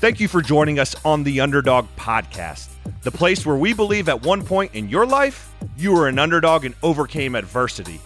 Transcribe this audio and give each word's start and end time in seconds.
Thank 0.00 0.18
you 0.18 0.28
for 0.28 0.40
joining 0.40 0.78
us 0.78 0.96
on 1.04 1.24
the 1.24 1.42
Underdog 1.42 1.86
Podcast, 1.94 2.70
the 3.02 3.10
place 3.10 3.44
where 3.44 3.56
we 3.56 3.74
believe 3.74 4.08
at 4.08 4.22
one 4.22 4.42
point 4.42 4.74
in 4.74 4.88
your 4.88 5.04
life, 5.04 5.52
you 5.76 5.92
were 5.92 6.08
an 6.08 6.18
underdog 6.18 6.64
and 6.64 6.74
overcame 6.82 7.34
adversity. 7.34 8.00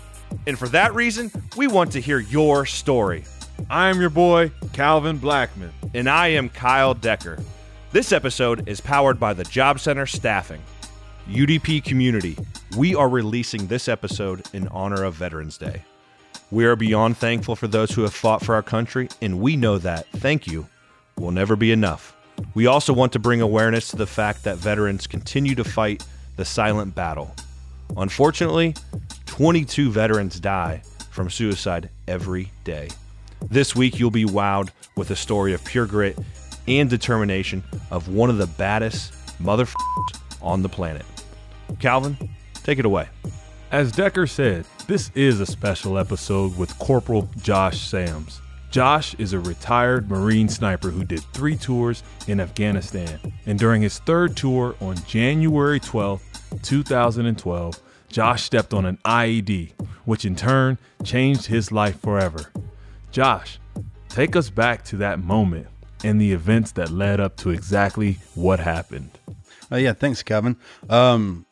And 0.49 0.59
for 0.59 0.67
that 0.71 0.93
reason, 0.93 1.31
we 1.57 1.69
want 1.69 1.93
to 1.93 2.01
hear 2.01 2.19
your 2.19 2.67
story. 2.67 3.23
I 3.71 3.91
am 3.91 4.01
your 4.01 4.11
boy, 4.11 4.51
Calvin 4.73 5.19
Blackman. 5.19 5.73
And 5.95 6.11
I 6.11 6.27
am 6.27 6.49
Kyle 6.49 6.95
Decker. 6.95 7.39
This 7.93 8.11
episode 8.11 8.69
is 8.69 8.81
powered 8.81 9.21
by 9.21 9.33
the 9.33 9.45
Job 9.45 9.79
Center 9.79 10.05
Staffing. 10.05 10.63
UDP 11.29 11.85
community, 11.85 12.37
we 12.77 12.97
are 12.97 13.09
releasing 13.09 13.69
this 13.69 13.87
episode 13.87 14.43
in 14.53 14.67
honor 14.73 15.05
of 15.05 15.15
Veterans 15.15 15.59
Day. 15.59 15.85
We 16.51 16.65
are 16.65 16.75
beyond 16.75 17.19
thankful 17.19 17.55
for 17.55 17.69
those 17.69 17.93
who 17.93 18.03
have 18.03 18.13
fought 18.15 18.45
for 18.45 18.57
our 18.57 18.65
country, 18.65 19.09
and 19.23 19.39
we 19.39 19.55
know 19.55 19.79
that 19.79 20.09
thank 20.09 20.49
you 20.49 20.67
will 21.19 21.31
never 21.31 21.57
be 21.57 21.73
enough. 21.73 22.17
We 22.55 22.67
also 22.67 22.93
want 22.93 23.13
to 23.13 23.19
bring 23.19 23.41
awareness 23.41 23.89
to 23.89 23.97
the 23.97 24.07
fact 24.07 24.45
that 24.45 24.59
veterans 24.59 25.07
continue 25.07 25.55
to 25.55 25.65
fight 25.65 26.05
the 26.37 26.45
silent 26.45 26.95
battle. 26.95 27.35
Unfortunately, 27.97 28.75
22 29.27 29.91
veterans 29.91 30.41
die 30.41 30.83
from 31.11 31.31
suicide 31.31 31.91
every 32.09 32.51
day. 32.65 32.89
This 33.51 33.77
week, 33.77 33.99
you'll 33.99 34.11
be 34.11 34.25
wowed 34.25 34.71
with 34.97 35.11
a 35.11 35.17
story 35.17 35.53
of 35.53 35.65
pure 35.65 35.87
grit 35.87 36.19
and 36.67 36.89
determination 36.89 37.63
of 37.91 38.09
one 38.09 38.31
of 38.31 38.39
the 38.39 38.47
baddest 38.47 39.13
motherfuckers 39.43 40.21
on 40.43 40.63
the 40.63 40.69
planet. 40.69 41.05
Calvin, 41.79 42.17
take 42.63 42.79
it 42.79 42.85
away. 42.85 43.09
As 43.71 43.93
Decker 43.93 44.27
said, 44.27 44.65
this 44.87 45.11
is 45.15 45.41
a 45.41 45.47
special 45.47 45.99
episode 45.99 46.57
with 46.57 46.79
Corporal 46.79 47.29
Josh 47.43 47.81
Sams. 47.81 48.41
Josh 48.75 49.15
is 49.21 49.33
a 49.33 49.39
retired 49.39 50.11
Marine 50.11 50.49
sniper 50.49 50.91
who 50.91 51.05
did 51.05 51.21
three 51.33 51.55
tours 51.55 52.03
in 52.27 52.41
Afghanistan. 52.41 53.21
And 53.47 53.57
during 53.57 53.83
his 53.83 54.01
third 54.01 54.37
tour 54.37 54.75
on 54.81 54.97
January 55.07 55.79
12, 55.79 56.21
2012, 56.61 57.81
Josh 58.09 58.43
stepped 58.43 58.75
on 58.75 58.85
an 58.85 58.99
IED, 59.05 59.71
which 60.07 60.25
in 60.25 60.35
turn 60.35 60.77
changed 61.05 61.47
his 61.47 61.71
life 61.71 62.01
forever. 62.01 62.51
Josh, 63.13 63.61
take 64.09 64.35
us 64.35 64.51
back 64.51 64.83
to 64.87 64.97
that 64.97 65.21
moment 65.21 65.69
and 66.03 66.21
the 66.21 66.33
events 66.33 66.73
that 66.73 66.91
led 66.91 67.21
up 67.21 67.37
to 67.37 67.51
exactly 67.51 68.19
what 68.35 68.59
happened. 68.59 69.11
Uh, 69.71 69.77
yeah, 69.77 69.93
thanks, 69.93 70.25
Kevin. 70.25 70.57
Um, 70.91 71.47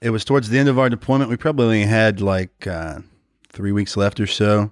it 0.00 0.10
was 0.10 0.24
towards 0.24 0.50
the 0.50 0.60
end 0.60 0.68
of 0.68 0.78
our 0.78 0.88
deployment. 0.88 1.30
We 1.30 1.36
probably 1.36 1.64
only 1.64 1.82
had 1.82 2.20
like 2.20 2.68
uh, 2.68 3.00
three 3.48 3.72
weeks 3.72 3.96
left 3.96 4.20
or 4.20 4.28
so, 4.28 4.70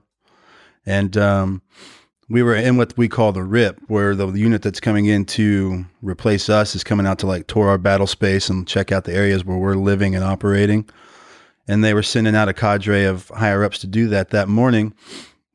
and 0.86 1.16
um, 1.16 1.62
we 2.28 2.42
were 2.42 2.54
in 2.54 2.76
what 2.76 2.96
we 2.96 3.08
call 3.08 3.32
the 3.32 3.42
RIP, 3.42 3.80
where 3.88 4.14
the 4.14 4.26
unit 4.28 4.62
that's 4.62 4.80
coming 4.80 5.06
in 5.06 5.24
to 5.26 5.84
replace 6.00 6.48
us 6.48 6.74
is 6.74 6.84
coming 6.84 7.06
out 7.06 7.18
to 7.20 7.26
like 7.26 7.46
tour 7.46 7.68
our 7.68 7.78
battle 7.78 8.06
space 8.06 8.48
and 8.48 8.66
check 8.66 8.90
out 8.90 9.04
the 9.04 9.14
areas 9.14 9.44
where 9.44 9.58
we're 9.58 9.74
living 9.74 10.14
and 10.14 10.24
operating. 10.24 10.88
And 11.68 11.84
they 11.84 11.94
were 11.94 12.02
sending 12.02 12.34
out 12.34 12.48
a 12.48 12.54
cadre 12.54 13.04
of 13.04 13.28
higher 13.28 13.62
ups 13.64 13.78
to 13.80 13.86
do 13.86 14.08
that 14.08 14.30
that 14.30 14.48
morning. 14.48 14.94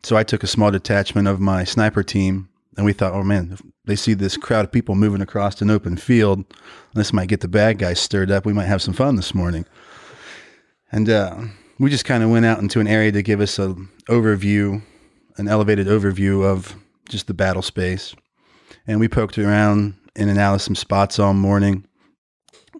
So 0.04 0.16
I 0.16 0.24
took 0.24 0.44
a 0.44 0.48
small 0.48 0.72
detachment 0.72 1.28
of 1.28 1.40
my 1.40 1.64
sniper 1.64 2.04
team, 2.04 2.48
and 2.78 2.86
we 2.86 2.94
thought, 2.94 3.14
oh 3.14 3.24
man, 3.24 3.58
they 3.86 3.96
see 3.96 4.14
this 4.14 4.38
crowd 4.38 4.66
of 4.66 4.72
people 4.72 4.96
moving 4.96 5.22
across 5.22 5.62
an 5.62 5.70
open 5.70 5.98
field, 5.98 6.46
this 6.94 7.14
might 7.14 7.30
get 7.30 7.42
the 7.42 7.48
bad 7.48 7.78
guys 7.78 8.00
stirred 8.00 8.32
up. 8.32 8.46
We 8.46 8.54
might 8.54 8.66
have 8.66 8.82
some 8.82 8.94
fun 8.94 9.16
this 9.16 9.34
morning. 9.34 9.66
And 10.92 11.10
uh, 11.10 11.42
we 11.80 11.90
just 11.90 12.06
kind 12.06 12.24
of 12.24 12.30
went 12.30 12.46
out 12.46 12.60
into 12.60 12.80
an 12.80 12.88
area 12.88 13.12
to 13.12 13.22
give 13.22 13.42
us 13.42 13.60
an 13.60 13.90
overview, 14.08 14.82
an 15.38 15.48
elevated 15.48 15.88
overview 15.88 16.44
of 16.44 16.76
just 17.10 17.28
the 17.28 17.34
battle 17.34 17.62
space. 17.62 18.16
And 18.86 19.00
we 19.00 19.08
poked 19.08 19.38
around 19.38 19.96
in 20.16 20.30
and 20.30 20.40
out 20.40 20.56
of 20.56 20.62
some 20.62 20.76
spots 20.76 21.20
all 21.20 21.34
morning. 21.34 21.86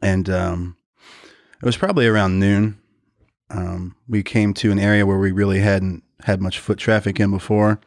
And 0.02 0.30
um, 0.30 0.78
it 1.62 1.66
was 1.66 1.78
probably 1.78 2.08
around 2.08 2.40
noon. 2.40 2.80
Um, 3.50 3.96
we 4.08 4.24
came 4.24 4.54
to 4.56 4.72
an 4.72 4.80
area 4.80 5.06
where 5.06 5.18
we 5.18 5.32
really 5.32 5.60
hadn't 5.60 6.04
had 6.22 6.42
much 6.42 6.60
foot 6.60 6.78
traffic 6.78 7.20
in 7.20 7.32
before. 7.32 7.80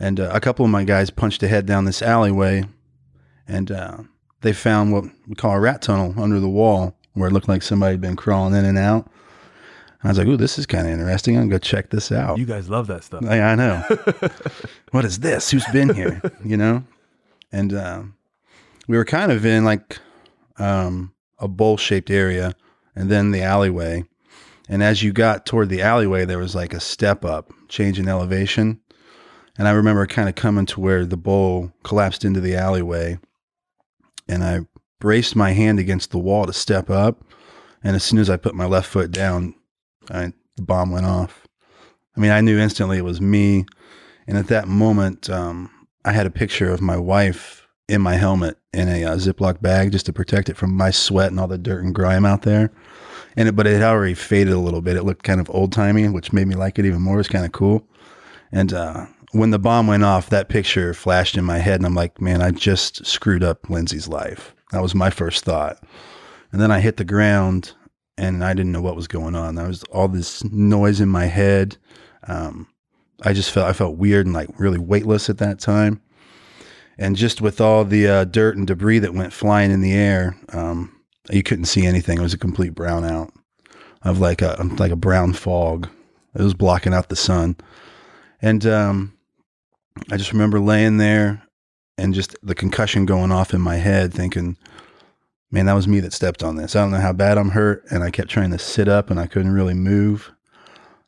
And 0.00 0.18
uh, 0.18 0.30
a 0.32 0.40
couple 0.40 0.64
of 0.64 0.70
my 0.70 0.84
guys 0.84 1.10
punched 1.10 1.42
ahead 1.42 1.64
down 1.64 1.84
this 1.84 2.02
alleyway, 2.02 2.64
and 3.46 3.70
uh, 3.70 3.98
they 4.40 4.52
found 4.52 4.92
what 4.92 5.04
we 5.28 5.36
call 5.36 5.52
a 5.52 5.60
rat 5.60 5.82
tunnel 5.82 6.14
under 6.20 6.40
the 6.40 6.48
wall 6.48 6.96
where 7.14 7.28
it 7.28 7.32
looked 7.32 7.48
like 7.48 7.62
somebody 7.62 7.92
had 7.92 8.00
been 8.00 8.16
crawling 8.16 8.54
in 8.54 8.64
and 8.64 8.78
out. 8.78 9.08
And 10.02 10.08
I 10.08 10.10
was 10.10 10.18
like, 10.18 10.26
"Ooh, 10.26 10.36
this 10.36 10.58
is 10.58 10.66
kind 10.66 10.86
of 10.86 10.92
interesting. 10.92 11.36
I'm 11.36 11.42
gonna 11.42 11.52
go 11.52 11.58
check 11.58 11.90
this 11.90 12.10
out." 12.10 12.38
You 12.38 12.46
guys 12.46 12.68
love 12.68 12.88
that 12.88 13.04
stuff. 13.04 13.22
Yeah, 13.22 13.50
I 13.50 13.54
know. 13.54 14.28
what 14.90 15.04
is 15.04 15.20
this? 15.20 15.50
Who's 15.50 15.66
been 15.72 15.94
here? 15.94 16.20
You 16.44 16.56
know? 16.56 16.84
And 17.52 17.72
uh, 17.72 18.02
we 18.88 18.96
were 18.96 19.04
kind 19.04 19.30
of 19.30 19.46
in 19.46 19.64
like 19.64 19.98
um, 20.58 21.12
a 21.38 21.48
bowl 21.48 21.76
shaped 21.76 22.10
area, 22.10 22.54
and 22.96 23.10
then 23.10 23.30
the 23.30 23.42
alleyway. 23.42 24.04
And 24.68 24.82
as 24.82 25.02
you 25.02 25.12
got 25.12 25.46
toward 25.46 25.68
the 25.68 25.82
alleyway, 25.82 26.24
there 26.24 26.38
was 26.38 26.54
like 26.54 26.72
a 26.72 26.80
step 26.80 27.24
up, 27.24 27.52
change 27.68 27.98
in 27.98 28.08
elevation. 28.08 28.80
And 29.58 29.68
I 29.68 29.72
remember 29.72 30.06
kind 30.06 30.28
of 30.28 30.34
coming 30.34 30.66
to 30.66 30.80
where 30.80 31.04
the 31.04 31.16
bowl 31.16 31.72
collapsed 31.82 32.24
into 32.24 32.40
the 32.40 32.56
alleyway. 32.56 33.18
And 34.28 34.42
I 34.42 34.60
braced 34.98 35.36
my 35.36 35.50
hand 35.50 35.78
against 35.78 36.10
the 36.10 36.18
wall 36.18 36.46
to 36.46 36.52
step 36.52 36.88
up. 36.88 37.24
And 37.84 37.96
as 37.96 38.04
soon 38.04 38.18
as 38.18 38.30
I 38.30 38.36
put 38.36 38.54
my 38.54 38.64
left 38.64 38.88
foot 38.88 39.10
down, 39.10 39.54
I, 40.10 40.32
the 40.56 40.62
bomb 40.62 40.90
went 40.90 41.06
off. 41.06 41.46
I 42.16 42.20
mean, 42.20 42.30
I 42.30 42.40
knew 42.40 42.58
instantly 42.58 42.98
it 42.98 43.04
was 43.04 43.20
me. 43.20 43.66
And 44.26 44.36
at 44.36 44.48
that 44.48 44.68
moment, 44.68 45.30
um, 45.30 45.70
I 46.04 46.12
had 46.12 46.26
a 46.26 46.30
picture 46.30 46.70
of 46.70 46.80
my 46.80 46.96
wife 46.96 47.66
in 47.88 48.00
my 48.00 48.14
helmet 48.14 48.58
in 48.72 48.88
a 48.88 49.04
uh, 49.04 49.16
Ziploc 49.16 49.60
bag 49.60 49.92
just 49.92 50.06
to 50.06 50.12
protect 50.12 50.48
it 50.48 50.56
from 50.56 50.74
my 50.76 50.90
sweat 50.90 51.30
and 51.30 51.40
all 51.40 51.48
the 51.48 51.58
dirt 51.58 51.84
and 51.84 51.94
grime 51.94 52.24
out 52.24 52.42
there. 52.42 52.72
And 53.36 53.48
it, 53.48 53.56
but 53.56 53.66
it 53.66 53.74
had 53.74 53.82
already 53.82 54.14
faded 54.14 54.52
a 54.52 54.58
little 54.58 54.80
bit. 54.80 54.96
It 54.96 55.04
looked 55.04 55.22
kind 55.24 55.40
of 55.40 55.50
old 55.50 55.72
timey, 55.72 56.08
which 56.08 56.32
made 56.32 56.46
me 56.46 56.54
like 56.54 56.78
it 56.78 56.86
even 56.86 57.02
more. 57.02 57.14
It 57.14 57.18
was 57.18 57.28
kind 57.28 57.44
of 57.44 57.52
cool. 57.52 57.86
And 58.52 58.72
uh, 58.72 59.06
when 59.32 59.50
the 59.50 59.58
bomb 59.58 59.86
went 59.86 60.04
off, 60.04 60.30
that 60.30 60.48
picture 60.48 60.92
flashed 60.92 61.36
in 61.36 61.44
my 61.44 61.58
head, 61.58 61.76
and 61.76 61.86
I'm 61.86 61.94
like, 61.94 62.20
man, 62.20 62.42
I 62.42 62.50
just 62.50 63.06
screwed 63.06 63.42
up 63.42 63.70
Lindsay's 63.70 64.08
life. 64.08 64.54
That 64.70 64.82
was 64.82 64.94
my 64.94 65.10
first 65.10 65.44
thought. 65.44 65.82
And 66.52 66.60
then 66.60 66.70
I 66.70 66.80
hit 66.80 66.98
the 66.98 67.04
ground, 67.04 67.72
and 68.18 68.44
I 68.44 68.54
didn't 68.54 68.72
know 68.72 68.82
what 68.82 68.96
was 68.96 69.08
going 69.08 69.34
on. 69.34 69.54
There 69.54 69.66
was 69.66 69.82
all 69.84 70.08
this 70.08 70.44
noise 70.44 71.00
in 71.00 71.08
my 71.08 71.26
head. 71.26 71.76
Um, 72.28 72.68
I 73.22 73.32
just 73.32 73.50
felt 73.50 73.68
I 73.68 73.72
felt 73.72 73.96
weird 73.96 74.26
and 74.26 74.34
like 74.34 74.48
really 74.58 74.78
weightless 74.78 75.30
at 75.30 75.38
that 75.38 75.58
time. 75.58 76.00
And 76.98 77.16
just 77.16 77.40
with 77.40 77.60
all 77.60 77.84
the 77.84 78.06
uh, 78.06 78.24
dirt 78.24 78.56
and 78.56 78.66
debris 78.66 79.00
that 79.00 79.14
went 79.14 79.32
flying 79.32 79.70
in 79.70 79.80
the 79.80 79.94
air, 79.94 80.36
um, 80.52 80.94
you 81.30 81.42
couldn't 81.42 81.64
see 81.64 81.86
anything. 81.86 82.18
It 82.18 82.22
was 82.22 82.34
a 82.34 82.38
complete 82.38 82.74
brownout 82.74 83.30
of 84.02 84.18
like 84.18 84.42
a 84.42 84.56
like 84.78 84.92
a 84.92 84.96
brown 84.96 85.32
fog. 85.32 85.88
It 86.34 86.42
was 86.42 86.54
blocking 86.54 86.94
out 86.94 87.08
the 87.08 87.16
sun. 87.16 87.56
And 88.40 88.66
um, 88.66 89.16
I 90.10 90.16
just 90.16 90.32
remember 90.32 90.58
laying 90.58 90.96
there 90.96 91.42
and 91.98 92.14
just 92.14 92.36
the 92.42 92.54
concussion 92.54 93.06
going 93.06 93.30
off 93.30 93.54
in 93.54 93.60
my 93.60 93.76
head, 93.76 94.12
thinking, 94.12 94.56
man, 95.52 95.66
that 95.66 95.74
was 95.74 95.86
me 95.86 96.00
that 96.00 96.12
stepped 96.12 96.42
on 96.42 96.56
this. 96.56 96.74
I 96.74 96.80
don't 96.80 96.90
know 96.90 96.98
how 96.98 97.12
bad 97.12 97.38
I'm 97.38 97.50
hurt. 97.50 97.84
And 97.90 98.02
I 98.02 98.10
kept 98.10 98.30
trying 98.30 98.50
to 98.50 98.58
sit 98.58 98.88
up 98.88 99.10
and 99.10 99.20
I 99.20 99.26
couldn't 99.26 99.52
really 99.52 99.74
move. 99.74 100.32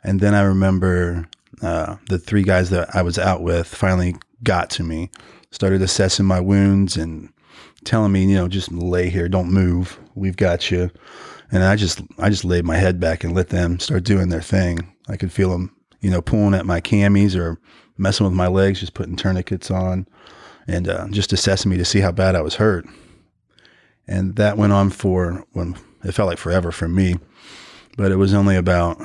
And 0.05 0.21
then 0.21 0.34
I 0.34 0.43
remember 0.43 1.27
uh, 1.62 1.97
the 2.09 2.19
three 2.19 2.43
guys 2.43 2.71
that 2.71 2.94
I 2.94 3.03
was 3.03 3.19
out 3.19 3.43
with 3.43 3.66
finally 3.66 4.15
got 4.43 4.69
to 4.71 4.82
me, 4.82 5.10
started 5.50 5.81
assessing 5.81 6.27
my 6.27 6.41
wounds 6.41 6.97
and 6.97 7.32
telling 7.84 8.12
me, 8.12 8.27
you 8.27 8.37
know, 8.37 8.47
just 8.47 8.71
lay 8.71 9.09
here, 9.09 9.28
don't 9.28 9.50
move. 9.50 9.99
We've 10.15 10.37
got 10.37 10.71
you. 10.71 10.91
And 11.50 11.65
I 11.65 11.76
just, 11.76 12.03
I 12.19 12.28
just 12.28 12.44
laid 12.44 12.65
my 12.65 12.76
head 12.76 13.00
back 13.00 13.25
and 13.25 13.34
let 13.34 13.49
them 13.49 13.78
start 13.78 14.05
doing 14.05 14.28
their 14.28 14.43
thing. 14.43 14.94
I 15.09 15.16
could 15.16 15.32
feel 15.32 15.50
them, 15.50 15.75
you 16.00 16.11
know, 16.11 16.21
pulling 16.21 16.55
at 16.55 16.66
my 16.66 16.81
camis 16.82 17.38
or 17.38 17.59
messing 17.97 18.26
with 18.26 18.34
my 18.34 18.49
legs, 18.49 18.81
just 18.81 18.94
putting 18.94 19.16
tourniquets 19.16 19.71
on 19.71 20.06
and 20.66 20.88
uh, 20.88 21.06
just 21.09 21.32
assessing 21.32 21.71
me 21.71 21.76
to 21.79 21.85
see 21.85 22.00
how 22.00 22.12
bad 22.12 22.35
I 22.35 22.43
was 22.43 22.56
hurt. 22.56 22.87
And 24.06 24.37
that 24.37 24.59
went 24.59 24.73
on 24.73 24.91
for 24.91 25.45
when 25.53 25.77
it 26.05 26.12
felt 26.12 26.29
like 26.29 26.39
forever 26.39 26.71
for 26.71 26.89
me, 26.89 27.17
but 27.97 28.12
it 28.12 28.17
was 28.17 28.35
only 28.35 28.56
about 28.56 29.01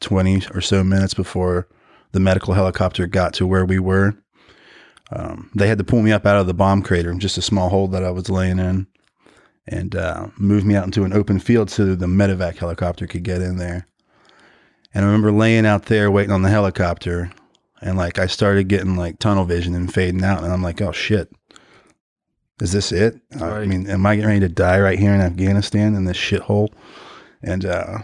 20 0.00 0.42
or 0.54 0.60
so 0.60 0.82
minutes 0.82 1.14
before 1.14 1.68
the 2.12 2.20
medical 2.20 2.54
helicopter 2.54 3.06
got 3.06 3.34
to 3.34 3.46
where 3.46 3.64
we 3.64 3.78
were. 3.78 4.14
Um, 5.10 5.50
they 5.54 5.68
had 5.68 5.78
to 5.78 5.84
pull 5.84 6.02
me 6.02 6.12
up 6.12 6.24
out 6.24 6.40
of 6.40 6.46
the 6.46 6.54
bomb 6.54 6.82
crater, 6.82 7.12
just 7.14 7.38
a 7.38 7.42
small 7.42 7.68
hole 7.68 7.88
that 7.88 8.04
I 8.04 8.10
was 8.10 8.30
laying 8.30 8.58
in, 8.58 8.86
and 9.66 9.94
uh, 9.94 10.28
move 10.38 10.64
me 10.64 10.74
out 10.74 10.84
into 10.84 11.04
an 11.04 11.12
open 11.12 11.38
field 11.38 11.70
so 11.70 11.94
the 11.94 12.06
medevac 12.06 12.56
helicopter 12.56 13.06
could 13.06 13.22
get 13.22 13.42
in 13.42 13.56
there. 13.56 13.86
And 14.94 15.04
I 15.04 15.06
remember 15.06 15.32
laying 15.32 15.66
out 15.66 15.86
there 15.86 16.10
waiting 16.10 16.32
on 16.32 16.42
the 16.42 16.48
helicopter, 16.48 17.32
and 17.82 17.98
like 17.98 18.18
I 18.18 18.26
started 18.26 18.68
getting 18.68 18.96
like 18.96 19.18
tunnel 19.18 19.44
vision 19.44 19.74
and 19.74 19.92
fading 19.92 20.24
out, 20.24 20.42
and 20.42 20.52
I'm 20.52 20.62
like, 20.62 20.80
oh 20.80 20.92
shit, 20.92 21.30
is 22.60 22.72
this 22.72 22.92
it? 22.92 23.20
I 23.40 23.64
mean, 23.66 23.88
am 23.88 24.06
I 24.06 24.16
getting 24.16 24.28
ready 24.28 24.40
to 24.40 24.48
die 24.48 24.80
right 24.80 24.98
here 24.98 25.12
in 25.12 25.20
Afghanistan 25.20 25.94
in 25.94 26.04
this 26.04 26.16
shithole? 26.16 26.72
And 27.42 27.64
uh, 27.64 27.98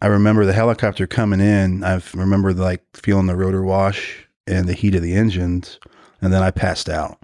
I 0.00 0.06
remember 0.06 0.44
the 0.44 0.52
helicopter 0.52 1.06
coming 1.06 1.40
in. 1.40 1.84
I 1.84 2.00
remember 2.14 2.52
like 2.52 2.82
feeling 2.94 3.26
the 3.26 3.36
rotor 3.36 3.62
wash 3.62 4.26
and 4.46 4.66
the 4.66 4.72
heat 4.72 4.94
of 4.94 5.02
the 5.02 5.14
engines, 5.14 5.78
and 6.20 6.32
then 6.32 6.42
I 6.42 6.50
passed 6.50 6.88
out. 6.88 7.18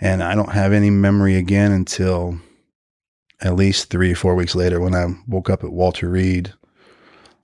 And 0.00 0.22
I 0.22 0.34
don't 0.34 0.52
have 0.52 0.72
any 0.72 0.90
memory 0.90 1.36
again 1.36 1.70
until 1.70 2.40
at 3.40 3.54
least 3.54 3.90
three 3.90 4.12
or 4.12 4.16
four 4.16 4.34
weeks 4.34 4.54
later 4.54 4.80
when 4.80 4.94
I 4.94 5.06
woke 5.28 5.50
up 5.50 5.62
at 5.62 5.72
Walter 5.72 6.08
Reed 6.08 6.52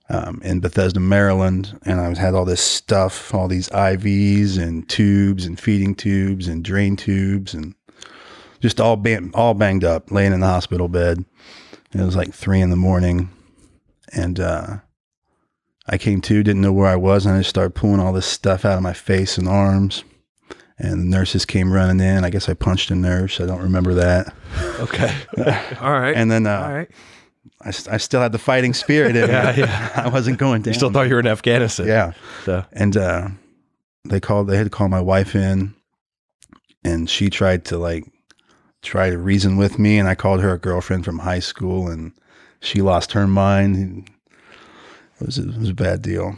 um, 0.09 0.41
in 0.43 0.59
Bethesda, 0.59 0.99
Maryland, 0.99 1.79
and 1.85 2.01
I 2.01 2.19
had 2.19 2.33
all 2.33 2.45
this 2.45 2.61
stuff, 2.61 3.33
all 3.33 3.47
these 3.47 3.69
IVs 3.69 4.57
and 4.57 4.87
tubes 4.89 5.45
and 5.45 5.59
feeding 5.59 5.93
tubes 5.93 6.47
and 6.47 6.63
drain 6.63 6.95
tubes 6.95 7.53
and 7.53 7.75
just 8.59 8.81
all 8.81 8.95
bang, 8.95 9.31
all 9.33 9.53
banged 9.53 9.83
up, 9.83 10.11
laying 10.11 10.33
in 10.33 10.39
the 10.39 10.47
hospital 10.47 10.87
bed. 10.87 11.23
And 11.91 12.01
it 12.01 12.05
was 12.05 12.15
like 12.15 12.33
three 12.33 12.61
in 12.61 12.69
the 12.69 12.75
morning, 12.75 13.29
and 14.13 14.39
uh, 14.39 14.77
I 15.87 15.97
came 15.97 16.21
to, 16.21 16.43
didn't 16.43 16.61
know 16.61 16.73
where 16.73 16.87
I 16.87 16.95
was, 16.95 17.25
and 17.25 17.35
I 17.35 17.39
just 17.39 17.49
started 17.49 17.75
pulling 17.75 17.99
all 17.99 18.13
this 18.13 18.25
stuff 18.25 18.65
out 18.65 18.77
of 18.77 18.83
my 18.83 18.93
face 18.93 19.37
and 19.37 19.47
arms. 19.47 20.03
And 20.81 20.91
the 21.01 21.17
nurses 21.17 21.45
came 21.45 21.73
running 21.73 21.99
in. 21.99 22.23
I 22.23 22.29
guess 22.29 22.47
I 22.47 22.53
punched 22.53 22.89
a 22.89 22.95
nurse. 22.95 23.41
I 23.41 23.45
don't 23.45 23.61
remember 23.61 23.95
that. 23.95 24.33
Okay. 24.79 25.13
All 25.81 25.91
right. 25.91 26.15
And 26.15 26.31
then 26.31 26.47
uh, 26.47 26.57
all 26.57 26.73
right. 26.73 26.89
I, 27.61 27.71
st- 27.71 27.93
I 27.93 27.97
still 27.97 28.21
had 28.21 28.31
the 28.31 28.37
fighting 28.39 28.73
spirit 28.73 29.15
in 29.15 29.29
Yeah, 29.29 29.51
me. 29.51 29.59
yeah. 29.63 29.91
I 30.05 30.09
wasn't 30.09 30.37
going 30.37 30.61
down. 30.61 30.73
You 30.73 30.77
still 30.77 30.91
thought 30.91 31.07
you 31.07 31.13
were 31.15 31.19
in 31.19 31.27
Afghanistan. 31.27 31.87
yeah. 31.87 32.11
So, 32.45 32.63
And 32.71 32.95
uh, 32.97 33.27
they 34.05 34.19
called. 34.19 34.47
They 34.47 34.57
had 34.57 34.65
to 34.65 34.69
call 34.69 34.87
my 34.89 35.01
wife 35.01 35.35
in, 35.35 35.73
and 36.83 37.09
she 37.09 37.29
tried 37.29 37.65
to 37.65 37.77
like 37.77 38.05
try 38.81 39.09
to 39.09 39.17
reason 39.17 39.57
with 39.57 39.77
me. 39.77 39.99
And 39.99 40.07
I 40.07 40.15
called 40.15 40.41
her 40.41 40.53
a 40.53 40.57
girlfriend 40.59 41.03
from 41.05 41.19
high 41.19 41.39
school, 41.39 41.89
and 41.89 42.13
she 42.61 42.81
lost 42.81 43.11
her 43.13 43.27
mind. 43.27 44.09
It 45.19 45.25
was 45.25 45.37
it 45.37 45.57
was 45.57 45.69
a 45.69 45.73
bad 45.73 46.01
deal. 46.01 46.35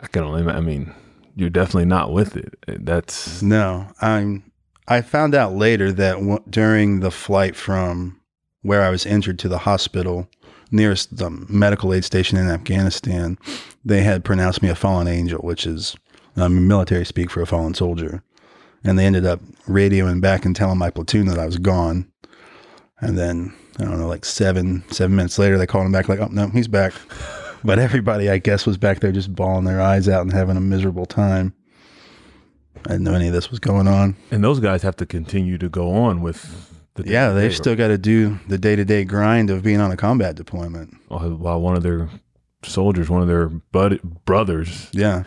I 0.00 0.06
can 0.08 0.24
only. 0.24 0.50
I 0.50 0.60
mean, 0.60 0.92
you're 1.36 1.50
definitely 1.50 1.84
not 1.86 2.12
with 2.12 2.36
it. 2.36 2.54
That's 2.66 3.42
No, 3.42 3.88
I'm. 4.00 4.44
I 4.88 5.00
found 5.02 5.34
out 5.34 5.54
later 5.54 5.92
that 5.92 6.14
w- 6.14 6.42
during 6.50 7.00
the 7.00 7.10
flight 7.12 7.54
from 7.54 8.18
where 8.62 8.82
I 8.82 8.90
was 8.90 9.06
injured 9.06 9.38
to 9.40 9.48
the 9.48 9.58
hospital 9.58 10.28
nearest 10.72 11.18
the 11.18 11.30
medical 11.30 11.92
aid 11.92 12.04
station 12.04 12.38
in 12.38 12.48
Afghanistan, 12.48 13.38
they 13.84 14.02
had 14.02 14.24
pronounced 14.24 14.62
me 14.62 14.70
a 14.70 14.74
fallen 14.74 15.06
angel, 15.06 15.40
which 15.40 15.66
is 15.66 15.94
um, 16.36 16.66
military 16.66 17.04
speak 17.04 17.30
for 17.30 17.42
a 17.42 17.46
fallen 17.46 17.74
soldier. 17.74 18.22
And 18.82 18.98
they 18.98 19.06
ended 19.06 19.26
up 19.26 19.40
radioing 19.68 20.20
back 20.20 20.44
and 20.44 20.56
telling 20.56 20.78
my 20.78 20.90
platoon 20.90 21.26
that 21.26 21.38
I 21.38 21.46
was 21.46 21.58
gone. 21.58 22.10
And 23.00 23.16
then 23.16 23.54
I 23.78 23.84
don't 23.84 23.98
know, 23.98 24.08
like 24.08 24.24
seven 24.24 24.82
seven 24.90 25.14
minutes 25.14 25.38
later, 25.38 25.58
they 25.58 25.66
called 25.66 25.86
him 25.86 25.92
back, 25.92 26.08
like, 26.08 26.20
"Oh 26.20 26.28
no, 26.30 26.48
he's 26.48 26.68
back." 26.68 26.92
But 27.64 27.78
everybody, 27.78 28.28
I 28.28 28.38
guess, 28.38 28.66
was 28.66 28.76
back 28.76 28.98
there 28.98 29.12
just 29.12 29.36
bawling 29.36 29.66
their 29.66 29.80
eyes 29.80 30.08
out 30.08 30.22
and 30.22 30.32
having 30.32 30.56
a 30.56 30.60
miserable 30.60 31.06
time. 31.06 31.54
I 32.86 32.88
didn't 32.88 33.04
know 33.04 33.14
any 33.14 33.28
of 33.28 33.32
this 33.32 33.50
was 33.50 33.60
going 33.60 33.86
on. 33.86 34.16
and 34.32 34.42
those 34.42 34.58
guys 34.58 34.82
have 34.82 34.96
to 34.96 35.06
continue 35.06 35.58
to 35.58 35.68
go 35.68 35.92
on 35.92 36.22
with. 36.22 36.71
The 36.94 37.08
Yeah, 37.08 37.30
they've 37.32 37.54
still 37.54 37.74
got 37.76 37.88
to 37.88 37.98
do 37.98 38.38
the 38.48 38.58
day 38.58 38.76
to 38.76 38.84
day 38.84 39.04
grind 39.04 39.50
of 39.50 39.62
being 39.62 39.80
on 39.80 39.90
a 39.90 39.96
combat 39.96 40.36
deployment. 40.36 40.96
while 41.08 41.60
one 41.60 41.76
of 41.76 41.82
their 41.82 42.08
soldiers, 42.64 43.08
one 43.08 43.22
of 43.22 43.28
their 43.28 43.48
bud- 43.48 44.00
brothers. 44.24 44.88
Yeah. 44.92 45.24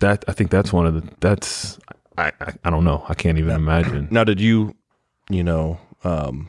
That 0.00 0.24
I 0.28 0.32
think 0.32 0.50
that's 0.50 0.72
one 0.72 0.86
of 0.86 0.94
the. 0.94 1.08
That's 1.20 1.78
I. 2.18 2.32
I, 2.40 2.52
I 2.64 2.70
don't 2.70 2.84
know. 2.84 3.04
I 3.08 3.14
can't 3.14 3.38
even 3.38 3.54
imagine. 3.54 4.08
now 4.10 4.24
did 4.24 4.40
you, 4.40 4.74
you 5.30 5.42
know, 5.42 5.78
um, 6.04 6.48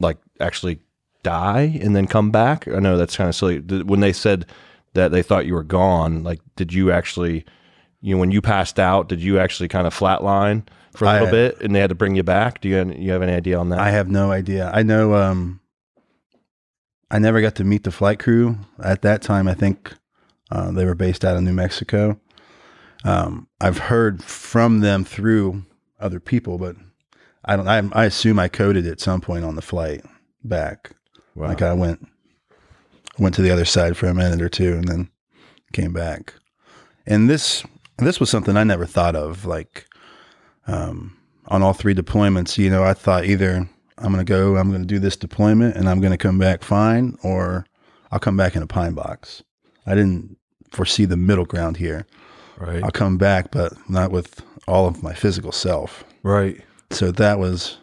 like 0.00 0.16
actually 0.40 0.80
die 1.22 1.78
and 1.80 1.94
then 1.94 2.06
come 2.06 2.30
back? 2.30 2.66
I 2.66 2.80
know 2.80 2.96
that's 2.96 3.16
kind 3.16 3.28
of 3.28 3.34
silly. 3.36 3.58
When 3.60 4.00
they 4.00 4.12
said 4.12 4.46
that 4.94 5.12
they 5.12 5.22
thought 5.22 5.46
you 5.46 5.54
were 5.54 5.62
gone, 5.62 6.24
like, 6.24 6.40
did 6.56 6.72
you 6.72 6.90
actually, 6.90 7.44
you 8.00 8.14
know, 8.14 8.20
when 8.20 8.30
you 8.30 8.40
passed 8.40 8.78
out, 8.78 9.08
did 9.08 9.20
you 9.20 9.38
actually 9.38 9.68
kind 9.68 9.86
of 9.86 9.94
flatline 9.94 10.66
for 10.92 11.04
a 11.04 11.12
little 11.12 11.30
bit 11.30 11.60
and 11.60 11.74
they 11.74 11.80
had 11.80 11.90
to 11.90 11.94
bring 11.94 12.16
you 12.16 12.22
back? 12.22 12.60
Do 12.60 12.68
you 12.68 12.92
you 12.96 13.12
have 13.12 13.22
any 13.22 13.32
idea 13.32 13.58
on 13.58 13.68
that? 13.70 13.78
I 13.78 13.90
have 13.90 14.08
no 14.08 14.32
idea. 14.32 14.70
I 14.72 14.82
know 14.82 15.14
um, 15.14 15.60
I 17.10 17.18
never 17.18 17.40
got 17.40 17.56
to 17.56 17.64
meet 17.64 17.84
the 17.84 17.90
flight 17.90 18.18
crew. 18.18 18.58
At 18.82 19.02
that 19.02 19.22
time, 19.22 19.48
I 19.48 19.54
think 19.54 19.92
uh, 20.50 20.70
they 20.70 20.84
were 20.84 20.94
based 20.94 21.24
out 21.24 21.36
of 21.36 21.42
New 21.42 21.52
Mexico. 21.52 22.18
Um, 23.04 23.48
I've 23.60 23.78
heard 23.78 24.22
from 24.22 24.80
them 24.80 25.04
through 25.04 25.64
other 25.98 26.20
people, 26.20 26.58
but 26.58 26.76
I 27.44 27.56
don't. 27.56 27.68
I, 27.68 27.82
I 27.92 28.04
assume 28.06 28.38
I 28.38 28.48
coded 28.48 28.86
at 28.86 29.00
some 29.00 29.20
point 29.20 29.44
on 29.44 29.56
the 29.56 29.62
flight 29.62 30.04
back. 30.42 30.92
Wow. 31.34 31.48
Like 31.48 31.62
I 31.62 31.74
went 31.74 32.06
went 33.18 33.34
to 33.34 33.42
the 33.42 33.50
other 33.50 33.64
side 33.64 33.96
for 33.96 34.06
a 34.06 34.14
minute 34.14 34.40
or 34.40 34.48
two 34.48 34.72
and 34.72 34.88
then 34.88 35.10
came 35.72 35.92
back. 35.92 36.34
And 37.06 37.28
this 37.28 37.64
this 38.06 38.20
was 38.20 38.30
something 38.30 38.56
I 38.56 38.64
never 38.64 38.86
thought 38.86 39.16
of. 39.16 39.44
Like 39.44 39.86
um, 40.66 41.16
on 41.48 41.62
all 41.62 41.72
three 41.72 41.94
deployments, 41.94 42.58
you 42.58 42.70
know, 42.70 42.82
I 42.84 42.94
thought 42.94 43.24
either 43.24 43.68
I'm 43.98 44.12
going 44.12 44.24
to 44.24 44.30
go, 44.30 44.56
I'm 44.56 44.70
going 44.70 44.82
to 44.82 44.86
do 44.86 44.98
this 44.98 45.16
deployment, 45.16 45.76
and 45.76 45.88
I'm 45.88 46.00
going 46.00 46.12
to 46.12 46.18
come 46.18 46.38
back 46.38 46.62
fine, 46.62 47.16
or 47.22 47.66
I'll 48.10 48.18
come 48.18 48.36
back 48.36 48.56
in 48.56 48.62
a 48.62 48.66
pine 48.66 48.94
box. 48.94 49.42
I 49.86 49.94
didn't 49.94 50.36
foresee 50.72 51.04
the 51.04 51.16
middle 51.16 51.44
ground 51.44 51.76
here. 51.76 52.06
Right. 52.58 52.82
I'll 52.82 52.90
come 52.90 53.16
back, 53.18 53.50
but 53.50 53.72
not 53.88 54.10
with 54.10 54.42
all 54.68 54.86
of 54.86 55.02
my 55.02 55.14
physical 55.14 55.50
self 55.52 56.04
Right. 56.22 56.60
so 56.90 57.10
that 57.12 57.38
was 57.38 57.78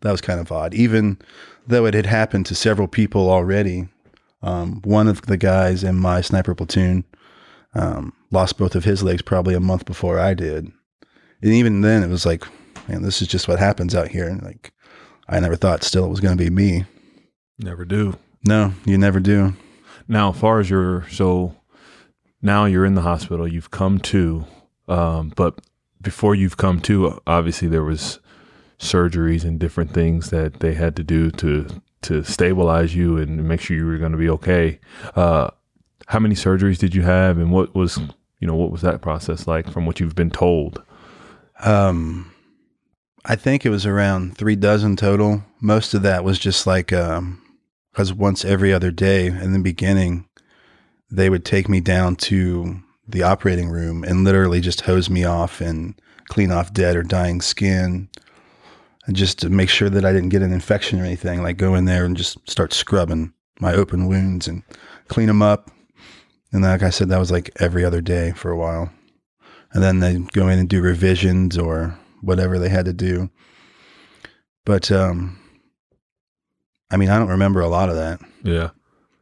that 0.00 0.10
was 0.10 0.20
kind 0.20 0.40
of 0.40 0.50
odd 0.50 0.72
even 0.74 1.18
though 1.66 1.84
it 1.86 1.94
had 1.94 2.06
happened 2.06 2.46
to 2.46 2.54
several 2.54 2.88
people 2.88 3.30
already 3.30 3.86
um, 4.42 4.80
one 4.82 5.06
of 5.06 5.22
the 5.22 5.36
guys 5.36 5.84
in 5.84 5.96
my 5.96 6.20
sniper 6.22 6.54
platoon 6.54 7.04
um, 7.74 8.12
lost 8.30 8.58
both 8.58 8.74
of 8.74 8.84
his 8.84 9.02
legs 9.02 9.22
probably 9.22 9.54
a 9.54 9.60
month 9.60 9.84
before 9.84 10.18
i 10.18 10.34
did 10.34 10.72
and 11.42 11.52
even 11.52 11.80
then 11.82 12.02
it 12.02 12.08
was 12.08 12.26
like 12.26 12.44
man 12.88 13.02
this 13.02 13.20
is 13.22 13.28
just 13.28 13.48
what 13.48 13.58
happens 13.58 13.94
out 13.94 14.08
here 14.08 14.28
and 14.28 14.42
like 14.42 14.72
i 15.28 15.38
never 15.38 15.56
thought 15.56 15.82
still 15.84 16.04
it 16.04 16.10
was 16.10 16.20
going 16.20 16.36
to 16.36 16.44
be 16.44 16.50
me 16.50 16.84
Never 17.58 17.84
do. 17.84 18.16
no 18.44 18.72
you 18.84 18.96
never 18.98 19.20
do 19.20 19.54
Now, 20.06 20.30
as 20.30 20.38
far 20.38 20.58
as 20.60 20.70
your 20.70 21.06
so 21.10 21.54
now 22.40 22.64
you're 22.64 22.84
in 22.86 22.94
the 22.94 23.02
hospital, 23.02 23.46
you've 23.48 23.70
come 23.70 23.98
to, 23.98 24.46
um, 24.86 25.32
but 25.36 25.60
before 26.00 26.34
you've 26.34 26.56
come 26.56 26.80
to, 26.82 27.20
obviously 27.26 27.68
there 27.68 27.82
was 27.82 28.20
surgeries 28.78 29.44
and 29.44 29.58
different 29.58 29.92
things 29.92 30.30
that 30.30 30.60
they 30.60 30.74
had 30.74 30.94
to 30.96 31.02
do 31.04 31.30
to 31.32 31.66
to 32.02 32.22
stabilize 32.22 32.94
you 32.94 33.18
and 33.18 33.46
make 33.46 33.60
sure 33.60 33.76
you 33.76 33.84
were 33.84 33.98
going 33.98 34.12
to 34.12 34.18
be 34.18 34.30
okay. 34.30 34.78
Uh, 35.16 35.50
how 36.08 36.18
many 36.18 36.34
surgeries 36.34 36.78
did 36.78 36.94
you 36.94 37.02
have, 37.02 37.38
and 37.38 37.52
what 37.52 37.74
was 37.74 37.98
you 38.40 38.46
know 38.46 38.54
what 38.54 38.70
was 38.70 38.80
that 38.80 39.02
process 39.02 39.46
like 39.46 39.70
from 39.70 39.84
what 39.86 40.00
you've 40.00 40.14
been 40.14 40.30
told? 40.30 40.82
Um, 41.60 42.32
I 43.26 43.36
think 43.36 43.66
it 43.66 43.70
was 43.70 43.84
around 43.84 44.36
three 44.36 44.56
dozen 44.56 44.96
total. 44.96 45.44
Most 45.60 45.92
of 45.92 46.02
that 46.02 46.24
was 46.24 46.38
just 46.38 46.66
like, 46.66 46.94
um, 46.94 47.42
because 47.92 48.12
once 48.12 48.44
every 48.44 48.72
other 48.72 48.90
day 48.90 49.26
in 49.26 49.52
the 49.52 49.58
beginning, 49.58 50.26
they 51.10 51.28
would 51.28 51.44
take 51.44 51.68
me 51.68 51.80
down 51.80 52.16
to 52.16 52.80
the 53.06 53.22
operating 53.22 53.68
room 53.68 54.02
and 54.02 54.24
literally 54.24 54.62
just 54.62 54.82
hose 54.82 55.10
me 55.10 55.24
off 55.24 55.60
and 55.60 56.00
clean 56.28 56.50
off 56.50 56.72
dead 56.72 56.96
or 56.96 57.02
dying 57.02 57.42
skin. 57.42 58.08
And 59.06 59.14
just 59.16 59.38
to 59.40 59.50
make 59.50 59.68
sure 59.68 59.90
that 59.90 60.04
I 60.06 60.12
didn't 60.12 60.28
get 60.30 60.42
an 60.42 60.52
infection 60.52 61.00
or 61.00 61.04
anything, 61.04 61.42
like 61.42 61.58
go 61.58 61.74
in 61.74 61.84
there 61.84 62.06
and 62.06 62.16
just 62.16 62.38
start 62.48 62.72
scrubbing 62.72 63.34
my 63.60 63.74
open 63.74 64.06
wounds 64.06 64.48
and 64.48 64.62
clean 65.08 65.26
them 65.26 65.42
up. 65.42 65.70
And 66.52 66.62
like 66.62 66.82
I 66.82 66.90
said, 66.90 67.08
that 67.10 67.18
was 67.18 67.30
like 67.30 67.50
every 67.60 67.84
other 67.84 68.00
day 68.00 68.32
for 68.32 68.50
a 68.50 68.56
while 68.56 68.90
and 69.72 69.82
then 69.82 70.00
they 70.00 70.18
go 70.32 70.48
in 70.48 70.58
and 70.58 70.68
do 70.68 70.80
revisions 70.80 71.58
or 71.58 71.98
whatever 72.22 72.58
they 72.58 72.70
had 72.70 72.86
to 72.86 72.92
do. 72.94 73.28
But 74.64 74.90
um, 74.90 75.38
I 76.90 76.96
mean, 76.96 77.10
I 77.10 77.18
don't 77.18 77.28
remember 77.28 77.60
a 77.60 77.68
lot 77.68 77.88
of 77.90 77.96
that 77.96 78.20
Yeah. 78.42 78.70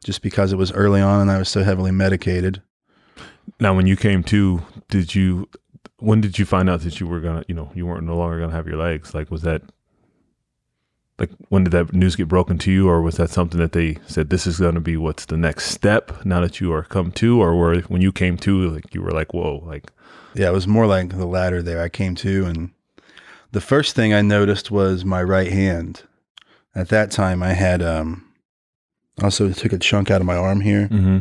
just 0.03 0.21
because 0.21 0.53
it 0.53 0.57
was 0.57 0.71
early 0.71 1.01
on 1.01 1.21
and 1.21 1.31
I 1.31 1.37
was 1.37 1.49
so 1.49 1.63
heavily 1.63 1.91
medicated. 1.91 2.61
Now, 3.59 3.73
when 3.73 3.87
you 3.87 3.95
came 3.95 4.23
to, 4.25 4.61
did 4.89 5.15
you? 5.15 5.49
When 5.99 6.21
did 6.21 6.37
you 6.37 6.45
find 6.45 6.69
out 6.69 6.81
that 6.81 6.99
you 6.99 7.07
were 7.07 7.19
gonna, 7.21 7.43
you 7.47 7.55
know, 7.55 7.71
you 7.73 7.85
weren't 7.87 8.05
no 8.05 8.15
longer 8.17 8.39
gonna 8.39 8.51
have 8.53 8.67
your 8.67 8.77
legs? 8.77 9.15
Like, 9.15 9.31
was 9.31 9.41
that, 9.41 9.63
like, 11.19 11.31
when 11.49 11.63
did 11.63 11.71
that 11.73 11.93
news 11.93 12.15
get 12.15 12.27
broken 12.27 12.57
to 12.59 12.71
you, 12.71 12.87
or 12.87 13.01
was 13.01 13.17
that 13.17 13.29
something 13.29 13.59
that 13.59 13.71
they 13.71 13.97
said 14.07 14.29
this 14.29 14.45
is 14.45 14.59
gonna 14.59 14.79
be 14.79 14.97
what's 14.97 15.25
the 15.25 15.37
next 15.37 15.65
step 15.71 16.25
now 16.25 16.41
that 16.41 16.61
you 16.61 16.71
are 16.71 16.83
come 16.83 17.11
to, 17.13 17.41
or 17.41 17.55
were 17.55 17.81
when 17.81 18.01
you 18.01 18.11
came 18.11 18.37
to, 18.37 18.69
like, 18.69 18.93
you 18.93 19.01
were 19.01 19.11
like, 19.11 19.33
whoa, 19.33 19.63
like, 19.65 19.91
Yeah, 20.35 20.49
it 20.49 20.53
was 20.53 20.67
more 20.67 20.85
like 20.85 21.17
the 21.17 21.25
latter 21.25 21.61
there. 21.61 21.81
I 21.81 21.89
came 21.89 22.13
to, 22.15 22.45
and 22.45 22.71
the 23.51 23.61
first 23.61 23.95
thing 23.95 24.13
I 24.13 24.21
noticed 24.21 24.69
was 24.69 25.03
my 25.03 25.23
right 25.23 25.51
hand. 25.51 26.03
At 26.75 26.89
that 26.89 27.09
time, 27.09 27.41
I 27.41 27.53
had 27.53 27.81
um, 27.81 28.27
also 29.21 29.51
took 29.51 29.73
a 29.73 29.79
chunk 29.79 30.11
out 30.11 30.21
of 30.21 30.27
my 30.27 30.35
arm 30.35 30.61
here. 30.61 30.87
mm-hmm. 30.87 31.19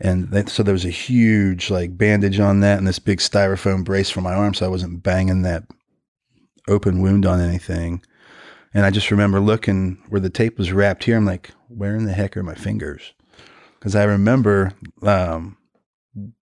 and 0.00 0.30
that, 0.30 0.48
so 0.48 0.62
there 0.62 0.74
was 0.74 0.84
a 0.84 0.90
huge 0.90 1.70
like 1.70 1.96
bandage 1.96 2.38
on 2.38 2.60
that 2.60 2.78
and 2.78 2.86
this 2.86 2.98
big 2.98 3.18
styrofoam 3.18 3.84
brace 3.84 4.10
for 4.10 4.20
my 4.20 4.34
arm 4.34 4.54
so 4.54 4.64
i 4.66 4.68
wasn't 4.68 5.02
banging 5.02 5.42
that 5.42 5.64
open 6.68 7.00
wound 7.00 7.26
on 7.26 7.40
anything 7.40 8.02
and 8.74 8.84
i 8.84 8.90
just 8.90 9.10
remember 9.10 9.40
looking 9.40 10.02
where 10.08 10.20
the 10.20 10.30
tape 10.30 10.58
was 10.58 10.72
wrapped 10.72 11.04
here 11.04 11.16
i'm 11.16 11.26
like 11.26 11.50
where 11.68 11.96
in 11.96 12.04
the 12.04 12.12
heck 12.12 12.36
are 12.36 12.42
my 12.42 12.54
fingers 12.54 13.12
because 13.78 13.94
i 13.94 14.04
remember 14.04 14.72
um, 15.02 15.56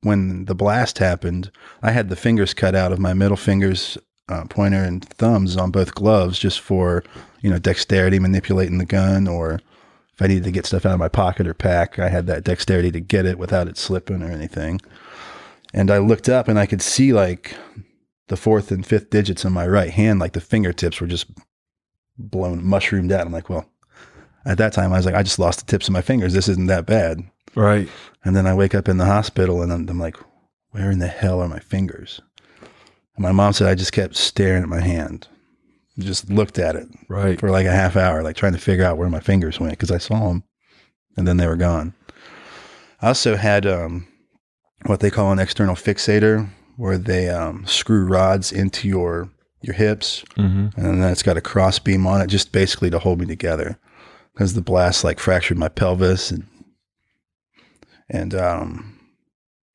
when 0.02 0.44
the 0.46 0.54
blast 0.54 0.98
happened 0.98 1.50
i 1.82 1.90
had 1.90 2.08
the 2.08 2.16
fingers 2.16 2.54
cut 2.54 2.74
out 2.74 2.92
of 2.92 2.98
my 2.98 3.14
middle 3.14 3.36
fingers 3.36 3.96
uh, 4.28 4.44
pointer 4.44 4.82
and 4.82 5.04
thumbs 5.04 5.56
on 5.56 5.70
both 5.70 5.94
gloves 5.94 6.38
just 6.38 6.60
for 6.60 7.02
you 7.40 7.50
know 7.50 7.58
dexterity 7.58 8.18
manipulating 8.18 8.78
the 8.78 8.86
gun 8.86 9.26
or 9.26 9.60
if 10.20 10.24
I 10.24 10.26
needed 10.26 10.44
to 10.44 10.50
get 10.50 10.66
stuff 10.66 10.84
out 10.84 10.92
of 10.92 10.98
my 10.98 11.08
pocket 11.08 11.46
or 11.46 11.54
pack, 11.54 11.98
I 11.98 12.10
had 12.10 12.26
that 12.26 12.44
dexterity 12.44 12.90
to 12.90 13.00
get 13.00 13.24
it 13.24 13.38
without 13.38 13.68
it 13.68 13.78
slipping 13.78 14.22
or 14.22 14.30
anything. 14.30 14.78
And 15.72 15.90
I 15.90 15.96
looked 15.96 16.28
up 16.28 16.46
and 16.46 16.58
I 16.58 16.66
could 16.66 16.82
see 16.82 17.14
like 17.14 17.56
the 18.28 18.36
fourth 18.36 18.70
and 18.70 18.84
fifth 18.84 19.08
digits 19.08 19.46
on 19.46 19.54
my 19.54 19.66
right 19.66 19.88
hand, 19.88 20.20
like 20.20 20.34
the 20.34 20.40
fingertips 20.42 21.00
were 21.00 21.06
just 21.06 21.24
blown, 22.20 22.64
mushroomed 22.64 23.12
out. 23.12 23.26
I'm 23.26 23.32
like, 23.32 23.48
well, 23.48 23.66
at 24.44 24.58
that 24.58 24.72
time 24.72 24.92
I 24.92 24.96
was 24.96 25.06
like, 25.06 25.14
I 25.14 25.22
just 25.22 25.38
lost 25.38 25.60
the 25.60 25.66
tips 25.70 25.88
of 25.88 25.92
my 25.92 26.02
fingers. 26.02 26.32
This 26.32 26.48
isn't 26.48 26.66
that 26.66 26.86
bad. 26.86 27.22
Right. 27.54 27.88
And 28.24 28.34
then 28.36 28.46
I 28.46 28.54
wake 28.54 28.74
up 28.74 28.88
in 28.88 28.98
the 28.98 29.06
hospital 29.06 29.62
and 29.62 29.72
I'm, 29.72 29.88
I'm 29.88 29.98
like, 29.98 30.16
where 30.70 30.90
in 30.90 30.98
the 31.00 31.08
hell 31.08 31.40
are 31.40 31.48
my 31.48 31.58
fingers? 31.58 32.20
And 33.16 33.22
my 33.24 33.32
mom 33.32 33.52
said 33.52 33.66
I 33.68 33.74
just 33.74 33.92
kept 33.92 34.16
staring 34.16 34.62
at 34.62 34.68
my 34.68 34.80
hand, 34.80 35.26
just 35.98 36.30
looked 36.30 36.58
at 36.58 36.76
it 36.76 36.88
Right. 37.08 37.38
for 37.40 37.50
like 37.50 37.66
a 37.66 37.72
half 37.72 37.96
hour, 37.96 38.22
like 38.22 38.36
trying 38.36 38.52
to 38.52 38.58
figure 38.58 38.84
out 38.84 38.96
where 38.98 39.10
my 39.10 39.20
fingers 39.20 39.58
went 39.58 39.72
because 39.72 39.90
I 39.90 39.98
saw 39.98 40.28
them 40.28 40.44
and 41.16 41.26
then 41.26 41.36
they 41.36 41.46
were 41.46 41.56
gone. 41.56 41.92
I 43.02 43.08
also 43.08 43.36
had 43.36 43.66
um, 43.66 44.06
what 44.86 45.00
they 45.00 45.10
call 45.10 45.32
an 45.32 45.38
external 45.38 45.74
fixator 45.74 46.48
where 46.76 46.96
they 46.98 47.28
um, 47.28 47.66
screw 47.66 48.06
rods 48.06 48.52
into 48.52 48.88
your 48.88 49.28
your 49.62 49.74
hips 49.74 50.24
Mm-hmm. 50.36 50.80
and 50.80 51.02
then 51.02 51.10
it's 51.12 51.22
got 51.22 51.36
a 51.36 51.40
cross 51.42 51.78
beam 51.78 52.06
on 52.06 52.20
it 52.22 52.28
just 52.28 52.50
basically 52.52 52.90
to 52.90 52.98
hold 52.98 53.20
me 53.20 53.26
together. 53.26 53.78
Because 54.32 54.54
the 54.54 54.62
blast 54.62 55.04
like 55.04 55.18
fractured 55.18 55.58
my 55.58 55.68
pelvis 55.68 56.30
and 56.30 56.46
and 58.08 58.34
um 58.34 58.98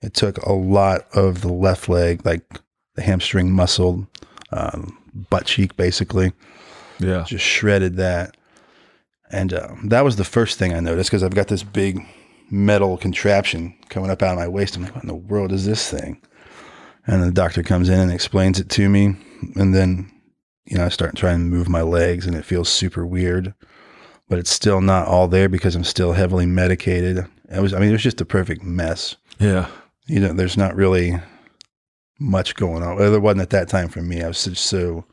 it 0.01 0.13
took 0.13 0.37
a 0.39 0.51
lot 0.53 1.05
of 1.13 1.41
the 1.41 1.51
left 1.51 1.87
leg 1.89 2.25
like 2.25 2.43
the 2.95 3.01
hamstring 3.01 3.51
muscle 3.51 4.07
um, 4.51 4.97
butt 5.29 5.45
cheek 5.45 5.75
basically. 5.77 6.31
Yeah. 6.99 7.23
just 7.27 7.43
shredded 7.45 7.97
that. 7.97 8.37
And 9.31 9.53
um, 9.53 9.89
that 9.89 10.03
was 10.05 10.15
the 10.15 10.23
first 10.23 10.57
thing 10.57 10.73
i 10.73 10.79
noticed 10.79 11.09
because 11.09 11.23
i've 11.23 11.35
got 11.35 11.47
this 11.47 11.63
big 11.63 11.99
metal 12.51 12.95
contraption 12.97 13.75
coming 13.89 14.09
up 14.11 14.21
out 14.21 14.33
of 14.33 14.37
my 14.39 14.47
waist. 14.47 14.75
I'm 14.77 14.83
like 14.83 14.93
what 14.95 15.03
in 15.03 15.07
the 15.07 15.15
world 15.15 15.51
is 15.51 15.65
this 15.65 15.89
thing? 15.89 16.21
And 17.07 17.21
the 17.23 17.31
doctor 17.31 17.61
comes 17.63 17.89
in 17.89 17.99
and 17.99 18.11
explains 18.11 18.59
it 18.59 18.69
to 18.71 18.87
me 18.89 19.15
and 19.55 19.73
then 19.73 20.11
you 20.65 20.77
know 20.77 20.85
i 20.85 20.89
start 20.89 21.15
trying 21.15 21.37
to 21.39 21.45
move 21.55 21.69
my 21.69 21.81
legs 21.81 22.25
and 22.25 22.35
it 22.35 22.45
feels 22.45 22.69
super 22.69 23.05
weird 23.05 23.53
but 24.27 24.39
it's 24.39 24.51
still 24.51 24.81
not 24.81 25.07
all 25.07 25.27
there 25.27 25.49
because 25.49 25.75
i'm 25.75 25.83
still 25.83 26.13
heavily 26.13 26.45
medicated. 26.45 27.25
It 27.49 27.61
was 27.61 27.73
i 27.73 27.79
mean 27.79 27.89
it 27.89 27.93
was 27.93 28.03
just 28.03 28.21
a 28.21 28.25
perfect 28.25 28.63
mess. 28.63 29.15
Yeah. 29.39 29.67
you 30.07 30.19
know 30.19 30.33
there's 30.33 30.57
not 30.57 30.75
really 30.75 31.19
much 32.19 32.55
going 32.55 32.81
on. 32.81 32.95
Well, 32.95 33.11
there 33.11 33.19
wasn't 33.19 33.41
at 33.41 33.49
that 33.49 33.67
time 33.67 33.89
for 33.89 34.01
me. 34.01 34.23
I 34.23 34.27
was 34.27 34.43
just 34.43 34.65
so 34.65 35.05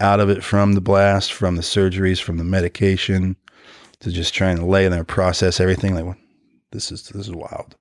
out 0.00 0.20
of 0.20 0.30
it 0.30 0.42
from 0.42 0.72
the 0.72 0.80
blast 0.80 1.32
from 1.32 1.56
the 1.56 1.62
surgeries 1.62 2.20
from 2.20 2.38
the 2.38 2.44
medication 2.44 3.36
to 4.00 4.10
just 4.10 4.34
trying 4.34 4.56
to 4.56 4.64
lay 4.64 4.84
in 4.84 4.90
there 4.90 5.00
and 5.00 5.08
process 5.08 5.60
everything 5.60 5.94
like 5.94 6.16
this 6.72 6.90
is 6.90 7.08
this 7.08 7.28
is 7.28 7.34
wild 7.34 7.76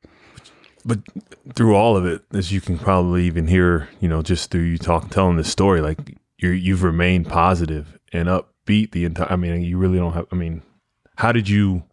But 0.85 0.99
through 1.55 1.75
all 1.75 1.95
of 1.95 2.05
it, 2.05 2.23
as 2.33 2.51
you 2.51 2.59
can 2.59 2.77
probably 2.77 3.25
even 3.25 3.47
hear, 3.47 3.89
you 3.99 4.09
know, 4.09 4.21
just 4.21 4.51
through 4.51 4.63
you 4.63 4.77
talking, 4.77 5.09
telling 5.09 5.37
this 5.37 5.51
story, 5.51 5.81
like 5.81 6.17
you 6.37 6.49
you've 6.49 6.83
remained 6.83 7.29
positive 7.29 7.97
and 8.11 8.27
upbeat 8.27 8.91
the 8.91 9.05
entire. 9.05 9.31
I 9.31 9.35
mean, 9.35 9.61
you 9.61 9.77
really 9.77 9.97
don't 9.97 10.13
have. 10.13 10.27
I 10.31 10.35
mean, 10.35 10.61
how 11.17 11.31
did 11.31 11.47
you 11.47 11.83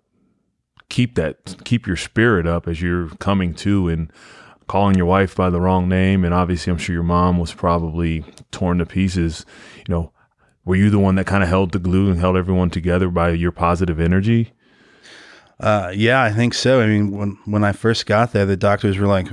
keep 0.89 1.15
that, 1.15 1.63
keep 1.65 1.87
your 1.87 1.97
spirit 1.97 2.47
up 2.47 2.67
as 2.67 2.83
you're 2.83 3.09
coming 3.17 3.55
to 3.55 3.89
and 3.89 4.13
calling 4.67 4.97
your 4.97 5.07
wife 5.07 5.37
by 5.37 5.51
the 5.51 5.61
wrong 5.61 5.89
name? 5.89 6.25
And 6.25 6.35
obviously, 6.35 6.73
I'm 6.73 6.79
sure 6.79 6.95
your 6.95 7.03
mom 7.03 7.39
was 7.39 7.55
probably 7.55 8.25
torn 8.51 8.79
to 8.79 8.87
pieces. 8.87 9.47
You 9.89 9.95
know, 9.95 10.13
were 10.65 10.77
you 10.77 10.91
the 10.91 10.99
one 10.99 11.15
that 11.15 11.27
kind 11.27 11.43
of 11.43 11.49
held 11.49 11.73
the 11.73 11.79
glue 11.79 12.11
and 12.11 12.19
held 12.19 12.37
everyone 12.37 12.71
together 12.71 13.09
by 13.09 13.31
your 13.31 13.53
positive 13.53 14.01
energy? 14.01 14.53
Uh, 15.61 15.93
yeah, 15.95 16.23
I 16.23 16.33
think 16.33 16.55
so. 16.55 16.81
I 16.81 16.87
mean, 16.87 17.11
when 17.11 17.39
when 17.45 17.65
I 17.65 17.73
first 17.73 18.07
got 18.07 18.33
there, 18.33 18.47
the 18.47 18.57
doctors 18.57 18.97
were 18.97 19.07
like, 19.07 19.29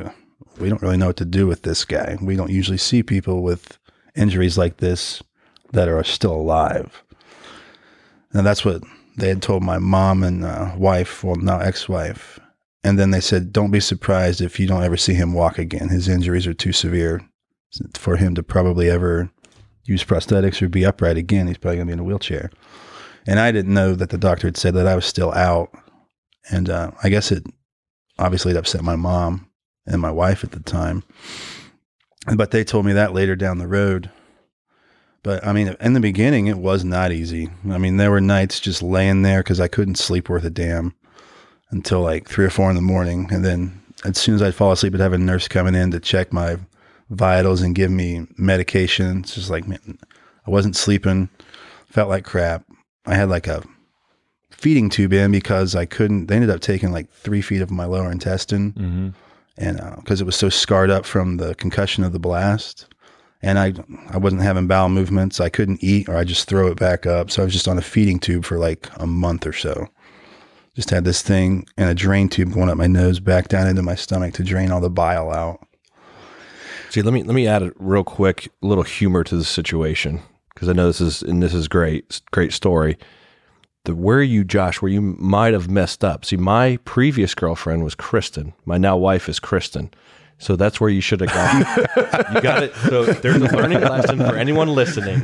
"We 0.60 0.68
don't 0.68 0.82
really 0.82 0.98
know 0.98 1.08
what 1.08 1.18
to 1.18 1.26
do 1.26 1.48
with 1.48 1.62
this 1.62 1.86
guy. 1.86 2.18
We 2.22 2.36
don't 2.36 2.52
usually 2.52 2.78
see 2.78 3.02
people 3.02 3.42
with 3.44 3.80
injuries 4.16 4.58
like 4.58 4.78
this 4.78 5.24
that 5.72 5.88
are 5.88 6.04
still 6.04 6.34
alive." 6.34 7.02
And 8.34 8.46
that's 8.46 8.66
what 8.66 8.84
they 9.16 9.30
had 9.30 9.42
told 9.42 9.64
my 9.64 9.78
mom 9.78 10.22
and 10.22 10.44
uh, 10.44 10.74
wife, 10.78 11.24
well, 11.24 11.38
now 11.38 11.60
ex-wife. 11.60 12.40
And 12.84 13.00
then 13.00 13.12
they 13.12 13.22
said, 13.22 13.54
"Don't 13.54 13.72
be 13.72 13.80
surprised 13.80 14.42
if 14.42 14.60
you 14.60 14.68
don't 14.68 14.84
ever 14.84 14.98
see 14.98 15.14
him 15.14 15.34
walk 15.34 15.58
again. 15.58 15.88
His 15.88 16.10
injuries 16.10 16.46
are 16.46 16.54
too 16.54 16.74
severe 16.74 17.22
for 17.94 18.18
him 18.18 18.36
to 18.36 18.44
probably 18.44 18.90
ever 18.90 19.30
use 19.86 20.04
prosthetics 20.04 20.62
or 20.62 20.68
be 20.68 20.86
upright 20.86 21.16
again. 21.16 21.48
He's 21.48 21.58
probably 21.58 21.78
gonna 21.78 21.88
be 21.88 21.94
in 21.94 22.00
a 22.00 22.04
wheelchair." 22.04 22.50
And 23.26 23.40
I 23.40 23.54
didn't 23.54 23.74
know 23.74 23.96
that 23.96 24.10
the 24.10 24.18
doctor 24.18 24.48
had 24.48 24.58
said 24.58 24.74
that 24.74 24.88
I 24.88 24.96
was 24.96 25.06
still 25.06 25.34
out 25.34 25.70
and 26.50 26.70
uh, 26.70 26.92
I 27.04 27.10
guess 27.10 27.32
it 27.32 27.46
obviously 28.20 28.52
it 28.52 28.58
upset 28.58 28.84
my 28.84 28.96
mom 28.96 29.50
and 29.86 30.02
my 30.02 30.12
wife 30.12 30.44
at 30.44 30.52
the 30.52 30.60
time. 30.60 31.04
But 32.36 32.52
they 32.52 32.64
told 32.64 32.86
me 32.86 32.94
that 32.94 33.14
later 33.14 33.36
down 33.36 33.58
the 33.58 33.68
road. 33.68 34.10
But 35.24 35.46
I 35.46 35.54
mean, 35.54 35.76
in 35.80 35.94
the 35.94 36.00
beginning, 36.00 36.48
it 36.48 36.58
was 36.58 36.84
not 36.84 37.12
easy. 37.12 37.50
I 37.70 37.78
mean, 37.78 37.98
there 37.98 38.12
were 38.12 38.22
nights 38.22 38.60
just 38.60 38.84
laying 38.84 39.22
there 39.22 39.42
because 39.42 39.60
I 39.60 39.68
couldn't 39.68 39.96
sleep 39.96 40.30
worth 40.30 40.44
a 40.44 40.50
damn 40.50 40.94
until 41.70 42.02
like 42.02 42.28
three 42.28 42.46
or 42.46 42.50
four 42.50 42.70
in 42.70 42.76
the 42.76 42.82
morning. 42.82 43.28
And 43.32 43.44
then 43.44 43.82
as 44.06 44.18
soon 44.18 44.36
as 44.36 44.42
I'd 44.42 44.56
fall 44.56 44.72
asleep, 44.72 44.94
I'd 44.94 45.00
have 45.00 45.14
a 45.14 45.18
nurse 45.18 45.48
coming 45.48 45.76
in 45.76 45.92
to 45.92 46.00
check 46.00 46.32
my 46.32 46.58
vitals 47.10 47.62
and 47.62 47.76
give 47.76 47.92
me 47.92 48.28
medication. 48.38 49.20
It's 49.20 49.36
just 49.36 49.50
like, 49.50 49.68
man, 49.68 49.98
I 50.46 50.52
wasn't 50.52 50.76
sleeping, 50.76 51.30
felt 51.88 52.10
like 52.10 52.26
crap. 52.26 52.64
I 53.06 53.16
had 53.16 53.30
like 53.30 53.48
a 53.48 53.64
feeding 54.58 54.90
tube 54.90 55.14
in 55.14 55.32
because 55.32 55.76
I 55.76 55.86
couldn't. 55.86 56.28
They 56.28 56.36
ended 56.36 56.50
up 56.50 56.62
taking 56.62 56.92
like 56.92 57.10
three 57.12 57.42
feet 57.42 57.62
of 57.62 57.72
my 57.72 57.86
lower 57.86 58.12
intestine, 58.12 58.74
Mm-hmm. 58.74 59.10
and 59.58 59.96
because 59.98 60.20
it 60.22 60.26
was 60.26 60.36
so 60.36 60.50
scarred 60.50 60.90
up 60.90 61.06
from 61.06 61.38
the 61.38 61.56
concussion 61.56 62.04
of 62.04 62.12
the 62.14 62.20
blast, 62.20 62.88
and 63.42 63.58
I 63.60 63.74
I 64.10 64.18
wasn't 64.18 64.42
having 64.42 64.68
bowel 64.68 64.90
movements. 64.90 65.40
I 65.40 65.50
couldn't 65.50 65.84
eat, 65.84 66.10
or 66.10 66.16
I 66.18 66.24
just 66.24 66.48
throw 66.48 66.68
it 66.68 66.78
back 66.80 67.06
up. 67.06 67.30
So 67.32 67.42
I 67.42 67.46
was 67.46 67.54
just 67.54 67.68
on 67.68 67.78
a 67.78 67.82
feeding 67.82 68.20
tube 68.20 68.46
for 68.46 68.58
like 68.58 68.90
a 68.98 69.08
month 69.08 69.46
or 69.46 69.54
so. 69.54 69.88
Just 70.76 70.90
had 70.92 71.06
this 71.06 71.22
thing 71.24 71.66
and 71.76 71.90
a 71.90 71.96
drain 71.96 72.30
tube 72.30 72.54
going 72.54 72.70
up 72.70 72.78
my 72.78 72.86
nose, 72.88 73.20
back 73.20 73.48
down 73.48 73.68
into 73.68 73.82
my 73.82 73.96
stomach 73.96 74.34
to 74.36 74.44
drain 74.44 74.72
all 74.72 74.80
the 74.82 74.90
bile 74.92 75.32
out. 75.32 75.66
See, 76.90 77.02
let 77.02 77.14
me 77.14 77.24
let 77.24 77.34
me 77.36 77.48
add 77.48 77.64
a 77.64 77.72
real 77.78 78.04
quick 78.04 78.50
little 78.62 78.84
humor 78.84 79.24
to 79.24 79.36
the 79.36 79.44
situation 79.44 80.22
because 80.54 80.70
I 80.70 80.74
know 80.74 80.88
this 80.88 81.02
is 81.02 81.22
and 81.24 81.42
this 81.44 81.54
is 81.54 81.68
great, 81.68 82.22
great 82.32 82.54
story. 82.54 82.98
The 83.86 83.96
where 83.96 84.22
you, 84.22 84.44
Josh, 84.44 84.82
where 84.82 84.92
you 84.92 85.02
might 85.02 85.54
have 85.54 85.70
messed 85.70 86.04
up. 86.04 86.26
See, 86.26 86.36
my 86.38 86.78
previous 86.84 87.34
girlfriend 87.34 87.84
was 87.84 87.96
Kristen. 87.96 88.54
My 88.66 88.78
now 88.78 88.98
wife 88.98 89.30
is 89.30 89.40
Kristen. 89.40 89.92
So 90.40 90.56
that's 90.56 90.80
where 90.80 90.90
you 90.90 91.02
should 91.02 91.22
have 91.22 91.32
gone. 91.34 91.66
you 92.36 92.42
got 92.42 92.62
it. 92.62 92.76
So 92.76 93.06
there's 93.06 93.42
a 93.42 93.56
learning 93.56 93.82
lesson 93.82 94.20
for 94.20 94.36
anyone 94.36 94.68
listening. 94.70 95.24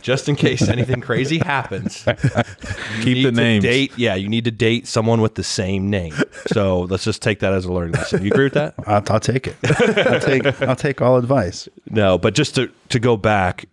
Just 0.00 0.28
in 0.28 0.36
case 0.36 0.62
anything 0.62 1.00
crazy 1.02 1.38
happens, 1.38 2.04
you 2.06 3.02
Keep 3.02 3.16
need 3.16 3.24
the 3.26 3.32
name. 3.32 3.62
Date, 3.62 3.92
yeah, 3.96 4.14
you 4.14 4.28
need 4.28 4.44
to 4.44 4.50
date 4.50 4.86
someone 4.86 5.20
with 5.20 5.34
the 5.34 5.44
same 5.44 5.90
name. 5.90 6.14
So 6.46 6.82
let's 6.82 7.04
just 7.04 7.20
take 7.20 7.40
that 7.40 7.52
as 7.52 7.66
a 7.66 7.72
learning 7.72 7.92
lesson. 7.94 8.22
You 8.22 8.30
agree 8.30 8.44
with 8.44 8.54
that? 8.54 8.74
I'll, 8.86 9.02
I'll 9.08 9.20
take 9.20 9.46
it. 9.46 9.56
I'll 10.06 10.20
take 10.20 10.62
I'll 10.62 10.76
take 10.76 11.02
all 11.02 11.16
advice. 11.16 11.68
No, 11.90 12.16
but 12.16 12.34
just 12.34 12.54
to 12.54 12.70
to 12.90 12.98
go 12.98 13.16
back, 13.18 13.66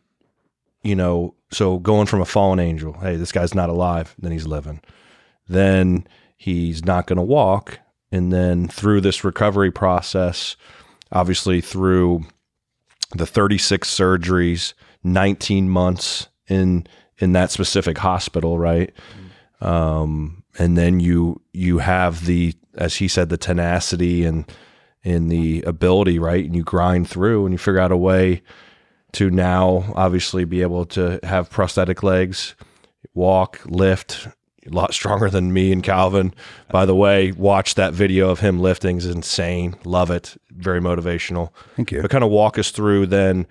you 0.84 0.96
know, 0.96 1.36
so 1.52 1.80
going 1.80 2.08
from 2.08 2.22
a 2.22 2.26
fallen 2.26 2.60
angel, 2.60 2.94
hey, 2.94 3.16
this 3.16 3.32
guy's 3.32 3.54
not 3.54 3.70
alive, 3.70 4.16
then 4.20 4.32
he's 4.32 4.48
living. 4.48 4.82
Then 5.48 6.08
he's 6.38 6.86
not 6.86 7.08
going 7.08 7.18
to 7.18 7.24
walk, 7.24 7.80
and 8.12 8.32
then 8.32 8.68
through 8.68 9.02
this 9.02 9.24
recovery 9.24 9.72
process, 9.72 10.56
obviously 11.12 11.62
through 11.62 12.24
the 13.14 13.26
36 13.26 13.90
surgeries, 13.90 14.74
19 15.04 15.70
months 15.70 16.28
in 16.48 16.88
in 17.18 17.34
that 17.34 17.52
specific 17.52 18.00
hospital, 18.00 18.58
right? 18.58 18.92
Um, 19.60 20.44
and 20.58 20.78
then 20.78 21.00
you 21.00 21.42
you 21.54 21.80
have 21.80 22.26
the 22.26 22.54
as 22.76 22.96
he 22.96 23.08
said 23.08 23.30
the 23.30 23.38
tenacity 23.38 24.26
and 24.26 24.52
and 25.04 25.32
the 25.32 25.62
ability, 25.64 26.20
right? 26.20 26.46
And 26.46 26.56
you 26.56 26.64
grind 26.64 27.10
through 27.10 27.46
and 27.46 27.54
you 27.54 27.58
figure 27.58 27.80
out 27.80 27.92
a 27.92 27.98
way 27.98 28.42
to 29.13 29.30
now 29.30 29.91
obviously 29.96 30.46
be 30.46 30.62
able 30.62 30.86
to 30.86 31.20
have 31.24 31.50
prosthetic 31.50 32.03
legs, 32.03 32.56
walk, 33.13 33.60
lift, 33.65 34.27
a 34.65 34.70
lot 34.70 34.94
stronger 34.94 35.30
than 35.30 35.53
me 35.53 35.72
and 35.72 35.84
Calvin. 35.84 36.34
By 36.70 36.86
the 36.86 36.96
way, 36.96 37.32
watch 37.32 37.75
that 37.75 37.94
video 37.94 38.30
of 38.30 38.39
him 38.39 38.60
lifting 38.60 38.98
is 38.98 39.08
insane. 39.08 39.75
Love 39.86 40.12
it. 40.12 40.38
Very 40.51 40.80
motivational. 40.80 41.50
Thank 41.75 41.91
you. 41.91 42.01
But 42.01 42.12
kind 42.12 42.24
of 42.24 42.30
walk 42.30 42.58
us 42.58 42.72
through 42.72 43.08
then 43.08 43.48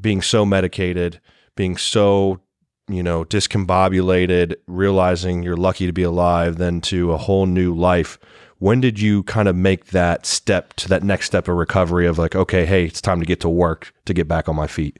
being 0.00 0.22
so 0.22 0.44
medicated, 0.44 1.20
being 1.54 1.76
so, 1.76 2.40
you 2.88 3.02
know, 3.02 3.24
discombobulated, 3.24 4.56
realizing 4.66 5.42
you're 5.42 5.56
lucky 5.56 5.86
to 5.86 5.92
be 5.92 6.02
alive, 6.02 6.56
then 6.56 6.80
to 6.82 7.12
a 7.12 7.16
whole 7.16 7.46
new 7.46 7.72
life. 7.74 8.18
When 8.60 8.80
did 8.80 9.00
you 9.00 9.22
kind 9.24 9.48
of 9.48 9.56
make 9.56 9.86
that 9.86 10.24
step 10.26 10.74
to 10.74 10.88
that 10.88 11.02
next 11.02 11.26
step 11.26 11.48
of 11.48 11.56
recovery 11.56 12.06
of 12.06 12.18
like, 12.18 12.36
okay, 12.36 12.66
hey, 12.66 12.84
it's 12.84 13.00
time 13.00 13.18
to 13.18 13.26
get 13.26 13.40
to 13.40 13.48
work 13.48 13.92
to 14.04 14.14
get 14.14 14.28
back 14.28 14.48
on 14.48 14.54
my 14.54 14.66
feet? 14.66 14.98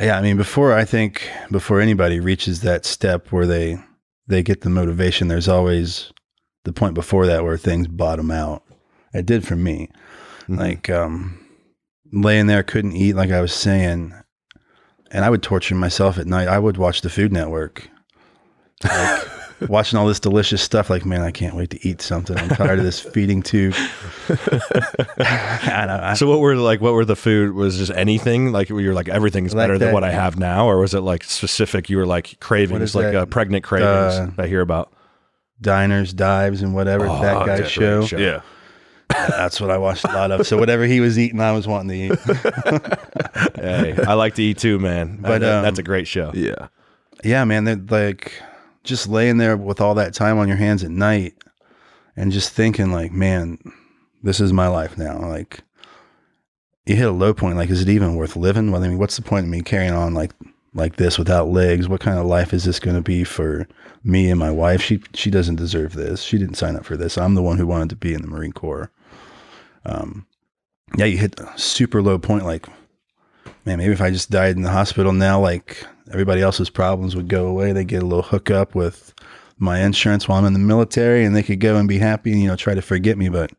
Yeah, 0.00 0.18
I 0.18 0.22
mean, 0.22 0.36
before 0.38 0.72
I 0.72 0.84
think 0.86 1.30
before 1.50 1.80
anybody 1.80 2.18
reaches 2.20 2.62
that 2.62 2.84
step 2.84 3.30
where 3.30 3.46
they 3.46 3.78
they 4.26 4.42
get 4.42 4.62
the 4.62 4.70
motivation, 4.70 5.28
there's 5.28 5.48
always 5.48 6.10
the 6.64 6.72
point 6.72 6.94
before 6.94 7.26
that 7.26 7.44
where 7.44 7.56
things 7.58 7.86
bottom 7.86 8.30
out. 8.30 8.62
It 9.12 9.26
did 9.26 9.46
for 9.46 9.56
me. 9.56 9.90
Mhm. 10.48 10.58
Like 10.58 10.88
um 10.90 11.38
laying 12.12 12.46
there 12.46 12.62
couldn't 12.62 12.96
eat 12.96 13.14
like 13.14 13.30
I 13.30 13.40
was 13.42 13.52
saying 13.52 14.14
and 15.10 15.24
I 15.24 15.30
would 15.30 15.42
torture 15.42 15.74
myself 15.74 16.18
at 16.18 16.26
night. 16.26 16.48
I 16.48 16.58
would 16.58 16.78
watch 16.78 17.02
the 17.02 17.10
Food 17.10 17.32
Network. 17.32 17.90
Like 18.82 19.22
watching 19.68 19.98
all 19.98 20.06
this 20.06 20.20
delicious 20.20 20.62
stuff 20.62 20.90
like 20.90 21.04
man, 21.04 21.22
I 21.22 21.30
can't 21.30 21.54
wait 21.54 21.70
to 21.70 21.86
eat 21.88 22.00
something. 22.02 22.36
I'm 22.38 22.48
tired 22.50 22.78
of 22.78 22.84
this 22.84 23.00
feeding 23.14 23.42
tube. 23.42 23.74
I 24.28 25.84
don't, 25.86 25.90
I, 26.00 26.14
So 26.14 26.28
what 26.28 26.40
were 26.40 26.56
like 26.56 26.80
what 26.80 26.92
were 26.94 27.04
the 27.04 27.16
food 27.16 27.54
was 27.54 27.78
just 27.78 27.90
anything 27.92 28.52
like 28.52 28.68
you 28.68 28.74
were 28.74 28.92
like 28.94 29.08
everything's 29.08 29.54
Like 29.54 29.64
better 29.64 29.78
than 29.78 29.92
what 29.92 30.04
I 30.04 30.10
have 30.10 30.38
now 30.38 30.66
or 30.66 30.78
was 30.78 30.94
it 30.94 31.00
like 31.00 31.24
specific 31.24 31.88
you 31.90 31.96
were 31.96 32.06
like 32.06 32.38
cravings 32.40 32.94
like 32.94 33.12
that? 33.12 33.16
uh, 33.16 33.26
pregnant 33.26 33.64
cravings 33.64 34.14
Uh, 34.38 34.42
I 34.42 34.46
hear 34.46 34.60
about 34.60 34.92
diners, 35.60 36.12
dives, 36.12 36.62
and 36.62 36.74
whatever 36.74 37.06
Oh, 37.08 37.20
that 37.22 37.46
guy's 37.46 37.58
that's 37.60 37.70
show. 37.70 38.04
show. 38.04 38.16
Yeah. 38.18 38.40
That's 39.10 39.60
what 39.60 39.70
I 39.70 39.76
watched 39.78 40.04
a 40.04 40.08
lot 40.08 40.30
of. 40.30 40.46
So 40.46 40.56
whatever 40.58 40.84
he 40.86 41.00
was 41.00 41.18
eating, 41.18 41.38
I 41.40 41.52
was 41.52 41.68
wanting 41.68 42.08
to 42.10 42.14
eat. 42.14 42.18
hey 43.56 43.94
I 44.06 44.14
like 44.14 44.34
to 44.36 44.42
eat 44.42 44.58
too 44.58 44.78
man 44.78 45.18
But, 45.20 45.40
That- 45.40 45.56
um, 45.58 45.62
that's 45.64 45.78
a 45.78 45.82
great 45.82 46.08
show 46.08 46.32
Yeah. 46.34 46.68
yeah, 47.22 47.44
man, 47.44 47.64
they're 47.64 47.76
like 47.76 48.32
just 48.84 49.08
laying 49.08 49.38
there 49.38 49.56
with 49.56 49.80
all 49.80 49.94
that 49.94 50.14
time 50.14 50.38
on 50.38 50.48
your 50.48 50.56
hands 50.56 50.82
at 50.84 50.90
night 50.90 51.34
and 52.16 52.32
just 52.32 52.52
thinking 52.52 52.92
like, 52.92 53.12
man, 53.12 53.58
this 54.22 54.40
is 54.40 54.52
my 54.52 54.68
life 54.68 54.98
now. 54.98 55.18
Like 55.18 55.62
you 56.86 56.96
hit 56.96 57.08
a 57.08 57.12
low 57.12 57.32
point. 57.32 57.56
Like, 57.56 57.70
is 57.70 57.82
it 57.82 57.88
even 57.88 58.16
worth 58.16 58.36
living? 58.36 58.70
Well, 58.70 58.82
I 58.82 58.88
mean, 58.88 58.98
what's 58.98 59.16
the 59.16 59.22
point 59.22 59.44
of 59.44 59.50
me 59.50 59.62
carrying 59.62 59.94
on 59.94 60.14
like 60.14 60.32
like 60.74 60.96
this 60.96 61.18
without 61.18 61.48
legs? 61.48 61.88
What 61.88 62.00
kind 62.00 62.18
of 62.18 62.26
life 62.26 62.52
is 62.52 62.64
this 62.64 62.80
going 62.80 62.96
to 62.96 63.02
be 63.02 63.24
for 63.24 63.68
me 64.02 64.30
and 64.30 64.38
my 64.38 64.50
wife? 64.50 64.82
She 64.82 65.02
she 65.14 65.30
doesn't 65.30 65.56
deserve 65.56 65.92
this. 65.92 66.22
She 66.22 66.38
didn't 66.38 66.56
sign 66.56 66.76
up 66.76 66.84
for 66.84 66.96
this. 66.96 67.16
I'm 67.16 67.34
the 67.34 67.42
one 67.42 67.58
who 67.58 67.66
wanted 67.66 67.90
to 67.90 67.96
be 67.96 68.14
in 68.14 68.22
the 68.22 68.28
Marine 68.28 68.52
Corps. 68.52 68.90
Um, 69.84 70.26
yeah, 70.96 71.06
you 71.06 71.18
hit 71.18 71.38
a 71.40 71.50
super 71.56 72.02
low 72.02 72.18
point. 72.18 72.44
Like, 72.44 72.66
man, 73.64 73.78
maybe 73.78 73.92
if 73.92 74.00
I 74.00 74.10
just 74.10 74.30
died 74.30 74.56
in 74.56 74.62
the 74.62 74.70
hospital 74.70 75.12
now, 75.12 75.40
like 75.40 75.86
everybody 76.10 76.40
else's 76.40 76.70
problems 76.70 77.14
would 77.16 77.28
go 77.28 77.46
away. 77.46 77.72
They 77.72 77.84
get 77.84 78.02
a 78.02 78.06
little 78.06 78.22
hookup 78.22 78.74
with 78.74 79.14
my 79.58 79.80
insurance 79.80 80.26
while 80.26 80.38
I'm 80.38 80.44
in 80.44 80.52
the 80.52 80.58
military, 80.58 81.24
and 81.24 81.36
they 81.36 81.42
could 81.42 81.60
go 81.60 81.76
and 81.76 81.88
be 81.88 81.98
happy 81.98 82.32
and 82.32 82.40
you 82.40 82.48
know 82.48 82.56
try 82.56 82.74
to 82.74 82.82
forget 82.82 83.16
me. 83.16 83.28
But 83.28 83.52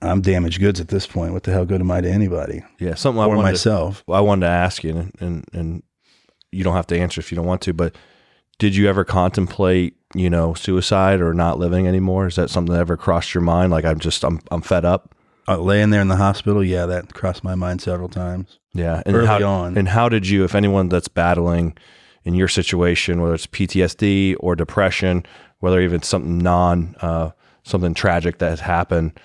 I'm 0.00 0.20
damaged 0.20 0.60
goods 0.60 0.80
at 0.80 0.88
this 0.88 1.06
point. 1.06 1.32
What 1.32 1.42
the 1.42 1.52
hell 1.52 1.64
good 1.64 1.80
am 1.80 1.90
I 1.90 2.00
to 2.00 2.10
anybody 2.10 2.62
yeah 2.78 2.94
something 2.94 3.20
I 3.20 3.24
or 3.24 3.28
wanted 3.28 3.42
to, 3.42 3.48
myself? 3.48 4.04
I 4.08 4.20
wanted 4.20 4.46
to 4.46 4.52
ask 4.52 4.84
you 4.84 4.96
and, 4.96 5.12
and 5.20 5.44
and 5.52 5.82
you 6.52 6.64
don't 6.64 6.74
have 6.74 6.86
to 6.88 6.98
answer 6.98 7.20
if 7.20 7.30
you 7.30 7.36
don't 7.36 7.46
want 7.46 7.62
to 7.62 7.72
but 7.72 7.96
did 8.58 8.74
you 8.74 8.88
ever 8.88 9.04
contemplate 9.04 9.96
you 10.14 10.30
know 10.30 10.54
suicide 10.54 11.20
or 11.20 11.34
not 11.34 11.58
living 11.58 11.86
anymore 11.86 12.26
is 12.26 12.36
that 12.36 12.50
something 12.50 12.72
that 12.72 12.80
ever 12.80 12.96
crossed 12.96 13.34
your 13.34 13.42
mind 13.42 13.70
like 13.70 13.84
I'm 13.84 13.98
just 13.98 14.24
I'm 14.24 14.40
I'm 14.50 14.62
fed 14.62 14.84
up 14.84 15.14
Uh, 15.48 15.56
laying 15.56 15.88
there 15.88 16.02
in 16.02 16.08
the 16.08 16.16
hospital, 16.16 16.62
yeah, 16.62 16.84
that 16.84 17.14
crossed 17.14 17.42
my 17.42 17.54
mind 17.54 17.80
several 17.80 18.08
times. 18.08 18.58
Yeah, 18.74 19.02
and 19.06 19.16
Early 19.16 19.26
how, 19.26 19.42
on. 19.44 19.78
And 19.78 19.88
how 19.88 20.10
did 20.10 20.28
you, 20.28 20.44
if 20.44 20.54
anyone 20.54 20.90
that's 20.90 21.08
battling 21.08 21.74
in 22.24 22.34
your 22.34 22.48
situation, 22.48 23.22
whether 23.22 23.34
it's 23.34 23.46
PTSD 23.46 24.36
or 24.40 24.54
depression, 24.54 25.24
whether 25.60 25.80
even 25.80 26.02
something 26.02 26.36
non, 26.36 26.94
uh, 27.00 27.30
something 27.62 27.94
tragic 27.94 28.38
that 28.38 28.50
has 28.50 28.60
happened, 28.60 29.18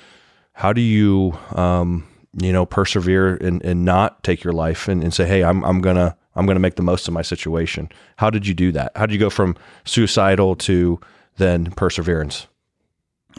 how 0.53 0.71
do 0.71 0.79
you, 0.79 1.37
um, 1.51 2.07
you 2.39 2.53
know, 2.53 2.65
persevere 2.65 3.35
and, 3.35 3.61
and 3.65 3.83
not 3.83 4.23
take 4.23 4.43
your 4.43 4.53
life 4.53 4.87
and, 4.87 5.03
and 5.03 5.13
say, 5.13 5.25
hey, 5.25 5.43
I'm 5.43 5.63
I'm 5.65 5.81
gonna 5.81 6.15
I'm 6.35 6.45
gonna 6.45 6.59
make 6.59 6.75
the 6.75 6.83
most 6.83 7.07
of 7.07 7.13
my 7.13 7.21
situation. 7.21 7.89
How 8.17 8.29
did 8.29 8.47
you 8.47 8.53
do 8.53 8.71
that? 8.71 8.91
How 8.95 9.05
did 9.05 9.13
you 9.13 9.19
go 9.19 9.29
from 9.29 9.57
suicidal 9.83 10.55
to 10.57 10.99
then 11.37 11.71
perseverance? 11.71 12.47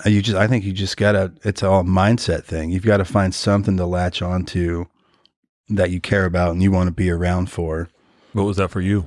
You 0.04 0.20
just, 0.22 0.36
I 0.36 0.46
think 0.48 0.64
you 0.64 0.72
just 0.72 0.96
gotta. 0.96 1.32
It's 1.44 1.62
all 1.62 1.80
a 1.80 1.84
mindset 1.84 2.44
thing. 2.44 2.70
You've 2.70 2.84
got 2.84 2.96
to 2.98 3.04
find 3.04 3.34
something 3.34 3.76
to 3.76 3.86
latch 3.86 4.22
onto 4.22 4.86
that 5.68 5.90
you 5.90 6.00
care 6.00 6.24
about 6.24 6.50
and 6.52 6.62
you 6.62 6.70
want 6.72 6.88
to 6.88 6.92
be 6.92 7.10
around 7.10 7.50
for. 7.50 7.88
What 8.32 8.42
was 8.44 8.56
that 8.56 8.70
for 8.70 8.80
you? 8.80 9.06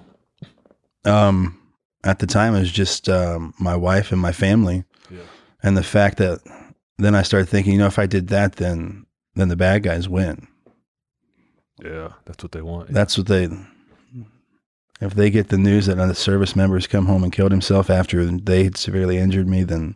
Um, 1.06 1.60
at 2.04 2.20
the 2.20 2.28
time, 2.28 2.56
it 2.56 2.60
was 2.60 2.72
just 2.72 3.10
um, 3.10 3.54
my 3.60 3.76
wife 3.76 4.12
and 4.12 4.22
my 4.22 4.32
family, 4.32 4.86
Yeah. 5.12 5.20
and 5.62 5.76
the 5.78 5.84
fact 5.84 6.18
that 6.18 6.40
then 6.98 7.16
I 7.16 7.22
started 7.22 7.48
thinking, 7.50 7.74
you 7.74 7.80
know, 7.80 7.86
if 7.88 8.00
I 8.00 8.06
did 8.08 8.30
that, 8.30 8.56
then 8.56 9.06
then 9.36 9.50
the 9.50 9.56
bad 9.56 9.84
guys 9.84 10.10
win. 10.10 10.48
Yeah, 11.84 12.14
that's 12.26 12.44
what 12.44 12.54
they 12.54 12.62
want. 12.62 12.92
That's 12.92 13.18
what 13.18 13.28
they. 13.28 13.50
If 15.00 15.14
they 15.14 15.30
get 15.30 15.50
the 15.50 15.60
news 15.60 15.86
that 15.86 15.98
one 15.98 16.12
service 16.16 16.56
member 16.56 16.76
has 16.76 16.88
come 16.88 17.06
home 17.06 17.24
and 17.24 17.32
killed 17.32 17.52
himself 17.52 17.92
after 17.92 18.26
they 18.26 18.64
had 18.64 18.78
severely 18.78 19.18
injured 19.18 19.48
me, 19.48 19.64
then 19.64 19.96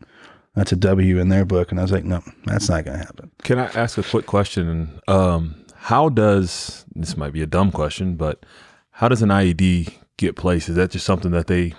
that's 0.55 0.71
a 0.71 0.75
W 0.75 1.19
in 1.19 1.29
their 1.29 1.45
book. 1.45 1.71
And 1.71 1.79
I 1.79 1.83
was 1.83 1.91
like, 1.91 2.03
no, 2.03 2.21
that's 2.45 2.69
not 2.69 2.85
going 2.85 2.99
to 2.99 3.05
happen. 3.05 3.31
Can 3.43 3.59
I 3.59 3.65
ask 3.67 3.97
a 3.97 4.03
quick 4.03 4.25
question? 4.25 4.99
Um, 5.07 5.65
how 5.75 6.09
does 6.09 6.85
this 6.95 7.17
might 7.17 7.33
be 7.33 7.41
a 7.41 7.47
dumb 7.47 7.71
question, 7.71 8.15
but 8.15 8.45
how 8.91 9.07
does 9.07 9.21
an 9.21 9.29
IED 9.29 9.93
get 10.17 10.35
placed? 10.35 10.69
Is 10.69 10.75
that 10.75 10.91
just 10.91 11.05
something 11.05 11.31
that 11.31 11.47
they 11.47 11.73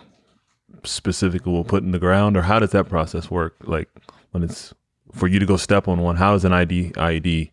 specifically 0.85 1.53
will 1.53 1.65
put 1.65 1.85
in 1.85 1.93
the 1.93 1.99
ground, 1.99 2.37
or 2.37 2.43
how 2.43 2.59
does 2.59 2.71
that 2.71 2.89
process 2.89 3.31
work? 3.31 3.55
Like 3.63 3.89
when 4.33 4.43
it's 4.43 4.75
for 5.13 5.29
you 5.29 5.39
to 5.39 5.47
go 5.47 5.57
step 5.57 5.87
on 5.87 6.01
one, 6.01 6.17
how 6.17 6.35
is 6.35 6.45
an 6.45 6.53
ID 6.53 6.91
IED? 6.97 7.51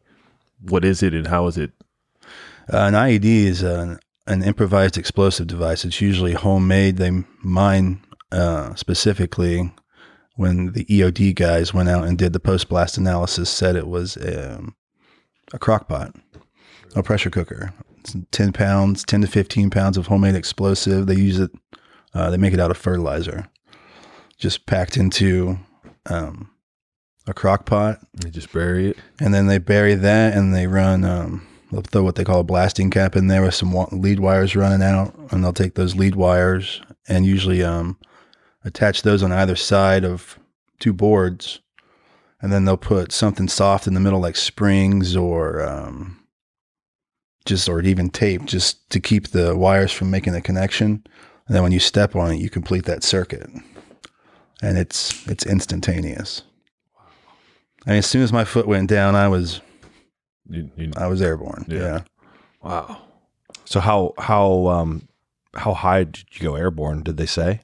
What 0.61 0.83
is 0.83 1.03
it, 1.03 1.13
and 1.13 1.27
how 1.27 1.47
is 1.47 1.57
it? 1.57 1.71
Uh, 2.71 2.77
an 2.77 2.93
IED 2.93 3.25
is 3.25 3.61
an, 3.61 3.99
an 4.27 4.43
improvised 4.43 4.97
explosive 4.97 5.47
device. 5.47 5.85
It's 5.85 6.01
usually 6.01 6.33
homemade. 6.33 6.97
They 6.97 7.11
mine 7.43 8.01
uh, 8.31 8.73
specifically 8.75 9.71
when 10.39 10.71
the 10.71 10.85
EOD 10.85 11.35
guys 11.35 11.73
went 11.73 11.89
out 11.89 12.07
and 12.07 12.17
did 12.17 12.31
the 12.31 12.39
post 12.39 12.69
blast 12.69 12.97
analysis, 12.97 13.49
said 13.49 13.75
it 13.75 13.89
was 13.89 14.15
um, 14.15 14.73
a 15.51 15.59
crock 15.59 15.89
pot, 15.89 16.15
a 16.95 17.03
pressure 17.03 17.29
cooker. 17.29 17.73
It's 17.97 18.15
10 18.31 18.53
pounds, 18.53 19.03
10 19.03 19.19
to 19.19 19.27
15 19.27 19.69
pounds 19.69 19.97
of 19.97 20.07
homemade 20.07 20.35
explosive. 20.35 21.07
They 21.07 21.15
use 21.15 21.39
it, 21.39 21.51
uh, 22.13 22.29
they 22.29 22.37
make 22.37 22.53
it 22.53 22.59
out 22.61 22.71
of 22.71 22.77
fertilizer, 22.77 23.49
just 24.37 24.65
packed 24.65 24.95
into 24.95 25.59
um, 26.05 26.49
a 27.27 27.33
crock 27.33 27.65
pot 27.65 27.99
You 28.23 28.31
just 28.31 28.53
bury 28.53 28.91
it. 28.91 28.97
and 29.19 29.33
then 29.33 29.47
they 29.47 29.57
bury 29.57 29.95
that 29.95 30.37
and 30.37 30.55
they 30.55 30.67
run 30.67 31.03
um, 31.03 31.45
they'll 31.69 31.81
throw 31.81 32.03
what 32.03 32.15
they 32.15 32.23
call 32.23 32.39
a 32.39 32.45
blasting 32.45 32.89
cap 32.89 33.17
in 33.17 33.27
there 33.27 33.41
with 33.41 33.55
some 33.55 33.73
lead 33.91 34.21
wires 34.21 34.55
running 34.55 34.81
out 34.81 35.13
and 35.31 35.43
they'll 35.43 35.51
take 35.51 35.75
those 35.75 35.97
lead 35.97 36.15
wires 36.15 36.81
and 37.09 37.25
usually 37.25 37.61
um, 37.61 37.97
attach 38.63 39.01
those 39.01 39.23
on 39.23 39.31
either 39.31 39.55
side 39.55 40.03
of 40.03 40.39
two 40.79 40.93
boards 40.93 41.59
and 42.41 42.51
then 42.51 42.65
they'll 42.65 42.77
put 42.77 43.11
something 43.11 43.47
soft 43.47 43.87
in 43.87 43.93
the 43.93 43.99
middle 43.99 44.19
like 44.19 44.35
springs 44.35 45.15
or 45.15 45.61
um, 45.61 46.19
just 47.45 47.67
or 47.67 47.81
even 47.81 48.09
tape 48.09 48.45
just 48.45 48.89
to 48.89 48.99
keep 48.99 49.29
the 49.29 49.55
wires 49.55 49.91
from 49.91 50.09
making 50.11 50.33
the 50.33 50.41
connection 50.41 51.03
and 51.47 51.55
then 51.55 51.63
when 51.63 51.71
you 51.71 51.79
step 51.79 52.15
on 52.15 52.31
it 52.31 52.39
you 52.39 52.49
complete 52.49 52.85
that 52.85 53.03
circuit 53.03 53.49
and 54.61 54.77
it's 54.77 55.27
it's 55.27 55.45
instantaneous 55.45 56.43
I 57.87 57.91
mean, 57.91 57.99
as 57.99 58.07
soon 58.07 58.21
as 58.23 58.33
my 58.33 58.43
foot 58.43 58.67
went 58.67 58.89
down, 58.89 59.15
I 59.15 59.29
was 59.29 59.61
You, 60.49 60.69
you, 60.75 60.91
I 60.97 61.07
was 61.07 61.21
airborne. 61.21 61.65
Yeah. 61.67 61.79
Yeah. 61.79 62.01
wow. 62.61 63.01
So 63.65 63.79
how 63.79 64.13
how 64.17 64.67
um 64.67 65.07
how 65.55 65.73
high 65.73 66.03
did 66.03 66.25
you 66.33 66.41
go 66.41 66.55
airborne? 66.55 67.03
Did 67.03 67.17
they 67.17 67.25
say 67.25 67.61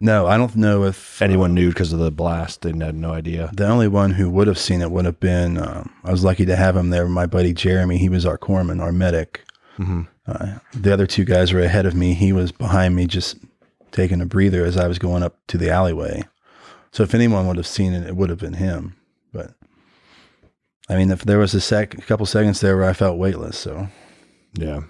No, 0.00 0.26
I 0.26 0.36
don't 0.36 0.54
know 0.56 0.84
if 0.84 1.22
anyone 1.22 1.54
knew 1.54 1.68
because 1.70 1.92
of 1.92 1.98
the 1.98 2.10
blast? 2.10 2.62
They 2.62 2.70
had 2.70 2.94
no 2.94 3.12
idea. 3.12 3.50
the 3.54 3.66
only 3.68 3.88
one 3.88 4.12
who 4.12 4.28
would 4.30 4.46
have 4.48 4.58
seen 4.58 4.82
it 4.82 4.90
would 4.90 5.04
have 5.06 5.20
been. 5.20 5.56
Um, 5.56 5.90
I 6.04 6.10
was 6.10 6.24
lucky 6.24 6.44
to 6.46 6.56
have 6.56 6.76
him 6.76 6.90
there. 6.90 7.08
My 7.08 7.26
buddy 7.26 7.52
Jeremy. 7.54 7.96
He 7.98 8.08
was 8.08 8.26
our 8.26 8.36
corpsman, 8.38 8.82
our 8.82 8.92
medic. 8.92 9.44
hmm 9.76 10.02
Uh, 10.26 10.58
the 10.72 10.92
other 10.92 11.06
two 11.06 11.24
guys 11.24 11.52
were 11.52 11.60
ahead 11.60 11.86
of 11.86 11.94
me. 11.94 12.14
He 12.14 12.32
was 12.32 12.50
behind 12.52 12.96
me, 12.96 13.06
just 13.06 13.36
taking 13.92 14.20
a 14.20 14.26
breather 14.26 14.64
as 14.64 14.76
I 14.76 14.88
was 14.88 14.98
going 14.98 15.22
up 15.22 15.36
to 15.48 15.58
the 15.58 15.70
alleyway. 15.70 16.22
So 16.92 17.02
if 17.02 17.14
anyone 17.14 17.46
would 17.46 17.56
have 17.56 17.66
seen 17.66 17.92
it, 17.92 18.06
it 18.06 18.16
would 18.16 18.30
have 18.30 18.38
been 18.40 18.54
him. 18.54 18.96
But 19.32 19.52
I 20.88 20.96
mean, 20.96 21.10
if 21.10 21.24
there 21.24 21.38
was 21.38 21.54
a 21.54 21.60
sec, 21.60 21.94
a 21.94 22.02
couple 22.02 22.26
seconds 22.26 22.60
there 22.60 22.76
where 22.76 22.88
I 22.88 22.92
felt 22.94 23.18
weightless. 23.18 23.56
So 23.58 23.88
Yeah. 24.54 24.80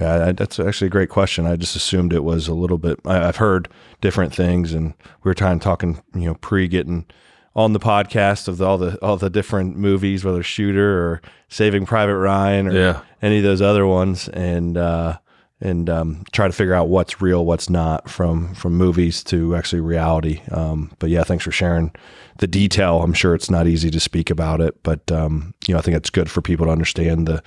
Yeah, 0.00 0.32
that's 0.32 0.58
actually 0.58 0.88
a 0.88 0.90
great 0.90 1.08
question. 1.08 1.46
I 1.46 1.56
just 1.56 1.76
assumed 1.76 2.12
it 2.12 2.24
was 2.24 2.48
a 2.48 2.54
little 2.54 2.78
bit. 2.78 2.98
I, 3.04 3.28
I've 3.28 3.36
heard 3.36 3.68
different 4.00 4.34
things, 4.34 4.72
and 4.72 4.94
we 5.22 5.28
were 5.30 5.34
trying 5.34 5.60
talking, 5.60 6.02
you 6.14 6.22
know, 6.26 6.34
pre 6.34 6.66
getting 6.68 7.06
on 7.54 7.72
the 7.72 7.78
podcast 7.80 8.48
of 8.48 8.56
the, 8.58 8.66
all 8.66 8.76
the 8.78 8.96
all 9.04 9.16
the 9.16 9.30
different 9.30 9.76
movies, 9.76 10.24
whether 10.24 10.42
Shooter 10.42 10.98
or 11.08 11.22
Saving 11.48 11.86
Private 11.86 12.16
Ryan 12.18 12.66
or 12.68 12.72
Yeah. 12.72 13.00
any 13.22 13.38
of 13.38 13.44
those 13.44 13.62
other 13.62 13.86
ones, 13.86 14.28
and 14.30 14.76
uh, 14.76 15.18
and 15.60 15.88
um, 15.88 16.24
try 16.32 16.48
to 16.48 16.52
figure 16.52 16.74
out 16.74 16.88
what's 16.88 17.22
real, 17.22 17.46
what's 17.46 17.70
not 17.70 18.10
from 18.10 18.52
from 18.56 18.74
movies 18.76 19.22
to 19.24 19.54
actually 19.54 19.80
reality. 19.80 20.42
Um, 20.50 20.90
but 20.98 21.08
yeah, 21.10 21.22
thanks 21.22 21.44
for 21.44 21.52
sharing 21.52 21.92
the 22.38 22.48
detail. 22.48 23.00
I'm 23.00 23.12
sure 23.14 23.36
it's 23.36 23.48
not 23.48 23.68
easy 23.68 23.90
to 23.92 24.00
speak 24.00 24.28
about 24.30 24.60
it, 24.60 24.82
but 24.82 25.12
um, 25.12 25.54
you 25.68 25.74
know, 25.74 25.78
I 25.78 25.82
think 25.82 25.96
it's 25.96 26.10
good 26.10 26.28
for 26.28 26.42
people 26.42 26.66
to 26.66 26.72
understand 26.72 27.28
the 27.28 27.40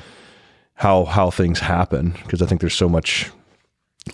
how 0.77 1.05
how 1.05 1.29
things 1.29 1.59
happen 1.59 2.15
because 2.23 2.41
I 2.41 2.45
think 2.45 2.61
there's 2.61 2.73
so 2.75 2.89
much 2.89 3.29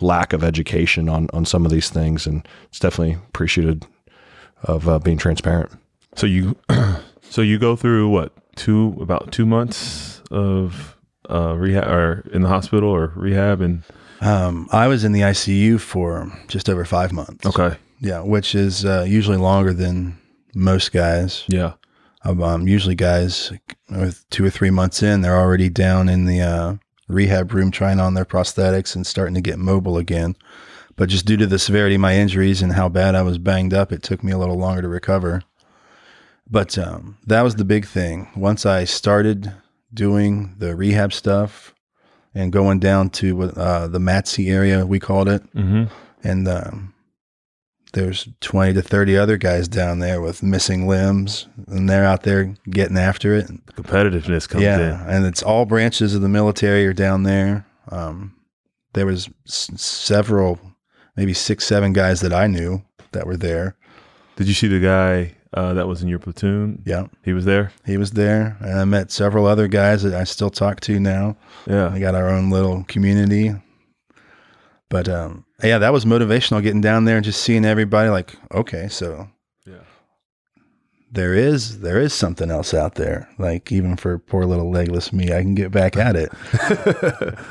lack 0.02 0.34
of 0.34 0.44
education 0.44 1.08
on 1.10 1.28
on 1.34 1.46
some 1.46 1.66
of 1.66 1.72
these 1.72 1.90
things, 1.90 2.26
and 2.28 2.48
it's 2.70 2.80
definitely 2.80 3.14
appreciated 3.30 3.86
of 4.64 4.88
uh, 4.88 5.00
being 5.00 5.18
transparent. 5.18 5.72
So 6.16 6.26
you, 6.28 6.56
so 7.22 7.42
you 7.42 7.60
go 7.60 7.76
through 7.76 8.10
what 8.10 8.32
two 8.56 8.96
about 9.02 9.32
two 9.32 9.46
months 9.46 10.22
of 10.32 10.96
uh, 11.30 11.56
rehab 11.58 11.88
or 11.88 12.24
in 12.34 12.42
the 12.44 12.50
hospital 12.50 12.90
or 12.90 13.12
rehab 13.16 13.62
and 13.62 13.84
Um, 14.22 14.68
I 14.72 14.88
was 14.88 15.04
in 15.04 15.12
the 15.12 15.22
ICU 15.22 15.80
for 15.80 16.32
just 16.48 16.70
over 16.70 16.86
five 16.86 17.12
months. 17.12 17.46
okay, 17.46 17.76
Yeah, 18.00 18.22
which 18.22 18.56
is 18.56 18.86
uh, 18.86 19.06
usually 19.08 19.38
longer 19.38 19.74
than 19.74 20.18
most 20.56 20.92
guys. 20.94 21.44
yeah, 21.48 21.74
Um, 22.26 22.68
usually, 22.68 22.96
guys 22.96 23.52
with 23.90 24.28
two 24.30 24.46
or 24.46 24.50
three 24.50 24.70
months 24.70 25.04
in, 25.04 25.22
they're 25.22 25.40
already 25.40 25.70
down 25.70 26.08
in 26.08 26.26
the 26.26 26.42
uh, 26.42 26.76
rehab 27.08 27.54
room 27.54 27.72
trying 27.72 28.00
on 28.00 28.14
their 28.14 28.26
prosthetics 28.26 28.96
and 28.96 29.06
starting 29.06 29.36
to 29.36 29.42
get 29.42 29.60
mobile 29.60 29.98
again. 29.98 30.36
But 30.96 31.10
just 31.10 31.26
due 31.26 31.38
to 31.38 31.48
the 31.48 31.60
severity 31.60 31.96
of 31.96 32.02
my 32.02 32.16
injuries 32.16 32.62
and 32.62 32.74
how 32.74 32.88
bad 32.88 33.16
I 33.16 33.24
was 33.24 33.38
banged 33.38 33.74
up, 33.74 33.92
it 33.92 34.04
took 34.04 34.24
me 34.24 34.32
a 34.32 34.38
little 34.38 34.58
longer 34.58 34.82
to 34.84 34.88
recover. 34.88 35.44
But 36.50 36.78
um, 36.78 37.18
that 37.26 37.42
was 37.42 37.56
the 37.56 37.66
big 37.66 37.86
thing. 37.86 38.30
Once 38.36 38.66
I 38.66 38.84
started 38.84 39.54
doing 39.94 40.56
the 40.58 40.76
rehab 40.76 41.14
stuff 41.14 41.74
and 42.36 42.52
going 42.52 42.80
down 42.80 43.10
to 43.12 43.44
uh, 43.44 43.88
the 43.88 44.00
MATC 44.00 44.52
area, 44.52 44.86
we 44.86 45.00
called 45.00 45.30
it, 45.30 45.42
mm-hmm. 45.54 45.86
and 46.24 46.48
um, 46.48 46.94
there's 47.94 48.28
20 48.42 48.74
to 48.74 48.82
30 48.82 49.18
other 49.18 49.38
guys 49.38 49.68
down 49.68 50.00
there 50.00 50.20
with 50.22 50.42
missing 50.44 50.88
limbs 50.88 51.48
and 51.68 51.88
they're 51.90 52.06
out 52.06 52.24
there 52.24 52.56
getting 52.70 52.98
after 52.98 53.36
it 53.36 53.48
competitiveness 53.76 54.48
comes 54.50 54.64
yeah 54.64 55.04
in. 55.04 55.10
and 55.10 55.26
it's 55.26 55.44
all 55.44 55.66
branches 55.66 56.14
of 56.16 56.22
the 56.22 56.30
military 56.30 56.86
are 56.86 56.94
down 56.94 57.24
there 57.24 57.66
um, 57.90 58.36
there 58.94 59.06
was 59.06 59.30
s- 59.48 59.70
several 59.76 60.60
maybe 61.16 61.34
six 61.34 61.66
seven 61.66 61.94
guys 61.94 62.22
that 62.22 62.34
i 62.34 62.48
knew 62.48 62.82
that 63.12 63.28
were 63.28 63.38
there 63.38 63.76
Did 64.38 64.48
you 64.48 64.54
see 64.54 64.68
the 64.68 64.80
guy 64.80 65.36
uh, 65.54 65.74
that 65.76 65.88
was 65.88 66.02
in 66.02 66.08
your 66.08 66.18
platoon? 66.20 66.82
yeah 66.86 67.06
He 67.24 67.32
was 67.34 67.46
there. 67.46 67.72
he 67.86 67.98
was 67.98 68.12
there 68.12 68.58
and 68.60 68.80
i 68.80 68.86
met 68.86 69.12
several 69.12 69.46
other 69.46 69.68
guys 69.68 70.02
that 70.04 70.14
i 70.16 70.24
still 70.24 70.50
talk 70.50 70.80
to 70.82 71.00
now 71.00 71.36
Yeah. 71.68 71.94
we 71.94 72.00
got 72.00 72.16
our 72.16 72.30
own 72.30 72.50
little 72.50 72.84
community 72.86 73.54
but 74.94 75.10
um, 75.10 75.46
yeah 75.64 75.78
that 75.78 75.92
was 75.92 76.06
motivational 76.06 76.62
getting 76.62 76.82
down 76.82 77.06
there 77.06 77.18
and 77.18 77.26
just 77.26 77.42
seeing 77.42 77.66
everybody 77.66 78.10
like 78.10 78.36
okay 78.54 78.88
so 78.88 79.28
yeah, 79.66 79.84
there 81.12 81.34
is 81.34 81.80
there 81.80 82.00
is 82.00 82.12
something 82.12 82.50
else 82.50 82.74
out 82.74 82.96
there. 82.96 83.30
Like 83.38 83.72
even 83.72 83.96
for 83.96 84.18
poor 84.18 84.46
little 84.46 84.72
legless 84.72 85.14
me, 85.14 85.32
I 85.32 85.42
can 85.42 85.54
get 85.54 85.72
back 85.72 85.96
at 85.96 86.16
it. 86.16 86.34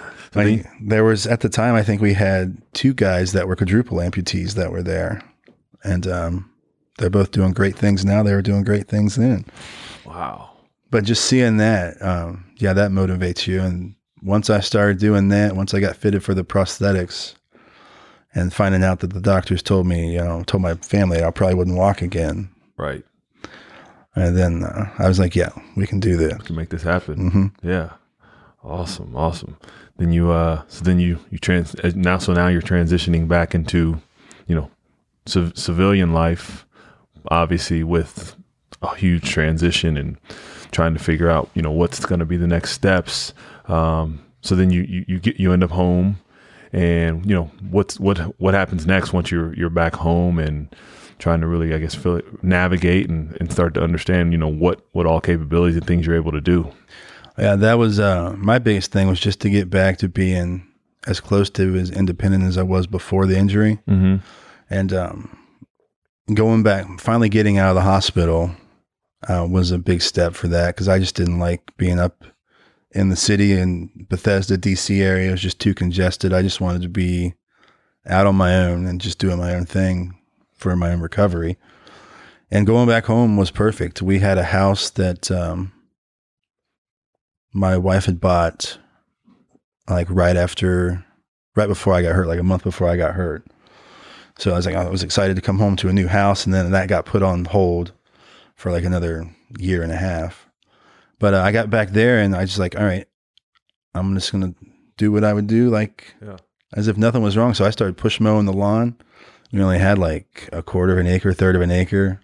like, 0.34 0.66
there 0.80 1.04
was 1.04 1.26
at 1.26 1.40
the 1.40 1.48
time, 1.48 1.74
I 1.74 1.82
think 1.82 2.02
we 2.02 2.14
had 2.14 2.60
two 2.74 2.92
guys 2.92 3.32
that 3.32 3.46
were 3.46 3.56
quadruple 3.56 3.98
amputees 3.98 4.54
that 4.54 4.72
were 4.72 4.82
there, 4.82 5.22
and 5.84 6.06
um, 6.06 6.50
they're 6.98 7.10
both 7.10 7.30
doing 7.30 7.52
great 7.52 7.76
things 7.76 8.04
now. 8.04 8.22
They 8.22 8.34
were 8.34 8.42
doing 8.42 8.64
great 8.64 8.88
things 8.88 9.16
then. 9.16 9.44
Wow. 10.04 10.50
But 10.90 11.04
just 11.04 11.24
seeing 11.24 11.56
that, 11.56 12.02
um, 12.02 12.44
yeah, 12.56 12.72
that 12.74 12.90
motivates 12.90 13.46
you. 13.46 13.62
And 13.62 13.94
once 14.22 14.50
I 14.50 14.60
started 14.60 14.98
doing 14.98 15.28
that, 15.28 15.56
once 15.56 15.74
I 15.74 15.80
got 15.80 15.96
fitted 15.96 16.22
for 16.22 16.34
the 16.34 16.44
prosthetics, 16.44 17.34
and 18.34 18.52
finding 18.52 18.82
out 18.82 19.00
that 19.00 19.12
the 19.12 19.20
doctors 19.20 19.62
told 19.62 19.86
me, 19.86 20.12
you 20.14 20.18
know, 20.18 20.42
told 20.44 20.62
my 20.62 20.74
family 20.74 21.22
I 21.22 21.30
probably 21.30 21.54
wouldn't 21.54 21.76
walk 21.76 22.00
again. 22.00 22.48
Right. 22.76 23.04
And 24.14 24.36
then 24.36 24.64
uh, 24.64 24.90
I 24.98 25.08
was 25.08 25.18
like, 25.18 25.34
yeah, 25.36 25.50
we 25.76 25.86
can 25.86 26.00
do 26.00 26.16
this. 26.16 26.38
We 26.38 26.44
can 26.46 26.56
make 26.56 26.70
this 26.70 26.82
happen. 26.82 27.30
hmm 27.30 27.46
Yeah. 27.62 27.90
Awesome. 28.64 29.16
Awesome. 29.16 29.56
Then 29.98 30.12
you 30.12 30.30
uh 30.30 30.62
so 30.68 30.84
then 30.84 30.98
you 30.98 31.18
you 31.30 31.38
trans 31.38 31.74
uh, 31.76 31.92
now 31.94 32.18
so 32.18 32.32
now 32.32 32.48
you're 32.48 32.62
transitioning 32.62 33.28
back 33.28 33.54
into 33.54 34.00
you 34.46 34.54
know 34.54 34.70
civ- 35.26 35.56
civilian 35.56 36.12
life 36.12 36.64
obviously 37.28 37.84
with 37.84 38.34
a 38.80 38.94
huge 38.96 39.28
transition 39.28 39.96
and 39.96 40.16
trying 40.72 40.94
to 40.94 41.00
figure 41.00 41.30
out 41.30 41.48
you 41.54 41.62
know 41.62 41.70
what's 41.70 42.04
going 42.04 42.20
to 42.20 42.26
be 42.26 42.36
the 42.36 42.46
next 42.46 42.72
steps. 42.72 43.32
Um 43.66 44.24
so 44.40 44.56
then 44.56 44.70
you, 44.70 44.82
you 44.82 45.04
you 45.06 45.20
get 45.20 45.38
you 45.38 45.52
end 45.52 45.62
up 45.62 45.70
home 45.70 46.18
and 46.72 47.24
you 47.24 47.34
know 47.34 47.50
what's 47.70 48.00
what 48.00 48.18
what 48.40 48.54
happens 48.54 48.86
next 48.86 49.12
once 49.12 49.30
you're 49.30 49.54
you're 49.54 49.70
back 49.70 49.94
home 49.94 50.38
and 50.38 50.74
trying 51.18 51.40
to 51.40 51.46
really 51.46 51.72
i 51.72 51.78
guess 51.78 51.94
feel 51.94 52.16
it, 52.16 52.42
navigate 52.42 53.08
and, 53.08 53.36
and 53.38 53.52
start 53.52 53.74
to 53.74 53.82
understand 53.82 54.32
you 54.32 54.38
know 54.38 54.48
what 54.48 54.84
what 54.92 55.06
all 55.06 55.20
capabilities 55.20 55.76
and 55.76 55.86
things 55.86 56.06
you're 56.06 56.16
able 56.16 56.32
to 56.32 56.40
do? 56.40 56.70
Yeah, 57.38 57.56
that 57.56 57.74
was 57.78 57.98
uh, 57.98 58.34
my 58.36 58.58
biggest 58.58 58.92
thing 58.92 59.08
was 59.08 59.18
just 59.18 59.40
to 59.40 59.50
get 59.50 59.70
back 59.70 59.96
to 59.98 60.08
being 60.08 60.66
as 61.06 61.18
close 61.18 61.48
to 61.50 61.76
as 61.76 61.90
independent 61.90 62.44
as 62.44 62.58
I 62.58 62.62
was 62.62 62.86
before 62.86 63.26
the 63.26 63.38
injury, 63.38 63.78
mm-hmm. 63.88 64.16
and 64.68 64.92
um, 64.92 65.38
going 66.34 66.62
back, 66.62 67.00
finally 67.00 67.30
getting 67.30 67.56
out 67.56 67.70
of 67.70 67.74
the 67.74 67.80
hospital 67.80 68.54
uh, 69.28 69.46
was 69.48 69.70
a 69.70 69.78
big 69.78 70.02
step 70.02 70.34
for 70.34 70.48
that 70.48 70.74
because 70.74 70.88
I 70.88 70.98
just 70.98 71.14
didn't 71.14 71.38
like 71.38 71.76
being 71.76 71.98
up 71.98 72.24
in 72.90 73.08
the 73.08 73.16
city 73.16 73.52
in 73.52 74.06
Bethesda, 74.08 74.58
DC 74.58 75.00
area. 75.00 75.28
It 75.28 75.32
was 75.32 75.40
just 75.40 75.60
too 75.60 75.74
congested. 75.74 76.32
I 76.32 76.42
just 76.42 76.60
wanted 76.60 76.82
to 76.82 76.88
be 76.88 77.34
out 78.06 78.26
on 78.26 78.36
my 78.36 78.56
own 78.56 78.86
and 78.86 79.00
just 79.00 79.18
doing 79.18 79.38
my 79.38 79.54
own 79.54 79.66
thing 79.66 80.18
for 80.54 80.74
my 80.76 80.92
own 80.92 81.00
recovery. 81.00 81.56
And 82.50 82.66
going 82.66 82.88
back 82.88 83.06
home 83.06 83.36
was 83.36 83.50
perfect. 83.50 84.02
We 84.02 84.18
had 84.18 84.36
a 84.36 84.44
house 84.44 84.90
that 84.90 85.30
um, 85.30 85.72
my 87.52 87.78
wife 87.78 88.04
had 88.04 88.20
bought 88.20 88.78
like 89.88 90.08
right 90.10 90.36
after, 90.36 91.04
right 91.56 91.68
before 91.68 91.94
I 91.94 92.02
got 92.02 92.14
hurt, 92.14 92.28
like 92.28 92.40
a 92.40 92.44
month 92.44 92.64
before 92.64 92.88
I 92.88 92.96
got 92.96 93.14
hurt. 93.14 93.46
So 94.38 94.52
I 94.52 94.56
was 94.56 94.66
like, 94.66 94.74
I 94.74 94.88
was 94.88 95.02
excited 95.02 95.36
to 95.36 95.42
come 95.42 95.58
home 95.58 95.76
to 95.76 95.88
a 95.88 95.92
new 95.92 96.08
house, 96.08 96.44
and 96.44 96.54
then 96.54 96.70
that 96.72 96.88
got 96.88 97.04
put 97.04 97.22
on 97.22 97.44
hold 97.44 97.92
for 98.62 98.70
like 98.70 98.84
another 98.84 99.28
year 99.58 99.82
and 99.82 99.90
a 99.90 99.96
half. 99.96 100.48
But 101.18 101.34
uh, 101.34 101.42
I 101.42 101.50
got 101.50 101.68
back 101.68 101.90
there, 101.90 102.20
and 102.20 102.34
I 102.36 102.44
just 102.44 102.60
like, 102.60 102.76
all 102.78 102.84
right, 102.84 103.06
I'm 103.92 104.14
just 104.14 104.30
gonna 104.30 104.54
do 104.96 105.10
what 105.10 105.24
I 105.24 105.32
would 105.32 105.48
do, 105.48 105.68
like 105.68 106.14
Yeah. 106.24 106.36
as 106.74 106.86
if 106.86 106.96
nothing 106.96 107.22
was 107.22 107.36
wrong. 107.36 107.54
So 107.54 107.64
I 107.64 107.70
started 107.70 107.96
push 107.96 108.20
mowing 108.20 108.46
the 108.46 108.52
lawn. 108.52 108.94
We 109.52 109.60
only 109.60 109.78
had 109.80 109.98
like 109.98 110.48
a 110.52 110.62
quarter 110.62 110.92
of 110.92 110.98
an 110.98 111.08
acre, 111.08 111.32
third 111.32 111.56
of 111.56 111.62
an 111.62 111.72
acre, 111.72 112.20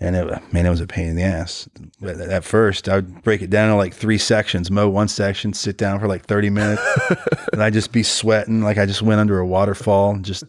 and 0.00 0.16
it 0.16 0.52
man, 0.52 0.64
it 0.64 0.70
was 0.70 0.80
a 0.80 0.86
pain 0.86 1.08
in 1.08 1.16
the 1.16 1.22
ass. 1.22 1.68
But 2.00 2.18
at 2.18 2.44
first, 2.44 2.88
I 2.88 2.96
would 2.96 3.22
break 3.22 3.42
it 3.42 3.50
down 3.50 3.68
to 3.68 3.76
like 3.76 3.92
three 3.94 4.18
sections: 4.18 4.70
mow 4.70 4.88
one 4.88 5.08
section, 5.08 5.52
sit 5.52 5.76
down 5.76 6.00
for 6.00 6.08
like 6.08 6.24
thirty 6.24 6.48
minutes, 6.50 6.82
and 7.52 7.62
I'd 7.62 7.74
just 7.74 7.92
be 7.92 8.02
sweating 8.02 8.62
like 8.62 8.78
I 8.78 8.86
just 8.86 9.02
went 9.02 9.20
under 9.20 9.38
a 9.38 9.46
waterfall. 9.46 10.16
Just 10.18 10.44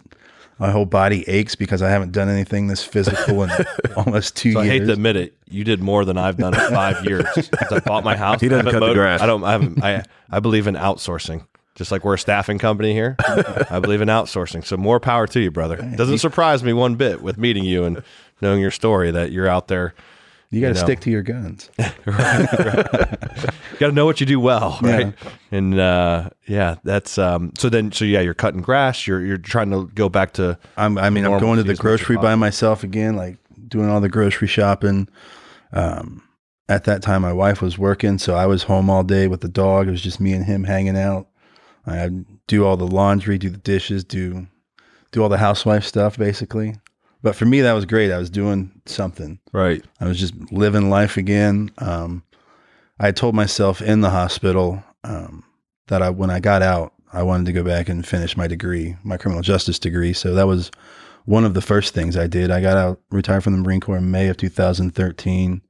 my 0.60 0.72
whole 0.72 0.86
body 0.86 1.28
aches 1.28 1.56
because 1.56 1.82
I 1.82 1.90
haven't 1.90 2.12
done 2.12 2.30
anything 2.30 2.68
this 2.68 2.84
physical 2.84 3.44
in 3.44 3.50
almost 3.96 4.36
two 4.36 4.52
So 4.54 4.60
I 4.60 4.64
years. 4.66 4.80
hate 4.80 4.86
to 4.88 4.94
admit 4.94 5.16
it, 5.16 5.34
you 5.50 5.64
did 5.64 5.82
more 5.82 6.06
than 6.06 6.18
I've 6.18 6.38
done 6.38 6.54
in 6.54 6.60
five 6.72 7.04
years. 7.10 7.26
Since 7.34 7.72
I 7.72 7.80
bought 7.80 8.04
my 8.04 8.16
house. 8.18 8.42
He 8.42 8.50
doesn't 8.50 8.68
I 8.68 8.72
haven't 8.72 8.82
cut 8.82 8.88
the 8.88 8.94
grass. 8.94 9.22
I 9.22 9.26
don't. 9.26 9.44
I 9.44 9.52
haven't. 9.54 9.84
I 9.84 10.04
I 10.30 10.40
believe 10.40 10.68
in 10.68 10.76
outsourcing. 10.76 11.46
Just 11.76 11.92
like 11.94 12.04
we're 12.04 12.16
a 12.16 12.20
staffing 12.20 12.60
company 12.60 12.92
here, 12.92 13.16
I 13.70 13.80
believe 13.80 14.02
in 14.02 14.10
outsourcing. 14.10 14.66
So 14.66 14.76
more 14.76 15.00
power 15.00 15.28
to 15.28 15.40
you, 15.40 15.50
brother. 15.50 15.78
Doesn't 15.96 16.18
surprise 16.18 16.62
me 16.62 16.74
one 16.74 16.96
bit 16.96 17.22
with 17.22 17.38
meeting 17.38 17.64
you 17.64 17.86
and 17.86 18.04
knowing 18.42 18.60
your 18.60 18.72
story 18.72 19.12
that 19.12 19.32
you're 19.32 19.48
out 19.48 19.70
there. 19.70 19.94
You 20.52 20.62
got 20.62 20.70
to 20.70 20.74
know. 20.74 20.80
stick 20.80 21.00
to 21.02 21.12
your 21.12 21.22
guns. 21.22 21.70
You 23.80 23.86
got 23.86 23.88
to 23.88 23.92
know 23.94 24.06
what 24.06 24.20
you 24.20 24.26
do 24.26 24.40
well, 24.40 24.78
right? 24.82 25.14
And 25.52 25.80
uh, 25.80 26.32
yeah, 26.48 26.76
that's 26.84 27.18
um. 27.18 27.54
So 27.58 27.70
then, 27.70 27.92
so 27.92 28.04
yeah, 28.04 28.20
you're 28.20 28.34
cutting 28.34 28.62
grass. 28.62 29.08
You're 29.08 29.24
you're 29.24 29.38
trying 29.38 29.72
to 29.72 29.88
go 29.94 30.10
back 30.10 30.34
to 30.34 30.58
I'm, 30.76 30.98
I 30.98 31.10
mean, 31.10 31.26
I'm 31.26 31.40
going 31.40 31.58
to 31.58 31.64
the 31.64 31.72
as 31.72 31.78
much 31.78 31.80
as 31.80 31.80
grocery 31.80 32.18
by 32.18 32.36
myself 32.36 32.84
again, 32.84 33.16
like 33.16 33.38
doing 33.68 33.90
all 33.90 34.02
the 34.02 34.10
grocery 34.10 34.48
shopping. 34.48 35.08
Um, 35.72 36.24
at 36.68 36.84
that 36.84 37.02
time, 37.02 37.22
my 37.22 37.34
wife 37.34 37.62
was 37.62 37.78
working, 37.78 38.18
so 38.18 38.36
I 38.36 38.46
was 38.46 38.64
home 38.64 38.90
all 38.90 39.04
day 39.04 39.28
with 39.28 39.42
the 39.42 39.48
dog. 39.48 39.88
It 39.88 39.92
was 39.92 40.02
just 40.02 40.20
me 40.20 40.34
and 40.34 40.46
him 40.46 40.66
hanging 40.66 40.98
out. 40.98 41.28
I'd 41.86 42.26
do 42.48 42.66
all 42.66 42.76
the 42.78 42.88
laundry, 42.88 43.38
do 43.38 43.50
the 43.50 43.58
dishes, 43.58 44.04
do 44.04 44.48
do 45.12 45.24
all 45.24 45.30
the 45.30 45.38
housewife 45.38 45.86
stuff, 45.86 46.18
basically. 46.18 46.76
But 47.22 47.36
for 47.36 47.46
me, 47.46 47.62
that 47.62 47.74
was 47.74 47.86
great. 47.86 48.12
I 48.12 48.18
was 48.18 48.30
doing 48.30 48.82
something. 48.86 49.40
right 49.52 49.84
I 50.00 50.08
was 50.08 50.20
just 50.20 50.34
living 50.52 50.90
life 50.90 51.18
again. 51.18 51.72
Um, 51.78 52.24
I 53.00 53.12
told 53.12 53.36
myself 53.36 53.82
in 53.82 54.02
the 54.02 54.10
hospital 54.10 54.84
um, 55.04 55.44
that 55.88 56.02
I, 56.02 56.10
when 56.10 56.30
I 56.30 56.40
got 56.40 56.62
out, 56.62 56.94
I 57.12 57.24
wanted 57.24 57.46
to 57.48 57.54
go 57.54 57.64
back 57.64 57.90
and 57.90 58.06
finish 58.06 58.38
my 58.38 58.48
degree, 58.48 58.96
my 59.04 59.18
criminal 59.18 59.42
justice 59.42 59.80
degree. 59.80 60.14
So 60.14 60.34
that 60.36 60.48
was 60.48 60.72
one 61.26 61.46
of 61.46 61.54
the 61.54 61.62
first 61.62 61.94
things 61.94 62.16
I 62.16 62.28
did. 62.28 62.52
I 62.52 62.62
got 62.62 62.78
out, 62.78 63.02
retired 63.10 63.44
from 63.44 63.54
the 63.54 63.60
Marine 63.60 63.80
Corps 63.80 63.98
in 63.98 64.12
May 64.12 64.28
of 64.28 64.38
2013, 64.38 65.62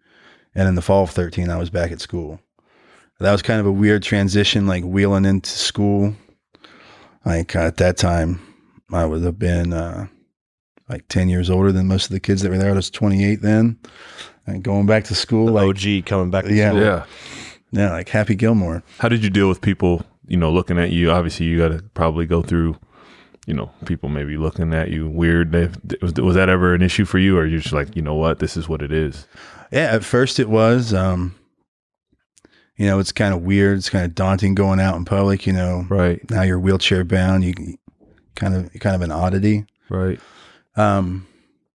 and 0.56 0.68
in 0.68 0.76
the 0.76 0.82
fall 0.82 1.04
of 1.04 1.12
13, 1.12 1.50
I 1.50 1.58
was 1.58 1.70
back 1.70 1.92
at 1.92 2.02
school. 2.02 2.40
That 3.20 3.32
was 3.32 3.42
kind 3.42 3.60
of 3.60 3.66
a 3.66 3.72
weird 3.72 4.02
transition, 4.02 4.68
like 4.68 4.84
wheeling 4.84 5.26
into 5.26 5.50
school. 5.50 6.16
Like 7.26 7.56
at 7.56 7.78
that 7.78 7.98
time, 7.98 8.40
I 8.92 9.06
would 9.06 9.24
have 9.24 9.38
been 9.38 9.74
uh, 9.74 10.08
like 10.90 11.08
10 11.08 11.30
years 11.30 11.50
older 11.50 11.72
than 11.72 11.88
most 11.88 12.06
of 12.06 12.12
the 12.12 12.20
kids 12.20 12.42
that 12.42 12.50
were 12.52 12.58
there. 12.58 12.72
I 12.72 12.74
was 12.76 12.90
28 12.90 13.42
then. 13.42 13.78
And 14.48 14.64
going 14.64 14.86
back 14.88 15.04
to 15.06 15.16
school, 15.16 15.48
like 15.54 15.68
OG 15.68 16.06
coming 16.06 16.32
back. 16.32 16.46
To 16.46 16.54
Yeah. 16.54 16.70
school. 16.72 16.82
yeah 16.82 17.06
Yeah, 17.72 17.92
like 17.92 18.10
Happy 18.10 18.34
Gilmore. 18.36 18.82
How 18.98 19.08
did 19.10 19.24
you 19.24 19.30
deal 19.30 19.48
with 19.48 19.62
people, 19.62 20.04
you 20.28 20.38
know, 20.38 20.52
looking 20.52 20.80
at 20.80 20.92
you? 20.92 21.12
Obviously, 21.12 21.46
you 21.46 21.58
got 21.60 21.68
to 21.70 21.84
probably 21.94 22.26
go 22.26 22.42
through, 22.42 22.76
you 23.46 23.54
know, 23.54 23.70
people 23.86 24.10
maybe 24.10 24.38
looking 24.38 24.74
at 24.74 24.90
you 24.90 25.08
weird. 25.08 25.54
Was, 26.02 26.14
was 26.16 26.34
that 26.36 26.50
ever 26.50 26.74
an 26.74 26.82
issue 26.82 27.06
for 27.06 27.20
you, 27.20 27.38
or 27.38 27.46
you're 27.46 27.60
just 27.60 27.74
like, 27.74 27.96
you 27.96 28.02
know 28.02 28.16
what, 28.16 28.40
this 28.40 28.58
is 28.58 28.68
what 28.68 28.82
it 28.82 28.92
is? 28.92 29.28
Yeah, 29.72 29.94
at 29.94 30.04
first 30.04 30.40
it 30.40 30.50
was. 30.50 30.94
Um, 30.96 31.36
you 32.76 32.88
know, 32.88 32.98
it's 32.98 33.12
kind 33.12 33.34
of 33.36 33.42
weird. 33.42 33.78
It's 33.78 33.90
kind 33.90 34.06
of 34.06 34.16
daunting 34.16 34.56
going 34.56 34.80
out 34.80 34.96
in 34.96 35.06
public. 35.06 35.46
You 35.46 35.54
know, 35.54 35.86
Right, 35.90 36.28
now 36.32 36.42
you're 36.42 36.60
wheelchair 36.60 37.04
bound. 37.04 37.44
You 37.44 37.54
kind 38.36 38.56
of 38.56 38.72
kind 38.80 38.96
of 38.96 39.02
an 39.04 39.12
oddity. 39.12 39.66
right, 39.90 40.20
Um, 40.80 41.28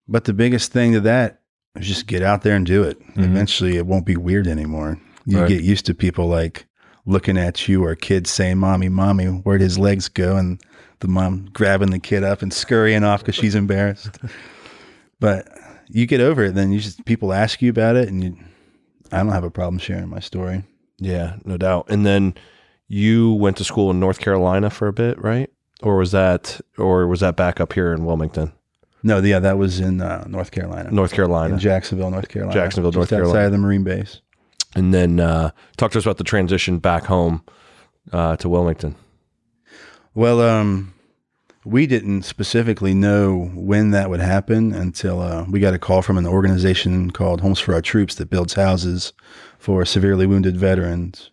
but 0.08 0.24
the 0.24 0.32
biggest 0.32 0.72
thing 0.72 0.92
to 0.92 1.00
that 1.00 1.40
is 1.76 1.86
just 1.86 2.06
get 2.06 2.22
out 2.22 2.42
there 2.42 2.56
and 2.56 2.66
do 2.66 2.82
it. 2.82 3.00
Mhm. 3.14 3.24
Eventually, 3.24 3.76
it 3.76 3.86
won't 3.86 4.06
be 4.06 4.16
weird 4.16 4.46
anymore. 4.46 4.98
You 5.26 5.40
Right. 5.40 5.48
get 5.48 5.62
used 5.62 5.86
to 5.86 5.94
people 5.94 6.28
like 6.28 6.66
looking 7.06 7.36
at 7.38 7.68
you 7.68 7.84
or 7.84 7.94
kids 7.94 8.30
saying, 8.30 8.58
"Mommy, 8.58 8.88
mommy, 8.88 9.26
where'd 9.26 9.60
his 9.60 9.78
legs 9.78 10.08
go?" 10.08 10.36
and 10.36 10.60
the 11.00 11.08
mom 11.08 11.48
grabbing 11.52 11.90
the 11.90 11.98
kid 11.98 12.22
up 12.24 12.40
and 12.42 12.52
scurrying 12.52 13.04
off 13.04 13.20
because 13.20 13.34
she's 13.34 13.54
embarrassed. 13.54 14.18
but 15.20 15.46
you 15.88 16.06
get 16.06 16.20
over 16.20 16.44
it. 16.44 16.54
Then 16.54 16.72
you 16.72 16.80
just 16.80 17.04
people 17.04 17.32
ask 17.32 17.60
you 17.62 17.70
about 17.70 17.96
it, 17.96 18.08
and 18.08 18.22
you. 18.24 18.36
I 19.12 19.18
don't 19.18 19.28
have 19.32 19.44
a 19.44 19.50
problem 19.50 19.78
sharing 19.78 20.08
my 20.08 20.18
story. 20.20 20.64
Yeah, 20.98 21.34
no 21.44 21.56
doubt. 21.56 21.86
And 21.88 22.04
then 22.06 22.34
you 22.88 23.32
went 23.34 23.56
to 23.58 23.64
school 23.64 23.90
in 23.90 24.00
North 24.00 24.18
Carolina 24.18 24.70
for 24.70 24.88
a 24.88 24.92
bit, 24.92 25.22
right? 25.22 25.50
Or 25.82 25.96
was 25.98 26.10
that 26.12 26.60
or 26.78 27.06
was 27.06 27.20
that 27.20 27.36
back 27.36 27.60
up 27.60 27.74
here 27.74 27.92
in 27.92 28.04
Wilmington, 28.06 28.52
No, 29.06 29.18
yeah, 29.18 29.38
that 29.38 29.58
was 29.58 29.80
in 29.80 30.00
uh, 30.00 30.24
North 30.26 30.50
Carolina, 30.50 30.90
North 30.90 31.12
in 31.12 31.16
Carolina? 31.16 31.58
Jacksonville, 31.58 32.10
North 32.10 32.28
Carolina, 32.28 32.58
Jacksonville, 32.58 32.90
North 32.90 33.04
outside 33.04 33.16
Carolina. 33.16 33.46
of 33.46 33.52
the 33.52 33.58
Marine 33.58 33.84
base. 33.84 34.22
And 34.74 34.94
then 34.94 35.20
uh, 35.20 35.50
talk 35.76 35.92
to 35.92 35.98
us 35.98 36.04
about 36.04 36.16
the 36.16 36.24
transition 36.24 36.78
back 36.78 37.04
home 37.04 37.44
uh, 38.12 38.36
to 38.36 38.48
Wilmington. 38.48 38.96
Well, 40.14 40.40
um, 40.40 40.94
we 41.66 41.86
didn't 41.86 42.22
specifically 42.22 42.94
know 42.94 43.50
when 43.54 43.90
that 43.90 44.08
would 44.08 44.20
happen 44.20 44.74
until 44.74 45.20
uh, 45.20 45.44
we 45.50 45.60
got 45.60 45.74
a 45.74 45.78
call 45.78 46.00
from 46.00 46.16
an 46.16 46.26
organization 46.26 47.10
called 47.10 47.42
Homes 47.42 47.60
for 47.60 47.74
Our 47.74 47.82
Troops 47.82 48.14
that 48.14 48.30
builds 48.30 48.54
houses 48.54 49.12
for 49.58 49.84
severely 49.84 50.26
wounded 50.26 50.56
veterans. 50.56 51.30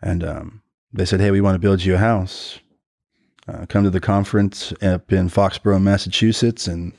And 0.00 0.24
um, 0.24 0.62
they 0.92 1.04
said, 1.04 1.20
hey, 1.20 1.30
we 1.30 1.40
want 1.42 1.54
to 1.54 1.58
build 1.58 1.84
you 1.84 1.96
a 1.96 1.98
house. 1.98 2.60
Uh, 3.46 3.66
come 3.68 3.84
to 3.84 3.90
the 3.90 4.00
conference 4.00 4.72
up 4.82 5.12
in 5.12 5.28
Foxborough, 5.28 5.82
Massachusetts, 5.82 6.66
and 6.66 6.92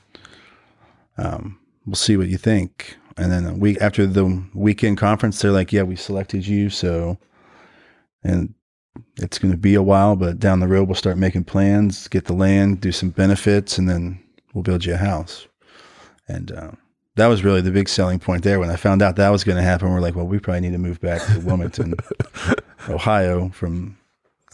um, 1.17 1.59
we'll 1.85 1.95
see 1.95 2.17
what 2.17 2.27
you 2.27 2.37
think. 2.37 2.97
And 3.17 3.31
then 3.31 3.45
a 3.45 3.53
week 3.53 3.81
after 3.81 4.05
the 4.05 4.43
weekend 4.53 4.97
conference, 4.97 5.41
they're 5.41 5.51
like, 5.51 5.73
yeah, 5.73 5.83
we 5.83 5.95
selected 5.95 6.45
you. 6.45 6.69
So, 6.69 7.17
and 8.23 8.53
it's 9.17 9.39
going 9.39 9.51
to 9.51 9.57
be 9.57 9.73
a 9.73 9.81
while, 9.81 10.15
but 10.15 10.39
down 10.39 10.59
the 10.59 10.67
road 10.67 10.87
we'll 10.87 10.95
start 10.95 11.17
making 11.17 11.45
plans, 11.45 12.07
get 12.07 12.25
the 12.25 12.33
land, 12.33 12.81
do 12.81 12.91
some 12.91 13.09
benefits, 13.09 13.77
and 13.77 13.89
then 13.89 14.21
we'll 14.53 14.63
build 14.63 14.85
you 14.85 14.93
a 14.93 14.97
house. 14.97 15.47
And 16.27 16.51
uh, 16.51 16.71
that 17.15 17.27
was 17.27 17.43
really 17.43 17.61
the 17.61 17.71
big 17.71 17.89
selling 17.89 18.19
point 18.19 18.43
there. 18.43 18.59
When 18.59 18.69
I 18.69 18.75
found 18.75 19.01
out 19.01 19.15
that 19.15 19.29
was 19.29 19.43
going 19.43 19.57
to 19.57 19.63
happen, 19.63 19.91
we're 19.91 19.99
like, 19.99 20.15
well, 20.15 20.27
we 20.27 20.39
probably 20.39 20.61
need 20.61 20.73
to 20.73 20.77
move 20.77 20.99
back 20.99 21.25
to 21.27 21.39
Wilmington, 21.39 21.95
Ohio, 22.89 23.49
from 23.49 23.97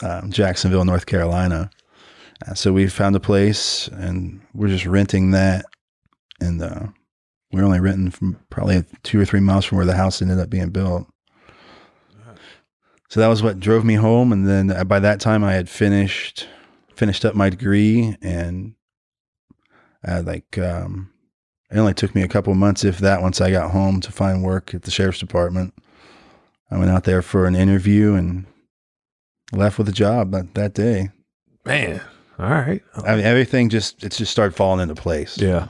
um, 0.01 0.31
Jacksonville, 0.31 0.85
North 0.85 1.05
Carolina. 1.05 1.69
Uh, 2.45 2.53
so 2.53 2.73
we 2.73 2.87
found 2.87 3.15
a 3.15 3.19
place, 3.19 3.87
and 3.89 4.41
we're 4.53 4.67
just 4.67 4.85
renting 4.85 5.31
that, 5.31 5.65
and 6.39 6.61
uh, 6.61 6.87
we're 7.51 7.63
only 7.63 7.79
renting 7.79 8.11
from 8.11 8.39
probably 8.49 8.83
two 9.03 9.19
or 9.19 9.25
three 9.25 9.39
miles 9.39 9.65
from 9.65 9.77
where 9.77 9.85
the 9.85 9.95
house 9.95 10.21
ended 10.21 10.39
up 10.39 10.49
being 10.49 10.69
built. 10.69 11.07
So 13.09 13.19
that 13.19 13.27
was 13.27 13.43
what 13.43 13.59
drove 13.59 13.83
me 13.83 13.95
home, 13.95 14.31
and 14.31 14.47
then 14.47 14.71
uh, 14.71 14.85
by 14.85 14.99
that 14.99 15.19
time 15.19 15.43
I 15.43 15.53
had 15.53 15.69
finished 15.69 16.47
finished 16.95 17.25
up 17.25 17.35
my 17.35 17.49
degree, 17.49 18.15
and 18.21 18.75
I 20.05 20.11
had 20.11 20.25
like 20.25 20.57
um, 20.57 21.11
it 21.71 21.77
only 21.77 21.93
took 21.93 22.13
me 22.13 22.21
a 22.21 22.27
couple 22.27 22.53
months, 22.53 22.83
if 22.83 22.99
that, 22.99 23.21
once 23.21 23.39
I 23.39 23.49
got 23.51 23.71
home 23.71 24.01
to 24.01 24.11
find 24.11 24.43
work 24.43 24.73
at 24.73 24.83
the 24.83 24.91
sheriff's 24.91 25.19
department. 25.19 25.73
I 26.69 26.77
went 26.77 26.91
out 26.91 27.05
there 27.05 27.21
for 27.21 27.45
an 27.45 27.55
interview 27.55 28.13
and 28.13 28.45
left 29.53 29.77
with 29.77 29.87
a 29.87 29.93
job 29.93 30.31
that, 30.31 30.53
that 30.55 30.73
day. 30.73 31.09
man. 31.65 32.01
All 32.41 32.49
right, 32.49 32.81
I 33.05 33.15
mean, 33.15 33.25
everything 33.25 33.69
just 33.69 34.03
it's 34.03 34.17
just 34.17 34.31
started 34.31 34.55
falling 34.55 34.79
into 34.81 34.95
place. 34.95 35.37
Yeah. 35.37 35.67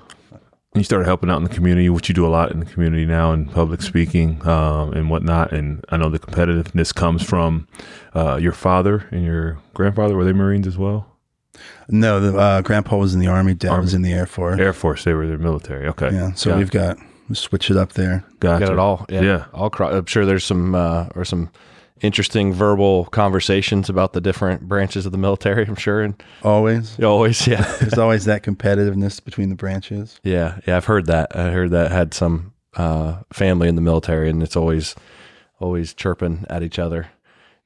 you 0.73 0.83
started 0.83 1.05
helping 1.05 1.29
out 1.29 1.37
in 1.37 1.43
the 1.43 1.49
community, 1.49 1.89
which 1.89 2.07
you 2.07 2.15
do 2.15 2.25
a 2.25 2.29
lot 2.29 2.51
in 2.51 2.59
the 2.61 2.65
community 2.65 3.05
now 3.05 3.33
in 3.33 3.45
public 3.47 3.81
speaking 3.81 4.45
um, 4.47 4.93
and 4.93 5.09
whatnot. 5.09 5.51
And 5.51 5.83
I 5.89 5.97
know 5.97 6.09
the 6.09 6.17
competitiveness 6.19 6.95
comes 6.95 7.23
from 7.23 7.67
uh, 8.15 8.37
your 8.37 8.53
father 8.53 9.05
and 9.11 9.23
your 9.25 9.59
grandfather. 9.73 10.15
Were 10.15 10.23
they 10.23 10.31
Marines 10.33 10.65
as 10.67 10.77
well? 10.77 11.07
No, 11.89 12.19
the 12.21 12.37
uh, 12.37 12.61
grandpa 12.61 12.95
was 12.95 13.13
in 13.13 13.19
the 13.19 13.27
army, 13.27 13.53
dad 13.53 13.69
Army. 13.71 13.81
was 13.83 13.93
in 13.93 14.01
the 14.01 14.13
air 14.13 14.25
force. 14.25 14.57
Air 14.59 14.71
Force. 14.71 15.03
They 15.03 15.13
were 15.13 15.27
the 15.27 15.37
military. 15.37 15.87
Okay. 15.89 16.11
Yeah, 16.13 16.31
so 16.33 16.51
Got- 16.51 16.57
we've 16.59 16.71
got 16.71 16.97
we 17.27 17.35
switch 17.35 17.69
it 17.69 17.75
up 17.77 17.93
there. 17.93 18.23
gotcha. 18.39 18.65
Got 18.65 18.73
it 18.73 18.79
all. 18.79 19.05
Yeah. 19.09 19.21
Yeah. 19.21 19.45
All 19.53 19.69
cro- 19.69 19.97
I'm 19.97 20.05
sure 20.05 20.25
there's 20.25 20.45
some 20.45 20.73
uh, 20.73 21.07
or 21.15 21.25
some 21.25 21.49
interesting 22.01 22.53
verbal 22.53 23.05
conversations 23.05 23.89
about 23.89 24.13
the 24.13 24.21
different 24.21 24.67
branches 24.67 25.05
of 25.05 25.11
the 25.11 25.17
military. 25.17 25.65
I'm 25.65 25.75
sure, 25.75 26.01
and 26.01 26.21
Always, 26.43 26.99
always, 27.03 27.47
yeah, 27.47 27.61
there's 27.79 27.97
always 27.97 28.25
that 28.25 28.43
competitiveness 28.43 29.23
between 29.23 29.49
the 29.49 29.55
branches. 29.55 30.19
yeah, 30.23 30.59
yeah. 30.67 30.77
I've 30.77 30.85
heard 30.85 31.05
that. 31.07 31.35
I 31.35 31.51
heard 31.51 31.71
that 31.71 31.91
had 31.91 32.13
some 32.13 32.53
uh, 32.75 33.21
family 33.33 33.67
in 33.67 33.75
the 33.75 33.81
military, 33.81 34.29
and 34.29 34.41
it's 34.43 34.55
always 34.55 34.95
always 35.59 35.93
chirping 35.93 36.45
at 36.49 36.63
each 36.63 36.79
other. 36.79 37.09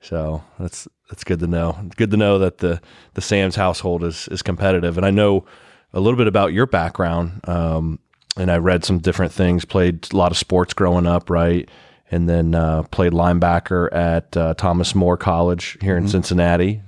So 0.02 0.44
that's 0.60 0.88
that's 1.10 1.24
good 1.24 1.40
to 1.40 1.48
know. 1.48 1.78
It's 1.86 1.96
good 1.96 2.12
to 2.12 2.18
know 2.18 2.40
that 2.40 2.60
the 2.60 2.82
the 3.14 3.22
Sams 3.22 3.56
household 3.56 4.04
is 4.04 4.28
is 4.30 4.42
competitive, 4.42 4.98
and 4.98 5.06
I 5.06 5.12
know 5.12 5.46
a 5.94 6.00
little 6.00 6.18
bit 6.18 6.28
about 6.28 6.52
your 6.54 6.66
background. 6.66 7.40
Um, 7.48 8.00
and 8.38 8.52
I 8.52 8.58
read 8.58 8.84
some 8.84 9.00
different 9.00 9.32
things. 9.32 9.64
Played 9.64 10.12
a 10.12 10.18
lot 10.18 10.30
of 10.32 10.38
sports 10.38 10.74
growing 10.74 11.08
up, 11.08 11.30
right? 11.30 11.70
And 12.16 12.30
then 12.30 12.56
uh, 12.56 12.84
played 12.84 13.12
linebacker 13.12 13.94
at 13.94 14.38
uh, 14.38 14.54
Thomas 14.54 14.96
More 14.96 15.18
College 15.18 15.78
here 15.82 15.98
in 15.98 16.08
Cincinnati. 16.08 16.82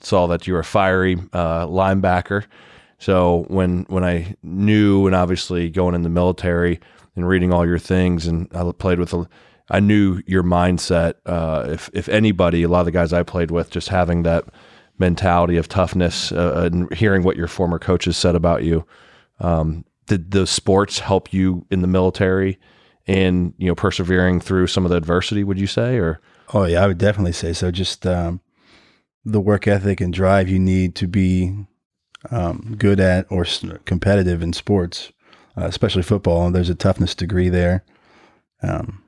Saw 0.00 0.28
that 0.28 0.46
you 0.46 0.54
were 0.54 0.60
a 0.60 0.64
fiery 0.64 1.16
uh, 1.32 1.66
linebacker. 1.66 2.44
So 2.98 3.46
when 3.48 3.84
when 3.88 4.04
I 4.04 4.36
knew, 4.44 5.06
and 5.06 5.16
obviously 5.16 5.70
going 5.70 5.96
in 5.96 6.02
the 6.02 6.08
military 6.08 6.78
and 7.16 7.26
reading 7.26 7.52
all 7.52 7.66
your 7.66 7.80
things, 7.80 8.28
and 8.28 8.46
I 8.54 8.70
played 8.70 9.00
with, 9.00 9.12
a, 9.12 9.28
I 9.70 9.80
knew 9.80 10.22
your 10.24 10.44
mindset. 10.44 11.14
Uh, 11.26 11.66
if 11.68 11.90
if 11.92 12.08
anybody, 12.08 12.62
a 12.62 12.68
lot 12.68 12.80
of 12.80 12.86
the 12.86 12.92
guys 12.92 13.12
I 13.12 13.24
played 13.24 13.50
with, 13.50 13.70
just 13.70 13.88
having 13.88 14.22
that 14.22 14.44
mentality 14.98 15.56
of 15.56 15.66
toughness, 15.66 16.30
uh, 16.30 16.70
and 16.70 16.94
hearing 16.94 17.24
what 17.24 17.36
your 17.36 17.48
former 17.48 17.80
coaches 17.80 18.16
said 18.16 18.36
about 18.36 18.62
you. 18.62 18.86
Um, 19.40 19.84
did 20.06 20.30
the 20.30 20.46
sports 20.46 21.00
help 21.00 21.32
you 21.32 21.66
in 21.70 21.80
the 21.80 21.88
military, 21.88 22.58
and 23.10 23.54
you 23.58 23.66
know 23.66 23.74
persevering 23.74 24.40
through 24.40 24.68
some 24.68 24.84
of 24.84 24.90
the 24.90 24.96
adversity? 24.96 25.44
Would 25.44 25.58
you 25.58 25.66
say, 25.66 25.96
or 25.98 26.20
Oh 26.52 26.64
yeah, 26.64 26.82
I 26.82 26.86
would 26.86 26.98
definitely 26.98 27.32
say 27.32 27.52
so. 27.52 27.70
Just 27.70 28.06
um, 28.06 28.40
the 29.24 29.40
work 29.40 29.68
ethic 29.68 30.00
and 30.00 30.12
drive 30.12 30.48
you 30.48 30.58
need 30.58 30.94
to 30.96 31.06
be 31.06 31.54
um, 32.30 32.74
good 32.76 32.98
at 32.98 33.26
or 33.30 33.44
competitive 33.84 34.42
in 34.42 34.52
sports, 34.52 35.12
uh, 35.56 35.66
especially 35.66 36.02
football. 36.02 36.50
There's 36.50 36.70
a 36.70 36.74
toughness 36.74 37.14
degree 37.14 37.48
there. 37.48 37.84
Um, 38.62 39.02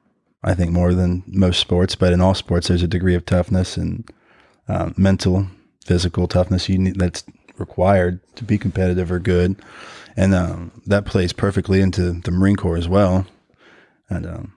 I 0.45 0.55
think 0.55 0.73
more 0.73 0.95
than 0.95 1.23
most 1.27 1.61
sports, 1.61 1.95
but 1.95 2.13
in 2.13 2.21
all 2.21 2.35
sports, 2.35 2.69
there's 2.69 2.83
a 2.83 2.89
degree 2.89 3.15
of 3.15 3.27
toughness 3.27 3.77
and 3.77 4.09
um, 4.69 4.95
mental, 4.97 5.47
physical 5.85 6.27
toughness 6.27 6.69
you 6.69 6.79
need 6.79 6.99
that's 6.99 7.25
required 7.59 8.21
to 8.37 8.45
be 8.45 8.57
competitive 8.57 9.13
or 9.13 9.19
good, 9.19 9.57
and 10.17 10.35
um, 10.35 10.73
that 10.87 11.05
plays 11.05 11.33
perfectly 11.33 11.81
into 11.81 12.13
the 12.13 12.31
Marine 12.31 12.57
Corps 12.57 12.77
as 12.77 12.89
well. 12.89 13.27
And 14.09 14.27
um, 14.27 14.55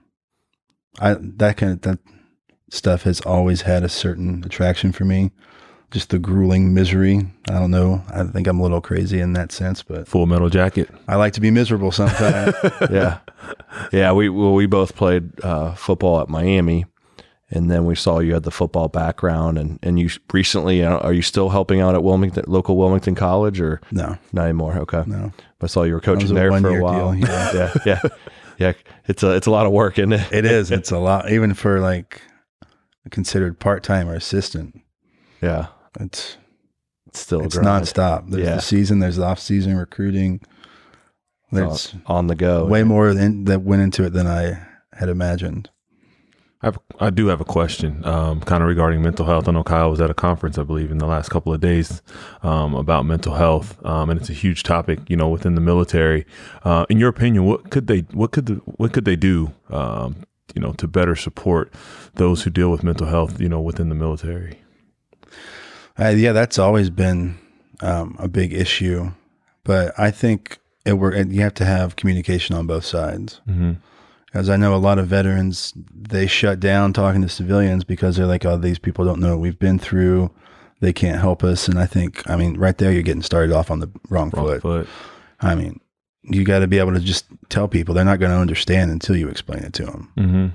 I 1.00 1.16
that 1.20 1.56
kind 1.56 1.72
of 1.72 1.80
that 1.82 1.98
stuff 2.70 3.02
has 3.02 3.20
always 3.20 3.62
had 3.62 3.82
a 3.82 3.88
certain 3.88 4.42
attraction 4.44 4.92
for 4.92 5.04
me. 5.04 5.30
Just 5.92 6.10
the 6.10 6.18
grueling 6.18 6.74
misery. 6.74 7.28
I 7.48 7.52
don't 7.52 7.70
know. 7.70 8.02
I 8.12 8.24
think 8.24 8.48
I'm 8.48 8.58
a 8.58 8.62
little 8.62 8.80
crazy 8.80 9.20
in 9.20 9.34
that 9.34 9.52
sense, 9.52 9.84
but 9.84 10.08
Full 10.08 10.26
Metal 10.26 10.50
Jacket. 10.50 10.90
I 11.06 11.14
like 11.14 11.32
to 11.34 11.40
be 11.40 11.52
miserable 11.52 11.92
sometimes. 11.92 12.54
yeah, 12.90 13.20
yeah. 13.92 14.12
We 14.12 14.28
well, 14.28 14.52
we 14.52 14.66
both 14.66 14.96
played 14.96 15.40
uh, 15.44 15.74
football 15.74 16.20
at 16.20 16.28
Miami, 16.28 16.86
and 17.50 17.70
then 17.70 17.84
we 17.84 17.94
saw 17.94 18.18
you 18.18 18.34
had 18.34 18.42
the 18.42 18.50
football 18.50 18.88
background, 18.88 19.58
and 19.58 19.78
and 19.80 20.00
you 20.00 20.10
recently 20.32 20.84
are 20.84 21.12
you 21.12 21.22
still 21.22 21.50
helping 21.50 21.80
out 21.80 21.94
at 21.94 22.02
Wilmington 22.02 22.44
local 22.48 22.76
Wilmington 22.76 23.14
College 23.14 23.60
or 23.60 23.80
no, 23.92 24.18
not 24.32 24.44
anymore? 24.44 24.76
Okay, 24.78 25.04
no. 25.06 25.32
I 25.60 25.66
saw 25.68 25.84
you 25.84 25.94
were 25.94 26.00
coaching 26.00 26.34
there 26.34 26.50
for 26.60 26.76
a 26.76 26.82
while. 26.82 27.12
deal, 27.12 27.28
yeah. 27.28 27.52
yeah, 27.54 27.72
yeah, 27.86 28.00
yeah. 28.58 28.72
It's 29.06 29.22
a 29.22 29.32
it's 29.32 29.46
a 29.46 29.50
lot 29.50 29.66
of 29.66 29.72
work, 29.72 29.98
isn't 29.98 30.12
it? 30.12 30.32
It 30.32 30.44
is. 30.44 30.70
It's 30.72 30.90
a 30.90 30.98
lot, 30.98 31.30
even 31.30 31.54
for 31.54 31.80
like 31.80 32.22
considered 33.10 33.58
part 33.60 33.82
time 33.82 34.08
or 34.08 34.14
assistant. 34.14 34.80
Yeah, 35.42 35.66
It's 36.00 36.36
it's 37.06 37.20
still 37.20 37.42
it's 37.42 37.56
grind. 37.58 37.84
nonstop. 37.84 38.30
There's 38.30 38.44
Yeah. 38.46 38.54
the 38.56 38.62
season. 38.62 38.98
There's 38.98 39.16
the 39.16 39.24
off 39.24 39.38
season 39.38 39.76
recruiting. 39.76 40.40
There's 41.52 41.94
on 42.06 42.26
the 42.26 42.34
go. 42.34 42.66
way 42.66 42.82
more 42.82 43.14
than, 43.14 43.44
that 43.44 43.62
went 43.62 43.80
into 43.82 44.02
it 44.04 44.12
than 44.12 44.26
I 44.26 44.66
had 44.92 45.08
imagined. 45.08 45.70
I, 46.62 46.66
have, 46.66 46.78
I 46.98 47.10
do 47.10 47.26
have 47.26 47.40
a 47.40 47.44
question, 47.44 48.04
um, 48.06 48.40
kind 48.40 48.62
of 48.62 48.68
regarding 48.68 49.02
mental 49.02 49.26
health. 49.26 49.46
I 49.46 49.52
know 49.52 49.62
Kyle 49.62 49.90
was 49.90 50.00
at 50.00 50.10
a 50.10 50.14
conference, 50.14 50.56
I 50.56 50.62
believe, 50.62 50.90
in 50.90 50.98
the 50.98 51.06
last 51.06 51.28
couple 51.28 51.52
of 51.52 51.60
days 51.60 52.00
um, 52.42 52.74
about 52.74 53.04
mental 53.04 53.34
health, 53.34 53.84
um, 53.84 54.08
and 54.08 54.18
it's 54.18 54.30
a 54.30 54.34
huge 54.34 54.62
topic, 54.62 55.00
you 55.08 55.16
know, 55.16 55.28
within 55.28 55.54
the 55.54 55.60
military. 55.60 56.24
Uh, 56.64 56.86
in 56.88 56.98
your 56.98 57.10
opinion, 57.10 57.44
what 57.44 57.70
could 57.70 57.86
they, 57.88 58.00
what 58.12 58.32
could, 58.32 58.46
the, 58.46 58.54
what 58.64 58.92
could 58.92 59.04
they 59.04 59.16
do, 59.16 59.52
um, 59.68 60.16
you 60.54 60.62
know, 60.62 60.72
to 60.72 60.88
better 60.88 61.14
support 61.14 61.72
those 62.14 62.42
who 62.42 62.50
deal 62.50 62.70
with 62.70 62.82
mental 62.82 63.06
health, 63.06 63.38
you 63.38 63.48
know, 63.48 63.60
within 63.60 63.90
the 63.90 63.94
military? 63.94 64.60
Uh, 65.98 66.08
yeah, 66.08 66.32
that's 66.32 66.58
always 66.58 66.88
been 66.88 67.38
um, 67.80 68.16
a 68.18 68.28
big 68.28 68.54
issue, 68.54 69.12
but 69.62 69.98
I 69.98 70.10
think 70.10 70.58
it 70.86 70.94
work. 70.94 71.14
You 71.14 71.42
have 71.42 71.54
to 71.54 71.64
have 71.64 71.96
communication 71.96 72.56
on 72.56 72.66
both 72.66 72.84
sides. 72.84 73.40
Mm-hmm. 73.46 73.72
As 74.36 74.50
I 74.50 74.56
know, 74.56 74.74
a 74.74 74.76
lot 74.76 74.98
of 74.98 75.06
veterans 75.06 75.72
they 75.94 76.26
shut 76.26 76.60
down 76.60 76.92
talking 76.92 77.22
to 77.22 77.28
civilians 77.28 77.84
because 77.84 78.16
they're 78.16 78.26
like, 78.26 78.44
"Oh, 78.44 78.56
these 78.56 78.78
people 78.78 79.04
don't 79.04 79.20
know 79.20 79.30
what 79.30 79.40
we've 79.40 79.58
been 79.58 79.78
through. 79.78 80.30
They 80.80 80.92
can't 80.92 81.20
help 81.20 81.42
us." 81.42 81.68
And 81.68 81.78
I 81.78 81.86
think, 81.86 82.22
I 82.28 82.36
mean, 82.36 82.56
right 82.58 82.76
there, 82.76 82.92
you're 82.92 83.02
getting 83.02 83.22
started 83.22 83.52
off 83.54 83.70
on 83.70 83.80
the 83.80 83.90
wrong, 84.10 84.30
Wrong 84.30 84.46
foot. 84.46 84.62
foot. 84.62 84.88
I 85.40 85.54
mean, 85.54 85.80
you 86.22 86.44
got 86.44 86.58
to 86.60 86.66
be 86.66 86.78
able 86.78 86.92
to 86.92 87.00
just 87.00 87.24
tell 87.48 87.66
people 87.68 87.94
they're 87.94 88.04
not 88.04 88.20
going 88.20 88.32
to 88.32 88.38
understand 88.38 88.90
until 88.90 89.16
you 89.16 89.28
explain 89.28 89.62
it 89.64 89.72
to 89.74 89.84
them. 89.86 90.12
Mm-hmm. 90.16 90.46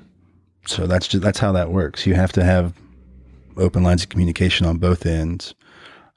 So 0.65 0.86
that's 0.86 1.08
just 1.08 1.24
that's 1.24 1.39
how 1.39 1.52
that 1.54 1.72
works. 1.72 2.06
You 2.06 2.13
have 2.13 2.32
to 2.34 2.44
have 2.44 2.74
open 3.58 3.84
lines 3.84 4.04
of 4.04 4.10
communication 4.10 4.65
on 4.67 4.78
both 4.78 5.06
ends. 5.06 5.56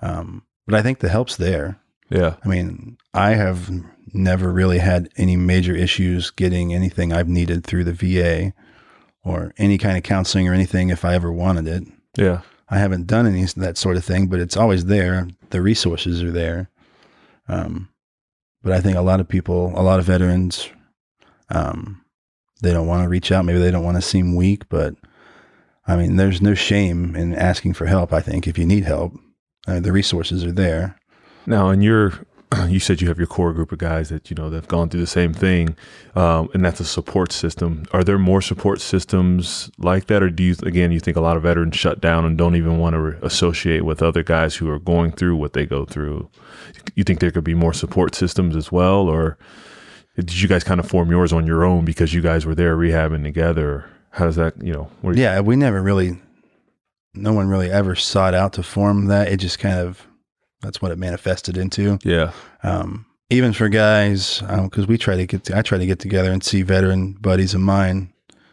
Um, 0.02 0.42
but 0.66 0.74
I 0.74 0.82
think 0.82 0.98
the 0.98 1.08
help's 1.08 1.36
there. 1.36 1.78
Yeah. 2.10 2.36
I 2.44 2.48
mean, 2.48 2.98
I 3.14 3.30
have 3.34 3.70
never 4.14 4.52
really 4.52 4.78
had 4.78 5.08
any 5.16 5.36
major 5.36 5.74
issues 5.74 6.30
getting 6.30 6.72
anything 6.72 7.12
I've 7.12 7.28
needed 7.28 7.64
through 7.64 7.84
the 7.84 7.92
VA 7.92 8.52
or 9.22 9.52
any 9.56 9.78
kind 9.78 9.96
of 9.96 10.02
counseling 10.02 10.48
or 10.48 10.54
anything 10.54 10.90
if 10.90 11.04
I 11.04 11.14
ever 11.14 11.32
wanted 11.32 11.66
it. 11.66 11.84
Yeah. 12.16 12.42
I 12.68 12.78
haven't 12.78 13.06
done 13.06 13.26
any 13.26 13.42
of 13.42 13.54
that 13.56 13.76
sort 13.76 13.96
of 13.96 14.04
thing, 14.04 14.26
but 14.26 14.40
it's 14.40 14.56
always 14.56 14.86
there. 14.86 15.28
The 15.50 15.60
resources 15.60 16.22
are 16.22 16.32
there. 16.32 16.70
Um, 17.48 17.88
but 18.62 18.72
I 18.72 18.80
think 18.80 18.96
a 18.96 19.02
lot 19.02 19.20
of 19.20 19.28
people, 19.28 19.72
a 19.76 19.82
lot 19.82 19.98
of 19.98 20.06
veterans, 20.06 20.70
um, 21.50 22.02
they 22.62 22.72
don't 22.72 22.86
want 22.86 23.04
to 23.04 23.08
reach 23.08 23.30
out. 23.30 23.44
Maybe 23.44 23.58
they 23.58 23.70
don't 23.70 23.84
want 23.84 23.96
to 23.96 24.02
seem 24.02 24.34
weak, 24.34 24.68
but 24.68 24.94
I 25.86 25.96
mean, 25.96 26.16
there's 26.16 26.40
no 26.40 26.54
shame 26.54 27.14
in 27.14 27.34
asking 27.34 27.74
for 27.74 27.86
help. 27.86 28.12
I 28.12 28.20
think 28.20 28.46
if 28.46 28.58
you 28.58 28.64
need 28.64 28.84
help, 28.84 29.14
uh, 29.66 29.80
the 29.80 29.92
resources 29.92 30.44
are 30.44 30.52
there. 30.52 30.98
Now, 31.46 31.68
in 31.68 31.82
you're, 31.82 32.14
you 32.68 32.80
said 32.80 33.00
you 33.00 33.08
have 33.08 33.18
your 33.18 33.26
core 33.26 33.52
group 33.52 33.72
of 33.72 33.78
guys 33.78 34.08
that 34.10 34.30
you 34.30 34.36
know 34.36 34.50
that 34.50 34.56
have 34.56 34.68
gone 34.68 34.88
through 34.88 35.00
the 35.00 35.06
same 35.06 35.32
thing, 35.32 35.76
um, 36.14 36.48
and 36.54 36.64
that's 36.64 36.80
a 36.80 36.84
support 36.84 37.32
system. 37.32 37.84
Are 37.92 38.04
there 38.04 38.18
more 38.18 38.40
support 38.42 38.80
systems 38.80 39.70
like 39.78 40.06
that, 40.06 40.22
or 40.22 40.30
do 40.30 40.42
you 40.42 40.54
again 40.64 40.92
you 40.92 41.00
think 41.00 41.16
a 41.16 41.20
lot 41.20 41.36
of 41.36 41.42
veterans 41.44 41.76
shut 41.76 42.00
down 42.00 42.24
and 42.24 42.36
don't 42.38 42.56
even 42.56 42.78
want 42.78 42.94
to 42.94 43.00
re- 43.00 43.18
associate 43.22 43.84
with 43.84 44.02
other 44.02 44.22
guys 44.22 44.56
who 44.56 44.68
are 44.70 44.78
going 44.78 45.12
through 45.12 45.36
what 45.36 45.52
they 45.52 45.66
go 45.66 45.84
through? 45.84 46.28
You 46.94 47.04
think 47.04 47.20
there 47.20 47.30
could 47.30 47.44
be 47.44 47.54
more 47.54 47.72
support 47.72 48.14
systems 48.14 48.56
as 48.56 48.70
well, 48.70 49.08
or 49.08 49.36
did 50.16 50.40
you 50.40 50.48
guys 50.48 50.62
kind 50.64 50.78
of 50.80 50.88
form 50.88 51.10
yours 51.10 51.32
on 51.32 51.46
your 51.46 51.64
own 51.64 51.84
because 51.84 52.14
you 52.14 52.20
guys 52.22 52.46
were 52.46 52.54
there 52.54 52.76
rehabbing 52.76 53.22
together? 53.24 53.86
How 54.10 54.26
does 54.26 54.36
that 54.36 54.54
you 54.62 54.72
know? 54.72 54.90
What 55.00 55.16
you- 55.16 55.22
Yeah, 55.22 55.40
we 55.40 55.56
never 55.56 55.82
really, 55.82 56.20
no 57.14 57.32
one 57.32 57.48
really 57.48 57.70
ever 57.70 57.96
sought 57.96 58.32
out 58.34 58.52
to 58.54 58.62
form 58.62 59.06
that. 59.06 59.26
It 59.28 59.38
just 59.38 59.58
kind 59.58 59.78
of, 59.80 60.06
that's 60.64 60.80
what 60.82 60.90
it 60.90 60.98
manifested 60.98 61.56
into. 61.56 61.98
yeah, 62.02 62.32
Um, 62.62 63.06
even 63.30 63.52
for 63.52 63.68
guys, 63.68 64.42
because 64.62 64.86
we 64.86 64.98
try 64.98 65.16
to 65.16 65.26
get, 65.26 65.50
I 65.54 65.62
try 65.62 65.78
to 65.78 65.86
get 65.86 65.98
together 65.98 66.30
and 66.32 66.42
see 66.42 66.62
veteran 66.62 67.12
buddies 67.20 67.54
of 67.54 67.60
mine 67.60 68.12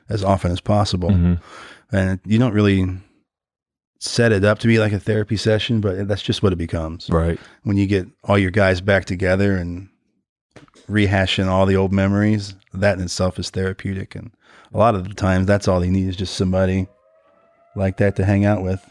as 0.10 0.24
often 0.24 0.52
as 0.52 0.62
possible. 0.62 1.10
Mhm. 1.10 1.40
And 1.92 2.20
you 2.26 2.38
don't 2.40 2.54
really 2.54 2.98
set 4.00 4.32
it 4.32 4.44
up 4.44 4.60
to 4.60 4.68
be 4.68 4.80
like 4.80 4.94
a 4.94 5.00
therapy 5.00 5.38
session, 5.38 5.80
but 5.82 6.08
that's 6.08 6.22
just 6.24 6.42
what 6.42 6.52
it 6.54 6.58
becomes. 6.58 7.10
right. 7.10 7.40
When 7.64 7.78
you 7.78 7.86
get 7.88 8.08
all 8.24 8.38
your 8.38 8.52
guys 8.52 8.82
back 8.82 9.06
together 9.06 9.56
and 9.56 9.90
rehashing 10.90 11.48
all 11.48 11.66
the 11.66 11.76
old 11.76 11.94
memories, 11.94 12.56
that 12.74 12.98
in 12.98 13.04
itself 13.04 13.38
is 13.40 13.50
therapeutic. 13.50 14.16
And 14.16 14.32
a 14.74 14.78
lot 14.78 14.96
of 14.96 15.08
the 15.08 15.14
times, 15.14 15.46
that's 15.48 15.68
all 15.68 15.80
they 15.80 15.90
need 15.90 16.08
is 16.08 16.16
just 16.16 16.36
somebody 16.36 16.88
like 17.76 17.98
that 17.98 18.16
to 18.18 18.26
hang 18.26 18.44
out 18.46 18.64
with. 18.64 18.82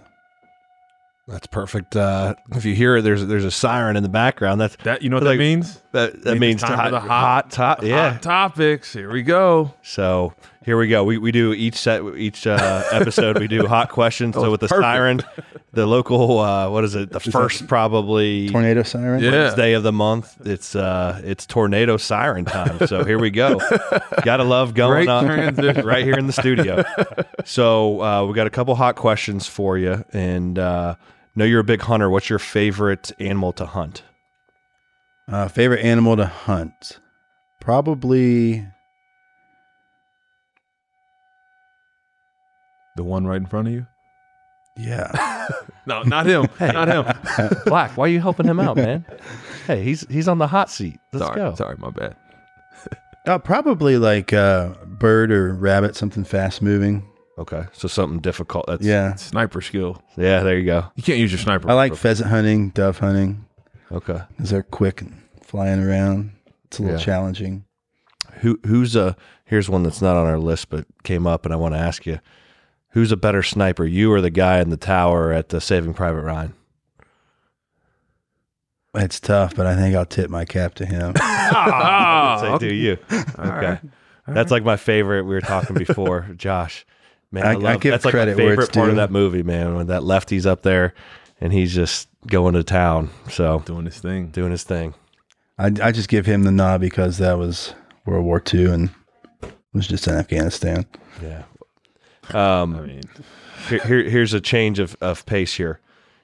That's 1.30 1.46
perfect. 1.46 1.94
Uh, 1.96 2.34
if 2.52 2.64
you 2.64 2.74
hear 2.74 2.96
it, 2.96 3.02
there's 3.02 3.24
there's 3.26 3.44
a 3.44 3.50
siren 3.50 3.96
in 3.96 4.02
the 4.02 4.08
background. 4.08 4.60
That's 4.60 4.76
That 4.82 5.02
you 5.02 5.10
know 5.10 5.16
what 5.16 5.22
Like- 5.24 5.38
that 5.38 5.44
means? 5.44 5.80
that 5.92 6.22
that 6.22 6.38
Means 6.38 6.40
means 6.40 6.62
time 6.62 6.76
hot, 6.76 6.84
for 6.86 6.90
the 6.92 7.00
hot, 7.00 7.08
hot- 7.08 7.50
top. 7.50 7.82
Yeah. 7.82 8.12
Hot 8.12 8.22
topics. 8.22 8.92
Here 8.92 9.10
we 9.12 9.22
go. 9.22 9.74
So 9.82 10.34
here 10.64 10.76
we 10.78 10.86
go. 10.88 11.02
We, 11.04 11.18
we 11.18 11.32
do 11.32 11.52
each 11.52 11.74
set 11.76 12.02
each 12.16 12.46
uh, 12.46 12.84
episode. 12.92 13.38
We 13.38 13.48
do 13.48 13.66
hot 13.66 13.88
questions. 13.90 14.36
So 14.40 14.50
with 14.50 14.60
the 14.60 14.68
perfect. 14.68 14.84
siren, 14.84 15.20
the 15.72 15.86
local 15.86 16.38
uh, 16.38 16.70
what 16.70 16.84
is 16.84 16.94
it? 16.94 17.10
The 17.10 17.18
first 17.20 17.66
probably 17.66 18.48
Tornado 18.50 18.82
siren? 18.84 19.22
Yeah. 19.22 19.30
Wednesday 19.30 19.72
of 19.74 19.82
the 19.82 19.92
month. 19.92 20.36
It's 20.46 20.74
uh 20.76 21.20
it's 21.24 21.44
tornado 21.46 21.96
siren 21.96 22.44
time. 22.44 22.86
So 22.86 23.04
here 23.04 23.18
we 23.18 23.30
go. 23.30 23.60
Gotta 24.22 24.44
love 24.44 24.74
going 24.74 25.06
Great 25.06 25.08
on 25.08 25.24
transition. 25.26 25.84
right 25.86 26.04
here 26.04 26.14
in 26.18 26.26
the 26.26 26.32
studio. 26.32 26.82
So 27.44 28.02
uh, 28.02 28.26
we 28.26 28.34
got 28.34 28.46
a 28.46 28.50
couple 28.50 28.74
hot 28.74 28.96
questions 28.96 29.46
for 29.46 29.78
you, 29.78 30.04
and 30.12 30.58
uh, 30.58 30.94
know 31.36 31.44
you're 31.44 31.60
a 31.60 31.64
big 31.64 31.82
hunter. 31.82 32.10
What's 32.10 32.28
your 32.30 32.38
favorite 32.38 33.12
animal 33.18 33.52
to 33.54 33.66
hunt? 33.66 34.02
Uh, 35.28 35.48
favorite 35.48 35.80
animal 35.84 36.16
to 36.16 36.26
hunt? 36.26 36.98
Probably. 37.60 38.66
The 42.96 43.04
one 43.04 43.26
right 43.26 43.36
in 43.40 43.46
front 43.46 43.68
of 43.68 43.74
you? 43.74 43.86
Yeah. 44.76 45.46
No, 45.86 46.02
not 46.02 46.26
him. 46.26 46.46
Not 46.60 46.86
him. 46.88 47.04
Black. 47.66 47.96
Why 47.96 48.04
are 48.04 48.08
you 48.08 48.20
helping 48.20 48.46
him 48.46 48.60
out, 48.60 48.76
man? 48.76 49.04
Hey, 49.66 49.82
he's 49.82 50.06
he's 50.08 50.28
on 50.28 50.38
the 50.38 50.46
hot 50.46 50.70
seat. 50.70 51.00
Let's 51.12 51.24
sorry, 51.26 51.36
go. 51.36 51.54
sorry, 51.56 51.76
my 51.78 51.90
bad. 51.90 52.14
uh, 53.26 53.38
probably 53.38 53.96
like 53.96 54.32
uh, 54.32 54.74
bird 54.86 55.32
or 55.32 55.52
rabbit, 55.54 55.96
something 55.96 56.22
fast 56.22 56.62
moving. 56.62 57.09
Okay, 57.40 57.64
so 57.72 57.88
something 57.88 58.20
difficult. 58.20 58.66
That's 58.68 58.84
Yeah. 58.84 59.14
Sniper 59.14 59.60
skill. 59.62 60.02
yeah. 60.16 60.42
There 60.42 60.58
you 60.58 60.66
go. 60.66 60.84
You 60.94 61.02
can't 61.02 61.18
use 61.18 61.32
your 61.32 61.38
sniper. 61.38 61.70
I 61.70 61.72
like 61.74 61.96
pheasant 61.96 62.28
hunting, 62.30 62.68
dove 62.70 62.98
hunting, 62.98 63.46
Okay. 63.90 64.20
because 64.36 64.50
they're 64.50 64.62
quick 64.62 65.00
and 65.00 65.20
flying 65.42 65.82
around. 65.82 66.32
It's 66.66 66.78
a 66.78 66.82
little 66.82 66.98
Yeah. 66.98 67.04
challenging. 67.04 67.64
Who 68.40 68.60
who's 68.66 68.94
a 68.94 69.16
here's 69.44 69.68
one 69.70 69.82
that's 69.82 70.00
not 70.02 70.16
on 70.16 70.26
our 70.26 70.38
list 70.38 70.68
but 70.70 70.84
came 71.02 71.26
up 71.26 71.44
and 71.46 71.52
I 71.52 71.56
want 71.56 71.74
to 71.74 71.78
ask 71.80 72.04
you. 72.06 72.20
Who's 72.90 73.10
a 73.12 73.16
better 73.16 73.42
sniper, 73.42 73.84
you 73.86 74.12
or 74.12 74.20
the 74.20 74.30
guy 74.30 74.60
in 74.60 74.68
the 74.70 74.76
tower 74.76 75.32
at 75.32 75.48
the 75.50 75.60
Saving 75.60 75.94
Private 75.94 76.22
Ryan? 76.22 76.54
It's 78.94 79.20
tough, 79.20 79.54
but 79.54 79.66
I 79.66 79.76
think 79.76 79.94
I'll 79.94 80.04
tip 80.06 80.28
my 80.30 80.44
cap 80.44 80.74
to 80.74 80.86
him. 80.86 81.14
Say, 81.16 81.22
ah. 81.22 82.58
do 82.58 82.72
you? 82.74 82.98
Okay. 83.10 83.26
right. 83.38 83.80
That's 84.26 84.50
like 84.50 84.64
my 84.64 84.76
favorite. 84.76 85.22
We 85.24 85.34
were 85.34 85.40
talking 85.40 85.76
before, 85.76 86.28
Josh. 86.36 86.84
Man, 87.32 87.44
I, 87.46 87.52
I- 87.52 87.72
I 87.72 87.76
give 87.76 87.92
that's 87.92 88.04
like 88.04 88.12
credit 88.12 88.36
my 88.36 88.42
where 88.44 88.52
favorite 88.52 88.64
it's 88.68 88.76
part 88.76 88.90
of 88.90 88.96
that 88.96 89.10
movie, 89.10 89.42
man. 89.42 89.74
When 89.76 89.86
that 89.88 90.02
lefty's 90.02 90.46
up 90.46 90.62
there 90.62 90.94
and 91.40 91.52
he's 91.52 91.74
just 91.74 92.08
going 92.26 92.54
to 92.54 92.62
town, 92.64 93.10
so 93.30 93.60
Doing 93.66 93.84
his 93.86 93.98
thing. 93.98 94.28
doing 94.28 94.50
his 94.50 94.64
thing. 94.64 94.94
I, 95.58 95.66
I 95.82 95.92
just 95.92 96.08
give 96.08 96.26
him 96.26 96.42
the 96.42 96.50
nod 96.50 96.80
because 96.80 97.18
that 97.18 97.38
was 97.38 97.74
World 98.06 98.24
War 98.24 98.42
II 98.52 98.66
and 98.66 98.90
was 99.72 99.86
just 99.86 100.06
in 100.08 100.14
Afghanistan. 100.14 100.86
Yeah. 101.22 101.42
Um, 102.32 102.74
I 102.76 102.80
mean, 102.80 103.02
here, 103.68 103.80
here, 103.84 104.02
here's 104.08 104.32
a 104.34 104.40
change 104.40 104.78
of, 104.78 104.96
of 105.00 105.24
pace 105.26 105.54
here. 105.54 105.80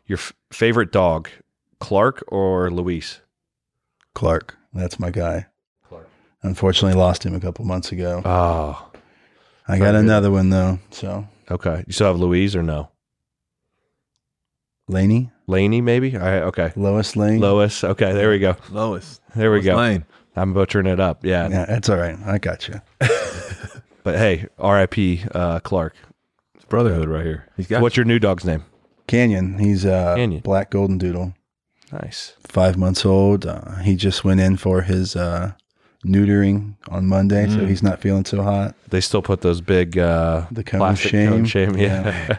Your 0.07 0.19
f- 0.19 0.33
favorite 0.53 0.93
dog, 0.93 1.29
Clark 1.81 2.25
or 2.29 2.71
Luis? 2.71 3.21
Clark, 4.15 4.57
that's 4.73 4.99
my 4.99 5.11
guy. 5.11 5.47
Clark. 5.89 6.09
Unfortunately, 6.43 6.97
lost 6.99 7.25
him 7.27 7.35
a 7.35 7.41
couple 7.41 7.65
months 7.65 7.93
ago. 7.93 8.23
Oh, 8.25 8.91
I 9.69 9.79
got 9.79 9.95
another 9.95 10.31
one 10.31 10.51
though. 10.51 10.79
So 10.91 11.27
okay. 11.51 11.85
You 11.87 11.93
still 11.93 12.07
have 12.09 12.19
Louise 12.21 12.55
or 12.57 12.63
no? 12.63 12.91
Laney, 14.89 15.31
Laney, 15.49 15.81
maybe? 15.81 16.15
All 16.17 16.23
right, 16.23 16.43
okay. 16.45 16.73
Lois 16.77 17.17
Lane. 17.17 17.41
Lois. 17.41 17.83
Okay, 17.83 18.13
there 18.13 18.31
we 18.31 18.39
go. 18.39 18.55
Lois. 18.71 19.21
There 19.35 19.51
we 19.51 19.57
Lois 19.59 19.67
go. 19.67 19.77
Lane. 19.77 20.05
I'm 20.37 20.53
butchering 20.53 20.87
it 20.87 21.01
up. 21.01 21.25
Yeah. 21.25 21.49
Yeah, 21.49 21.65
that's 21.65 21.89
all 21.89 21.97
right. 21.97 22.17
I 22.25 22.39
got 22.39 22.69
you. 22.69 22.81
But 24.05 24.19
hey, 24.19 24.47
RIP 24.63 25.27
uh, 25.35 25.59
Clark. 25.59 25.97
It's 26.55 26.65
brotherhood 26.67 27.09
right 27.09 27.25
here. 27.27 27.49
He's 27.57 27.67
got 27.67 27.83
What's 27.83 27.97
your 27.97 28.05
new 28.05 28.21
dog's 28.21 28.45
name? 28.45 28.65
Canyon. 29.09 29.59
He's 29.59 29.85
a 29.85 30.15
Canyon. 30.17 30.43
black 30.43 30.71
golden 30.71 30.97
doodle, 30.97 31.35
Nice. 31.91 32.35
five 32.47 32.77
months 32.77 33.05
old. 33.05 33.47
Uh, 33.47 33.79
he 33.79 33.97
just 33.97 34.23
went 34.25 34.39
in 34.39 34.59
for 34.59 34.83
his 34.83 35.17
uh, 35.17 35.55
neutering 36.07 36.75
on 36.89 37.07
Monday, 37.07 37.47
so 37.49 37.59
Mm. 37.59 37.69
he's 37.69 37.83
not 37.83 38.01
feeling 38.01 38.25
so 38.25 38.43
hot. 38.43 38.75
They 38.89 39.01
still 39.01 39.23
put 39.23 39.41
those 39.41 39.61
big 39.61 39.99
uh, 39.99 40.47
The 40.51 40.63
cone 40.65 40.79
plastic 40.81 41.11
shame. 41.11 41.29
cone 41.31 41.45
shame. 41.47 41.77
Yeah. 41.77 42.37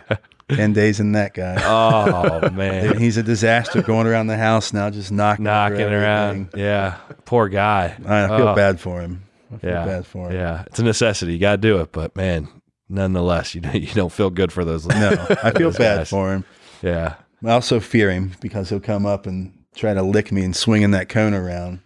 Ten 0.49 0.71
days 0.73 0.99
in 1.01 1.11
that 1.11 1.33
guy. 1.33 1.57
oh 1.63 2.49
man, 2.51 2.97
he's 2.97 3.17
a 3.17 3.23
disaster 3.23 3.81
going 3.81 4.07
around 4.07 4.27
the 4.27 4.37
house 4.37 4.71
now, 4.71 4.89
just 4.89 5.11
knocking, 5.11 5.43
knocking 5.43 5.81
around. 5.93 6.49
Yeah. 6.55 6.95
Poor 7.25 7.49
guy. 7.49 7.95
I 8.05 8.27
feel 8.27 8.47
Oh, 8.49 8.55
bad 8.55 8.79
for 8.79 9.01
him. 9.01 9.23
I 9.53 9.57
feel 9.57 9.69
Yeah. 9.71 9.85
bad 9.85 10.05
for 10.05 10.29
him. 10.29 10.35
Yeah, 10.37 10.63
it's 10.67 10.79
a 10.79 10.83
necessity. 10.83 11.33
You 11.33 11.39
got 11.39 11.51
to 11.51 11.57
do 11.57 11.79
it. 11.81 11.91
But 11.91 12.15
man, 12.15 12.47
nonetheless, 12.87 13.55
you 13.55 13.61
you 13.73 13.93
don't 13.93 14.11
feel 14.11 14.29
good 14.29 14.51
for 14.53 14.63
those. 14.63 14.85
No, 14.87 15.09
I 15.43 15.51
feel 15.51 15.71
bad 15.77 15.97
guys. 15.99 16.09
for 16.09 16.31
him. 16.33 16.45
Yeah, 16.81 17.15
I 17.45 17.51
also 17.51 17.79
fear 17.81 18.09
him 18.11 18.31
because 18.39 18.69
he'll 18.69 18.79
come 18.79 19.05
up 19.05 19.25
and 19.27 19.51
try 19.75 19.93
to 19.93 20.01
lick 20.01 20.31
me 20.31 20.43
and 20.43 20.55
swinging 20.55 20.91
that 20.91 21.09
cone 21.09 21.33
around 21.33 21.81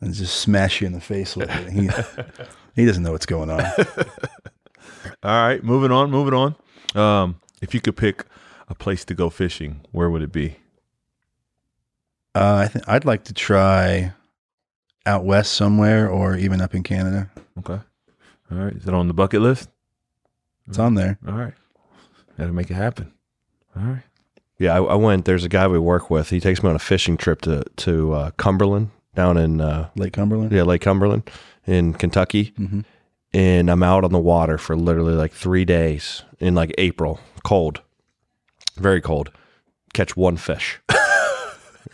and 0.00 0.14
just 0.14 0.40
smash 0.40 0.80
you 0.80 0.86
in 0.86 0.92
the 0.92 1.00
face 1.00 1.36
with 1.36 1.50
it. 1.50 1.70
He, 1.72 1.88
he 2.74 2.86
doesn't 2.86 3.02
know 3.02 3.12
what's 3.12 3.26
going 3.26 3.50
on. 3.50 3.60
All 5.22 5.46
right, 5.46 5.62
moving 5.62 5.90
on, 5.90 6.10
moving 6.10 6.34
on. 6.34 6.56
Um, 6.94 7.40
if 7.60 7.74
you 7.74 7.80
could 7.80 7.96
pick 7.96 8.24
a 8.68 8.74
place 8.74 9.04
to 9.06 9.14
go 9.14 9.30
fishing, 9.30 9.80
where 9.92 10.10
would 10.10 10.22
it 10.22 10.32
be? 10.32 10.56
Uh, 12.34 12.62
I 12.64 12.68
think 12.68 12.88
I'd 12.88 13.04
like 13.04 13.24
to 13.24 13.34
try 13.34 14.12
out 15.06 15.24
west 15.24 15.54
somewhere 15.54 16.08
or 16.08 16.36
even 16.36 16.60
up 16.60 16.74
in 16.74 16.82
Canada. 16.82 17.30
Okay. 17.58 17.80
All 18.50 18.58
right. 18.58 18.74
Is 18.74 18.86
it 18.86 18.94
on 18.94 19.08
the 19.08 19.14
bucket 19.14 19.40
list? 19.40 19.68
It's 20.68 20.78
on 20.78 20.94
there. 20.94 21.18
All 21.26 21.34
right. 21.34 21.54
Gotta 22.36 22.52
make 22.52 22.70
it 22.70 22.74
happen. 22.74 23.12
All 23.76 23.82
right. 23.82 24.02
yeah. 24.58 24.74
I, 24.74 24.82
I 24.82 24.94
went. 24.94 25.24
There's 25.24 25.44
a 25.44 25.48
guy 25.48 25.66
we 25.66 25.78
work 25.78 26.10
with. 26.10 26.30
He 26.30 26.38
takes 26.40 26.62
me 26.62 26.68
on 26.68 26.76
a 26.76 26.80
fishing 26.80 27.16
trip 27.16 27.40
to 27.42 27.64
to 27.76 28.12
uh, 28.12 28.30
Cumberland 28.32 28.90
down 29.18 29.36
in 29.36 29.60
uh, 29.60 29.88
Lake 29.96 30.12
Cumberland. 30.12 30.52
yeah 30.52 30.62
Lake 30.62 30.80
Cumberland 30.82 31.28
in 31.66 31.92
Kentucky, 31.94 32.52
Mhm. 32.58 32.84
and 33.34 33.68
I'm 33.70 33.82
out 33.82 34.04
on 34.04 34.12
the 34.12 34.18
water 34.20 34.58
for 34.58 34.76
literally 34.76 35.14
like 35.14 35.32
three 35.32 35.64
days 35.64 36.22
in 36.38 36.54
like 36.54 36.72
April, 36.78 37.18
cold, 37.42 37.80
very 38.76 39.00
cold. 39.00 39.30
Catch 39.92 40.16
one 40.16 40.36
fish. 40.36 40.78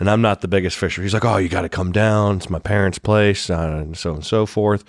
And 0.01 0.11
I'm 0.11 0.21
not 0.21 0.41
the 0.41 0.49
biggest 0.49 0.77
fisher. 0.77 1.03
He's 1.03 1.15
like, 1.15 1.25
"Oh, 1.25 1.37
you 1.37 1.49
got 1.49 1.63
to 1.63 1.69
come 1.69 1.93
down. 1.93 2.39
It's 2.39 2.51
my 2.51 2.59
parents' 2.59 2.99
place, 2.99 3.49
uh, 3.49 3.79
and 3.81 3.97
so 3.97 4.11
on 4.11 4.17
and 4.17 4.25
so 4.27 4.45
forth." 4.45 4.83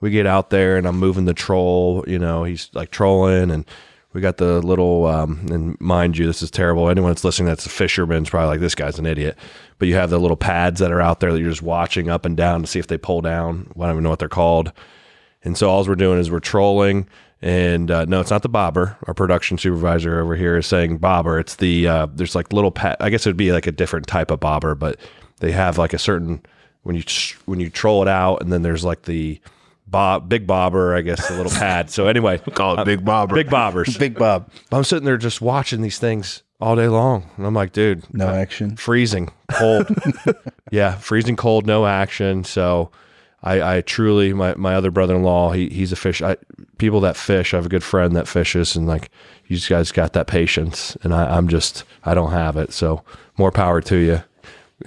We 0.00 0.10
get 0.10 0.24
out 0.24 0.50
there, 0.50 0.76
and 0.76 0.86
I'm 0.86 0.98
moving 1.00 1.24
the 1.24 1.34
troll. 1.34 2.04
You 2.06 2.20
know, 2.20 2.44
he's 2.44 2.70
like 2.72 2.92
trolling, 2.92 3.50
and 3.50 3.64
we 4.12 4.20
got 4.20 4.36
the 4.36 4.60
little. 4.60 5.06
Um, 5.06 5.46
and 5.50 5.80
mind 5.80 6.18
you, 6.18 6.26
this 6.26 6.42
is 6.42 6.50
terrible. 6.50 6.88
Anyone 6.88 7.10
that's 7.10 7.24
listening 7.24 7.46
that's 7.46 7.66
a 7.66 7.70
fisherman's 7.70 8.30
probably 8.30 8.48
like, 8.48 8.60
"This 8.60 8.74
guy's 8.74 8.98
an 8.98 9.06
idiot." 9.06 9.36
But 9.78 9.88
you 9.88 9.94
have 9.94 10.10
the 10.10 10.18
little 10.18 10.36
pads 10.36 10.80
that 10.80 10.92
are 10.92 11.00
out 11.00 11.20
there 11.20 11.32
that 11.32 11.40
you're 11.40 11.50
just 11.50 11.62
watching 11.62 12.08
up 12.08 12.24
and 12.24 12.36
down 12.36 12.60
to 12.62 12.66
see 12.66 12.78
if 12.78 12.86
they 12.86 12.98
pull 12.98 13.20
down. 13.20 13.72
I 13.76 13.80
don't 13.80 13.92
even 13.92 14.02
know 14.04 14.10
what 14.10 14.18
they're 14.18 14.28
called. 14.28 14.72
And 15.44 15.58
so 15.58 15.68
all 15.68 15.84
we're 15.84 15.96
doing 15.96 16.20
is 16.20 16.30
we're 16.30 16.40
trolling. 16.40 17.08
And 17.40 17.90
uh, 17.90 18.04
no, 18.04 18.20
it's 18.20 18.30
not 18.30 18.42
the 18.42 18.48
bobber. 18.48 18.96
Our 19.08 19.14
production 19.14 19.58
supervisor 19.58 20.20
over 20.20 20.36
here 20.36 20.56
is 20.56 20.66
saying 20.66 20.98
bobber. 20.98 21.40
It's 21.40 21.56
the 21.56 21.88
uh, 21.88 22.06
there's 22.14 22.36
like 22.36 22.52
little 22.52 22.70
pat. 22.70 22.96
I 23.00 23.10
guess 23.10 23.26
it 23.26 23.30
would 23.30 23.36
be 23.36 23.50
like 23.50 23.66
a 23.66 23.72
different 23.72 24.06
type 24.06 24.30
of 24.30 24.38
bobber, 24.38 24.76
but 24.76 25.00
they 25.40 25.50
have 25.50 25.76
like 25.76 25.92
a 25.92 25.98
certain 25.98 26.40
when 26.84 26.94
you 26.94 27.02
when 27.46 27.58
you 27.58 27.68
troll 27.68 28.02
it 28.02 28.08
out, 28.08 28.42
and 28.42 28.52
then 28.52 28.62
there's 28.62 28.84
like 28.84 29.02
the 29.02 29.40
bob 29.92 30.28
big 30.28 30.46
bobber. 30.48 30.96
I 30.96 31.02
guess 31.02 31.30
a 31.30 31.36
little 31.36 31.52
pad. 31.52 31.88
So 31.90 32.08
anyway, 32.08 32.38
Call 32.54 32.80
it 32.80 32.84
Big 32.84 33.04
Bobber. 33.04 33.36
big 33.36 33.46
bobbers. 33.48 33.96
Big 33.98 34.16
Bob. 34.18 34.50
I'm 34.72 34.82
sitting 34.82 35.04
there 35.04 35.16
just 35.16 35.40
watching 35.40 35.82
these 35.82 36.00
things 36.00 36.42
all 36.60 36.74
day 36.74 36.88
long, 36.88 37.28
and 37.36 37.46
I'm 37.46 37.54
like, 37.54 37.72
dude, 37.72 38.02
No 38.12 38.28
action. 38.28 38.76
freezing 38.76 39.30
cold 39.52 39.86
yeah 40.70 40.94
freezing 40.96 41.36
cold 41.36 41.66
no 41.66 41.84
action 41.86 42.42
so 42.42 42.90
I, 43.42 43.76
I 43.76 43.80
truly 43.82 44.32
my, 44.32 44.54
my 44.54 44.74
other 44.76 44.90
brother-in-law 44.90 45.52
he, 45.52 45.68
he's 45.68 45.92
a 45.92 45.96
fish 45.96 46.22
I, 46.22 46.36
people 46.78 47.00
that 47.00 47.16
fish 47.18 47.52
i 47.52 47.58
have 47.58 47.66
a 47.66 47.68
good 47.68 47.82
friend 47.84 48.16
that 48.16 48.26
fishes 48.26 48.74
and 48.76 48.86
like 48.86 49.10
you 49.46 49.58
guys 49.68 49.92
got 49.92 50.14
that 50.14 50.26
patience 50.26 50.96
and 51.02 51.12
I, 51.12 51.36
i'm 51.36 51.48
just 51.48 51.84
i 52.04 52.14
don't 52.14 52.30
have 52.30 52.56
it 52.56 52.72
so 52.72 53.04
more 53.36 53.50
power 53.52 53.82
to 53.82 53.96
you 53.96 54.22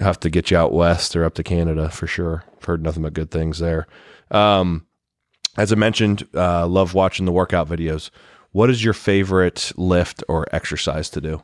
have 0.00 0.18
to 0.20 0.30
get 0.30 0.50
you 0.50 0.56
out 0.56 0.72
west 0.72 1.14
or 1.14 1.22
up 1.24 1.34
to 1.34 1.44
canada 1.44 1.88
for 1.90 2.08
sure 2.08 2.42
i've 2.56 2.64
heard 2.64 2.82
nothing 2.82 3.04
but 3.04 3.12
good 3.14 3.30
things 3.30 3.60
there 3.60 3.86
um, 4.32 4.84
as 5.56 5.72
i 5.72 5.74
mentioned 5.74 6.26
uh, 6.34 6.66
love 6.66 6.94
watching 6.94 7.26
the 7.26 7.32
workout 7.32 7.68
videos 7.68 8.10
what 8.52 8.70
is 8.70 8.82
your 8.84 8.94
favorite 8.94 9.72
lift 9.76 10.22
or 10.28 10.46
exercise 10.52 11.10
to 11.10 11.20
do 11.20 11.42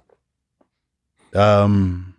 Um, 1.35 2.15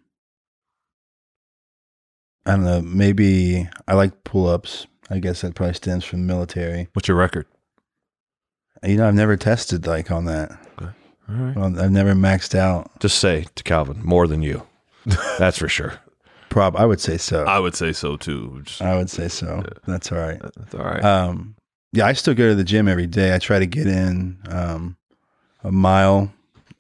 I 2.45 2.51
don't 2.51 2.65
know. 2.65 2.81
Maybe 2.81 3.69
I 3.87 3.93
like 3.93 4.23
pull 4.23 4.47
ups. 4.47 4.87
I 5.09 5.19
guess 5.19 5.41
that 5.41 5.55
probably 5.55 5.73
stems 5.75 6.03
from 6.03 6.25
military. 6.25 6.87
What's 6.93 7.07
your 7.07 7.17
record? 7.17 7.45
You 8.83 8.97
know, 8.97 9.07
I've 9.07 9.13
never 9.15 9.37
tested 9.37 9.85
like 9.87 10.11
on 10.11 10.25
that. 10.25 10.51
All 10.79 10.89
right. 11.29 11.55
Well, 11.55 11.79
I've 11.79 11.91
never 11.91 12.13
maxed 12.13 12.53
out. 12.55 12.99
just 12.99 13.17
say 13.19 13.45
to 13.55 13.63
calvin 13.63 14.01
more 14.03 14.27
than 14.27 14.41
you 14.41 14.63
that's 15.39 15.57
for 15.57 15.69
sure 15.69 15.93
Prob, 16.49 16.75
I 16.75 16.85
would 16.85 16.99
say 17.01 17.17
so. 17.17 17.45
I 17.45 17.59
would 17.59 17.75
say 17.75 17.93
so 17.93 18.17
too. 18.17 18.61
Just- 18.63 18.81
I 18.81 18.95
would 18.97 19.09
say 19.09 19.27
so. 19.29 19.63
That's 19.87 20.11
all 20.11 20.17
right. 20.19 20.39
that's 20.57 20.75
all 20.75 20.83
right. 20.83 21.03
Um, 21.03 21.55
yeah, 21.93 22.07
I 22.07 22.13
still 22.13 22.33
go 22.33 22.49
to 22.49 22.55
the 22.55 22.63
gym 22.63 22.87
every 22.87 23.05
day. 23.05 23.33
I 23.33 23.39
try 23.39 23.59
to 23.59 23.67
get 23.67 23.85
in 23.85 24.39
um, 24.49 24.97
a 25.63 25.71
mile 25.71 26.33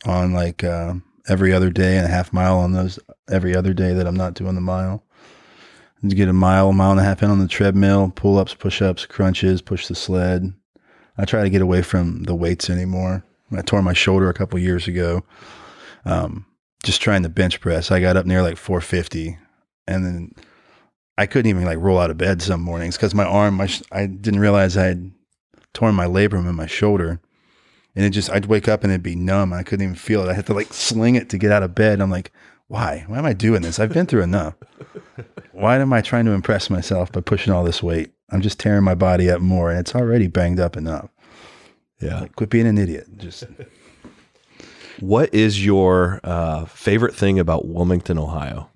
on 0.05 0.33
like 0.33 0.63
uh, 0.63 0.95
every 1.29 1.53
other 1.53 1.69
day 1.69 1.97
and 1.97 2.05
a 2.05 2.09
half 2.09 2.33
mile 2.33 2.57
on 2.57 2.73
those 2.73 2.97
every 3.29 3.55
other 3.55 3.73
day 3.73 3.93
that 3.93 4.07
I'm 4.07 4.15
not 4.15 4.33
doing 4.33 4.55
the 4.55 4.61
mile. 4.61 5.03
And 6.01 6.13
get 6.13 6.27
a 6.27 6.33
mile, 6.33 6.69
a 6.69 6.73
mile 6.73 6.91
and 6.91 6.99
a 6.99 7.03
half 7.03 7.21
in 7.21 7.29
on 7.29 7.39
the 7.39 7.47
treadmill, 7.47 8.11
pull 8.15 8.39
ups, 8.39 8.55
push 8.55 8.81
ups, 8.81 9.05
crunches, 9.05 9.61
push 9.61 9.87
the 9.87 9.95
sled. 9.95 10.51
I 11.17 11.25
try 11.25 11.43
to 11.43 11.49
get 11.49 11.61
away 11.61 11.83
from 11.83 12.23
the 12.23 12.35
weights 12.35 12.69
anymore. 12.69 13.23
I 13.55 13.61
tore 13.61 13.83
my 13.83 13.93
shoulder 13.93 14.29
a 14.29 14.33
couple 14.33 14.57
years 14.57 14.87
ago. 14.87 15.23
Um, 16.05 16.45
just 16.83 17.01
trying 17.01 17.21
to 17.23 17.29
bench 17.29 17.61
press. 17.61 17.91
I 17.91 18.01
got 18.01 18.17
up 18.17 18.25
near 18.25 18.41
like 18.41 18.57
450 18.57 19.37
and 19.87 20.05
then 20.05 20.31
I 21.17 21.25
couldn't 21.25 21.49
even 21.49 21.65
like 21.65 21.77
roll 21.77 21.99
out 21.99 22.09
of 22.09 22.17
bed 22.17 22.41
some 22.41 22.61
mornings 22.61 22.95
because 22.97 23.13
my 23.13 23.25
arm, 23.25 23.55
my 23.55 23.67
sh- 23.67 23.83
I 23.91 24.07
didn't 24.07 24.39
realize 24.39 24.75
I 24.75 24.85
had 24.85 25.11
torn 25.73 25.95
my 25.95 26.05
labrum 26.05 26.49
in 26.49 26.55
my 26.55 26.65
shoulder, 26.65 27.21
and 27.95 28.05
it 28.05 28.09
just 28.11 28.31
I'd 28.31 28.47
wake 28.47 28.67
up 28.67 28.83
and 28.83 28.91
it'd 28.91 29.03
be 29.03 29.15
numb. 29.15 29.53
I 29.53 29.63
couldn't 29.63 29.83
even 29.83 29.95
feel 29.95 30.23
it. 30.23 30.29
I 30.29 30.33
had 30.33 30.47
to 30.47 30.53
like 30.53 30.73
sling 30.73 31.15
it 31.15 31.29
to 31.29 31.37
get 31.37 31.51
out 31.51 31.63
of 31.63 31.75
bed. 31.75 32.01
I'm 32.01 32.09
like, 32.09 32.31
why? 32.67 33.03
Why 33.07 33.19
am 33.19 33.25
I 33.25 33.33
doing 33.33 33.61
this? 33.61 33.79
I've 33.79 33.93
been 33.93 34.07
through 34.07 34.23
enough. 34.23 34.55
Why 35.51 35.77
am 35.77 35.93
I 35.93 36.01
trying 36.01 36.25
to 36.25 36.31
impress 36.31 36.69
myself 36.69 37.11
by 37.11 37.21
pushing 37.21 37.53
all 37.53 37.63
this 37.63 37.83
weight? 37.83 38.11
I'm 38.31 38.41
just 38.41 38.59
tearing 38.59 38.83
my 38.83 38.95
body 38.95 39.29
up 39.29 39.41
more, 39.41 39.69
and 39.69 39.79
it's 39.79 39.93
already 39.93 40.25
banged 40.27 40.59
up 40.59 40.75
enough. 40.75 41.09
yeah 42.01 42.21
Like, 42.21 42.35
quit 42.35 42.49
being 42.49 42.65
an 42.65 42.79
idiot. 42.79 43.05
Just 43.17 43.43
What 44.99 45.31
is 45.33 45.63
your 45.63 46.19
uh, 46.23 46.65
favorite 46.65 47.13
thing 47.15 47.37
about 47.37 47.67
Wilmington, 47.67 48.17
Ohio? 48.17 48.69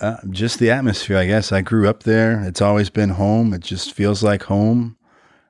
Uh, 0.00 0.16
just 0.30 0.58
the 0.58 0.70
atmosphere, 0.70 1.18
I 1.18 1.26
guess. 1.26 1.52
I 1.52 1.60
grew 1.60 1.86
up 1.86 2.04
there. 2.04 2.42
It's 2.42 2.62
always 2.62 2.88
been 2.88 3.10
home. 3.10 3.52
It 3.52 3.60
just 3.60 3.92
feels 3.92 4.22
like 4.22 4.44
home. 4.44 4.96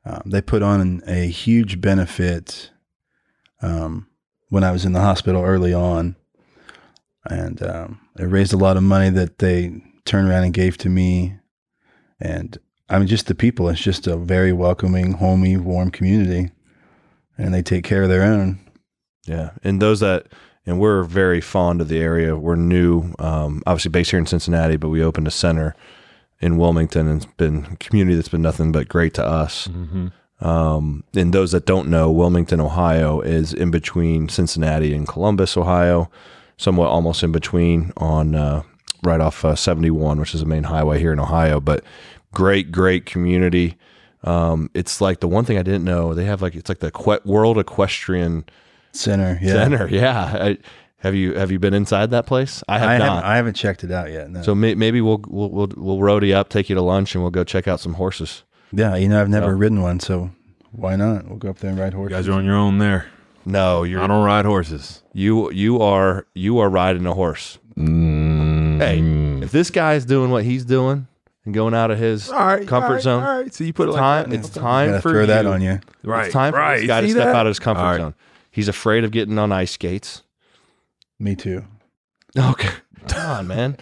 Um, 0.05 0.22
they 0.26 0.42
put 0.42 0.62
on 0.62 1.03
a 1.07 1.28
huge 1.28 1.80
benefit 1.80 2.70
um, 3.62 4.09
when 4.48 4.64
I 4.64 4.72
was 4.72 4.84
in 4.84 4.92
the 4.92 5.01
hospital 5.01 5.42
early 5.42 5.72
on, 5.72 6.16
and 7.26 7.62
um, 7.62 8.01
it 8.18 8.24
raised 8.24 8.53
a 8.53 8.57
lot 8.57 8.76
of 8.76 8.82
money 8.82 9.11
that 9.11 9.38
they 9.38 9.82
turned 10.05 10.28
around 10.28 10.44
and 10.44 10.55
gave 10.55 10.76
to 10.78 10.88
me. 10.88 11.36
And 12.18 12.59
I 12.88 12.98
mean, 12.98 13.07
just 13.07 13.26
the 13.26 13.34
people. 13.36 13.68
It's 13.68 13.80
just 13.80 14.09
a 14.09 14.16
very 14.16 14.53
welcoming, 14.53 15.12
homey, 15.12 15.57
warm 15.59 15.90
community, 15.90 16.51
and 17.38 17.55
they 17.55 17.62
take 17.62 17.84
care 17.84 18.03
of 18.03 18.09
their 18.09 18.22
own. 18.22 18.59
Yeah, 19.26 19.51
and 19.62 19.80
those 19.80 20.01
that 20.01 20.26
and 20.66 20.78
we're 20.78 21.02
very 21.02 21.40
fond 21.40 21.80
of 21.80 21.88
the 21.88 21.98
area. 21.98 22.36
We're 22.36 22.56
new, 22.56 23.14
um, 23.18 23.62
obviously 23.66 23.90
based 23.90 24.11
here 24.11 24.20
in 24.20 24.26
Cincinnati, 24.26 24.76
but 24.76 24.88
we 24.88 25.02
opened 25.02 25.26
a 25.26 25.32
center 25.32 25.74
in 26.40 26.56
Wilmington, 26.56 27.06
and 27.06 27.22
it's 27.22 27.32
been 27.36 27.66
a 27.72 27.76
community 27.76 28.16
that's 28.16 28.28
been 28.28 28.42
nothing 28.42 28.72
but 28.72 28.88
great 28.88 29.14
to 29.14 29.24
us. 29.24 29.68
mm-hmm. 29.68 30.08
Um, 30.42 31.04
and 31.14 31.34
those 31.34 31.52
that 31.52 31.66
don't 31.66 31.88
know, 31.88 32.11
Wilmington, 32.11 32.61
Ohio 32.61 33.20
is 33.20 33.52
in 33.52 33.70
between 33.70 34.30
Cincinnati 34.30 34.94
and 34.94 35.06
Columbus, 35.06 35.54
Ohio, 35.54 36.11
somewhat 36.56 36.88
almost 36.88 37.22
in 37.22 37.30
between 37.30 37.92
on 37.98 38.34
uh, 38.34 38.62
right 39.02 39.20
off 39.20 39.44
uh, 39.44 39.54
71, 39.54 40.18
which 40.18 40.34
is 40.34 40.40
the 40.40 40.46
main 40.46 40.64
highway 40.64 40.98
here 40.98 41.12
in 41.12 41.20
Ohio. 41.20 41.61
But 41.61 41.84
great, 42.32 42.72
great 42.72 43.04
community. 43.04 43.76
Um, 44.24 44.70
it's 44.74 45.00
like 45.00 45.20
the 45.20 45.28
one 45.28 45.44
thing 45.44 45.58
I 45.58 45.62
didn't 45.62 45.84
know. 45.84 46.14
They 46.14 46.24
have 46.24 46.42
like 46.42 46.54
it's 46.54 46.68
like 46.68 46.80
the 46.80 47.20
World 47.24 47.58
Equestrian 47.58 48.44
Center, 48.93 49.38
yeah. 49.41 49.53
Center. 49.53 49.88
Yeah, 49.88 50.36
I, 50.41 50.59
have 50.99 51.14
you 51.14 51.34
have 51.34 51.51
you 51.51 51.59
been 51.59 51.74
inside 51.74 52.11
that 52.11 52.26
place? 52.26 52.62
I 52.68 52.78
have 52.78 52.88
I 52.88 52.99
not. 52.99 53.09
haven't, 53.09 53.24
I 53.30 53.36
haven't 53.36 53.55
checked 53.55 53.84
it 53.84 53.91
out 53.93 54.11
yet. 54.11 54.30
No. 54.30 54.43
so 54.43 54.55
may, 54.55 54.74
maybe 54.74 55.01
we'll 55.01 55.22
we'll 55.28 55.49
we'll 55.51 55.68
we'll 55.76 56.01
road 56.03 56.24
you 56.24 56.34
up, 56.34 56.49
take 56.49 56.68
you 56.68 56.74
to 56.74 56.82
lunch, 56.82 57.14
and 57.14 57.22
we'll 57.22 57.30
go 57.30 57.45
check 57.45 57.66
out 57.68 57.80
some 57.80 57.95
horses. 57.95 58.43
Yeah, 58.72 58.97
you 58.97 59.09
know, 59.09 59.20
I've 59.20 59.28
never 59.28 59.53
So- 59.53 59.57
rin 59.59 59.80
one, 59.80 60.01
so 60.01 60.30
why 60.72 60.97
not? 60.97 61.26
We'll 61.28 61.38
go 61.38 61.51
up 61.51 61.59
there 61.59 61.70
and 61.70 61.78
ride 61.80 61.93
You 61.93 61.99
horses. 61.99 62.16
guys 62.16 62.28
are 62.28 62.32
on 62.32 62.45
your 62.45 62.57
own 62.57 62.78
there. 62.78 63.07
No, 63.47 63.82
you're 63.84 64.03
I 64.03 64.07
don't 64.07 64.24
ride 64.24 64.45
horses. 64.45 65.03
You 65.14 65.51
you 65.53 65.80
are 65.80 66.26
you 66.34 66.59
are 66.59 66.68
riding 66.68 67.07
a 67.07 67.14
horse. 67.14 67.59
Mm. 67.76 68.78
Hey, 68.80 69.45
if 69.45 69.51
this 69.53 69.70
guy's 69.70 70.05
doing 70.05 70.30
what 70.30 70.45
he's 70.45 70.64
doing 70.64 71.07
and 71.45 71.55
going 71.55 71.72
out 71.74 71.91
of 71.91 71.99
his 71.99 72.30
all 72.30 72.38
right, 72.38 72.66
comfort 72.68 72.86
all 72.86 72.93
right, 72.95 73.03
zone, 73.03 73.22
All 73.22 73.38
right, 73.41 73.55
so 73.55 73.64
you 73.64 73.72
put 73.72 73.88
it 73.88 73.93
like 73.93 73.99
time 74.01 74.30
that. 74.30 74.38
it's 74.38 74.49
time 74.51 74.91
Gotta 74.91 75.03
for 75.03 75.11
throw 75.12 75.20
you. 75.22 75.26
that 75.28 75.47
on 75.47 75.62
you. 75.62 75.80
right. 76.05 76.26
It's 76.26 76.32
time 76.34 76.53
for 76.53 76.59
right. 76.59 76.78
this 76.78 76.86
guy 76.86 77.01
to 77.01 77.09
step 77.11 77.24
that? 77.24 77.34
out 77.36 77.47
of 77.47 77.51
his 77.51 77.59
comfort 77.59 77.80
All 77.82 77.91
right. 77.93 78.01
zone. 78.01 78.14
He's 78.61 78.68
afraid 78.68 79.04
of 79.04 79.11
getting 79.11 79.38
on 79.38 79.52
ice 79.52 79.70
skates. 79.70 80.20
Me 81.18 81.34
too. 81.34 81.64
Okay, 82.38 82.68
come 83.08 83.30
on, 83.30 83.46
man. 83.46 83.78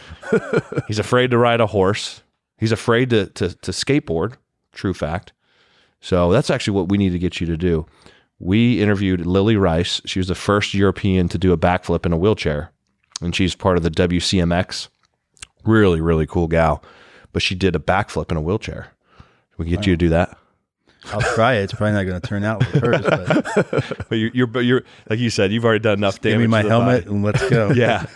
he's 0.86 1.00
afraid 1.00 1.32
to 1.32 1.36
ride 1.36 1.60
a 1.60 1.66
horse. 1.66 2.22
He's 2.58 2.70
afraid 2.70 3.10
to 3.10 3.26
to, 3.26 3.56
to 3.56 3.72
skateboard. 3.72 4.34
True 4.70 4.94
fact. 4.94 5.32
So 6.00 6.30
that's 6.30 6.48
actually 6.48 6.74
what 6.76 6.90
we 6.90 6.96
need 6.96 7.10
to 7.10 7.18
get 7.18 7.40
you 7.40 7.46
to 7.48 7.56
do. 7.56 7.86
We 8.38 8.80
interviewed 8.80 9.26
Lily 9.26 9.56
Rice. 9.56 10.00
She 10.04 10.20
was 10.20 10.28
the 10.28 10.36
first 10.36 10.74
European 10.74 11.28
to 11.30 11.38
do 11.38 11.52
a 11.52 11.58
backflip 11.58 12.06
in 12.06 12.12
a 12.12 12.16
wheelchair, 12.16 12.70
and 13.20 13.34
she's 13.34 13.56
part 13.56 13.78
of 13.78 13.82
the 13.82 13.90
WCMX. 13.90 14.86
Really, 15.64 16.00
really 16.00 16.24
cool 16.24 16.46
gal. 16.46 16.84
But 17.32 17.42
she 17.42 17.56
did 17.56 17.74
a 17.74 17.80
backflip 17.80 18.30
in 18.30 18.36
a 18.36 18.40
wheelchair. 18.40 18.92
We 19.56 19.64
can 19.64 19.74
get 19.74 19.88
you 19.88 19.94
to 19.94 19.96
do 19.96 20.08
that. 20.10 20.37
I'll 21.12 21.34
try 21.34 21.54
it. 21.54 21.64
It's 21.64 21.72
probably 21.72 21.92
not 21.92 22.04
going 22.04 22.20
to 22.20 22.26
turn 22.26 22.44
out 22.44 22.60
like 22.60 22.82
hers, 22.82 23.00
but 23.02 24.06
But 24.08 24.16
you're, 24.16 24.30
you're, 24.32 24.46
but 24.46 24.60
you're, 24.60 24.82
like 25.08 25.18
you 25.18 25.30
said, 25.30 25.52
you've 25.52 25.64
already 25.64 25.80
done 25.82 25.98
enough 25.98 26.20
damage. 26.20 26.34
give 26.34 26.40
me 26.40 26.46
my 26.46 26.62
helmet 26.62 27.04
body. 27.04 27.14
and 27.14 27.24
let's 27.24 27.48
go. 27.48 27.70
yeah, 27.74 28.06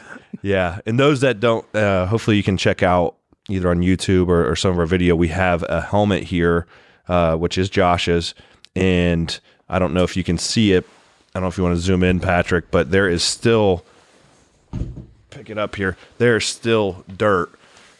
yeah. 0.42 0.80
And 0.86 0.98
those 0.98 1.20
that 1.20 1.40
don't, 1.40 1.64
uh, 1.74 2.06
hopefully 2.06 2.36
you 2.36 2.42
can 2.42 2.56
check 2.56 2.82
out 2.82 3.16
either 3.48 3.70
on 3.70 3.80
YouTube 3.80 4.28
or, 4.28 4.48
or 4.50 4.56
some 4.56 4.70
of 4.70 4.78
our 4.78 4.86
video. 4.86 5.16
We 5.16 5.28
have 5.28 5.62
a 5.68 5.80
helmet 5.80 6.24
here, 6.24 6.66
uh, 7.08 7.36
which 7.36 7.58
is 7.58 7.68
Josh's, 7.70 8.34
and 8.76 9.38
I 9.68 9.78
don't 9.78 9.94
know 9.94 10.04
if 10.04 10.16
you 10.16 10.24
can 10.24 10.38
see 10.38 10.72
it. 10.72 10.86
I 11.34 11.38
don't 11.38 11.42
know 11.44 11.48
if 11.48 11.56
you 11.56 11.64
want 11.64 11.76
to 11.76 11.80
zoom 11.80 12.02
in, 12.02 12.20
Patrick, 12.20 12.70
but 12.70 12.90
there 12.90 13.08
is 13.08 13.22
still 13.22 13.84
pick 15.30 15.50
it 15.50 15.58
up 15.58 15.76
here. 15.76 15.96
There 16.18 16.36
is 16.36 16.44
still 16.44 17.04
dirt. 17.14 17.50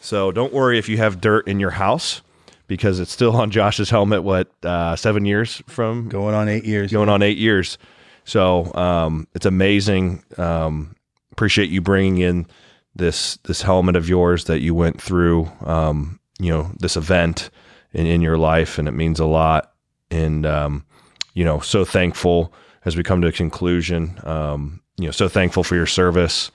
So 0.01 0.31
don't 0.31 0.53
worry 0.53 0.77
if 0.77 0.89
you 0.89 0.97
have 0.97 1.21
dirt 1.21 1.47
in 1.47 1.59
your 1.59 1.71
house 1.71 2.21
because 2.67 2.99
it's 2.99 3.11
still 3.11 3.35
on 3.35 3.51
Josh's 3.51 3.89
helmet. 3.89 4.23
What 4.23 4.51
uh, 4.63 4.95
seven 4.95 5.25
years 5.25 5.61
from 5.67 6.09
Going 6.09 6.35
on 6.35 6.49
eight 6.49 6.65
years. 6.65 6.91
going 6.91 7.09
on 7.09 7.21
eight 7.21 7.37
years. 7.37 7.77
So 8.25 8.73
um, 8.73 9.27
it's 9.33 9.45
amazing. 9.45 10.23
Um, 10.37 10.95
appreciate 11.31 11.69
you 11.69 11.81
bringing 11.81 12.19
in 12.19 12.47
this 12.95 13.37
this 13.43 13.61
helmet 13.61 13.95
of 13.95 14.07
yours 14.07 14.45
that 14.45 14.61
you 14.61 14.73
went 14.75 15.01
through. 15.01 15.51
Um, 15.65 16.19
you 16.39 16.49
know 16.49 16.71
this 16.79 16.95
event 16.97 17.49
in, 17.93 18.05
in 18.05 18.21
your 18.21 18.37
life, 18.37 18.77
and 18.77 18.87
it 18.87 18.91
means 18.93 19.19
a 19.19 19.25
lot. 19.25 19.73
And 20.09 20.45
um, 20.45 20.85
you 21.33 21.43
know, 21.43 21.59
so 21.59 21.83
thankful 21.85 22.53
as 22.85 22.95
we 22.95 23.03
come 23.03 23.21
to 23.21 23.27
a 23.27 23.31
conclusion. 23.31 24.19
Um, 24.23 24.81
you 24.97 25.05
know, 25.05 25.11
so 25.11 25.27
thankful 25.27 25.63
for 25.63 25.75
your 25.75 25.87
service 25.87 26.51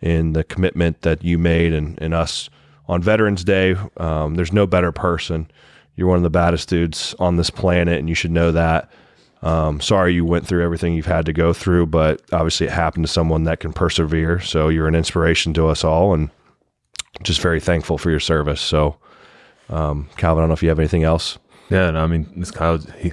and 0.00 0.34
the 0.34 0.44
commitment 0.44 1.02
that 1.02 1.22
you 1.22 1.38
made 1.38 1.72
and, 1.72 2.00
and 2.00 2.14
us 2.14 2.48
on 2.88 3.02
Veterans 3.02 3.44
Day. 3.44 3.76
Um, 3.96 4.34
there's 4.34 4.52
no 4.52 4.66
better 4.66 4.92
person. 4.92 5.50
You're 5.96 6.08
one 6.08 6.16
of 6.16 6.22
the 6.22 6.30
baddest 6.30 6.68
dudes 6.68 7.14
on 7.18 7.36
this 7.36 7.50
planet, 7.50 7.98
and 7.98 8.08
you 8.08 8.14
should 8.14 8.30
know 8.30 8.52
that. 8.52 8.90
Um, 9.42 9.80
sorry 9.80 10.14
you 10.14 10.24
went 10.24 10.46
through 10.46 10.62
everything 10.62 10.94
you've 10.94 11.06
had 11.06 11.26
to 11.26 11.32
go 11.32 11.52
through, 11.52 11.86
but 11.86 12.22
obviously 12.32 12.68
it 12.68 12.72
happened 12.72 13.04
to 13.04 13.12
someone 13.12 13.44
that 13.44 13.60
can 13.60 13.72
persevere. 13.72 14.40
So 14.40 14.68
you're 14.68 14.86
an 14.86 14.94
inspiration 14.94 15.52
to 15.54 15.66
us 15.66 15.82
all, 15.84 16.14
and 16.14 16.30
just 17.22 17.40
very 17.40 17.60
thankful 17.60 17.98
for 17.98 18.10
your 18.10 18.20
service. 18.20 18.60
So, 18.60 18.96
um, 19.68 20.08
Calvin, 20.16 20.40
I 20.40 20.42
don't 20.42 20.48
know 20.48 20.54
if 20.54 20.62
you 20.62 20.68
have 20.68 20.78
anything 20.78 21.02
else. 21.02 21.38
Yeah, 21.70 21.88
and 21.88 21.98
I 21.98 22.06
mean, 22.06 22.32
this 22.36 22.50
Kyle, 22.50 22.78
he 22.78 23.12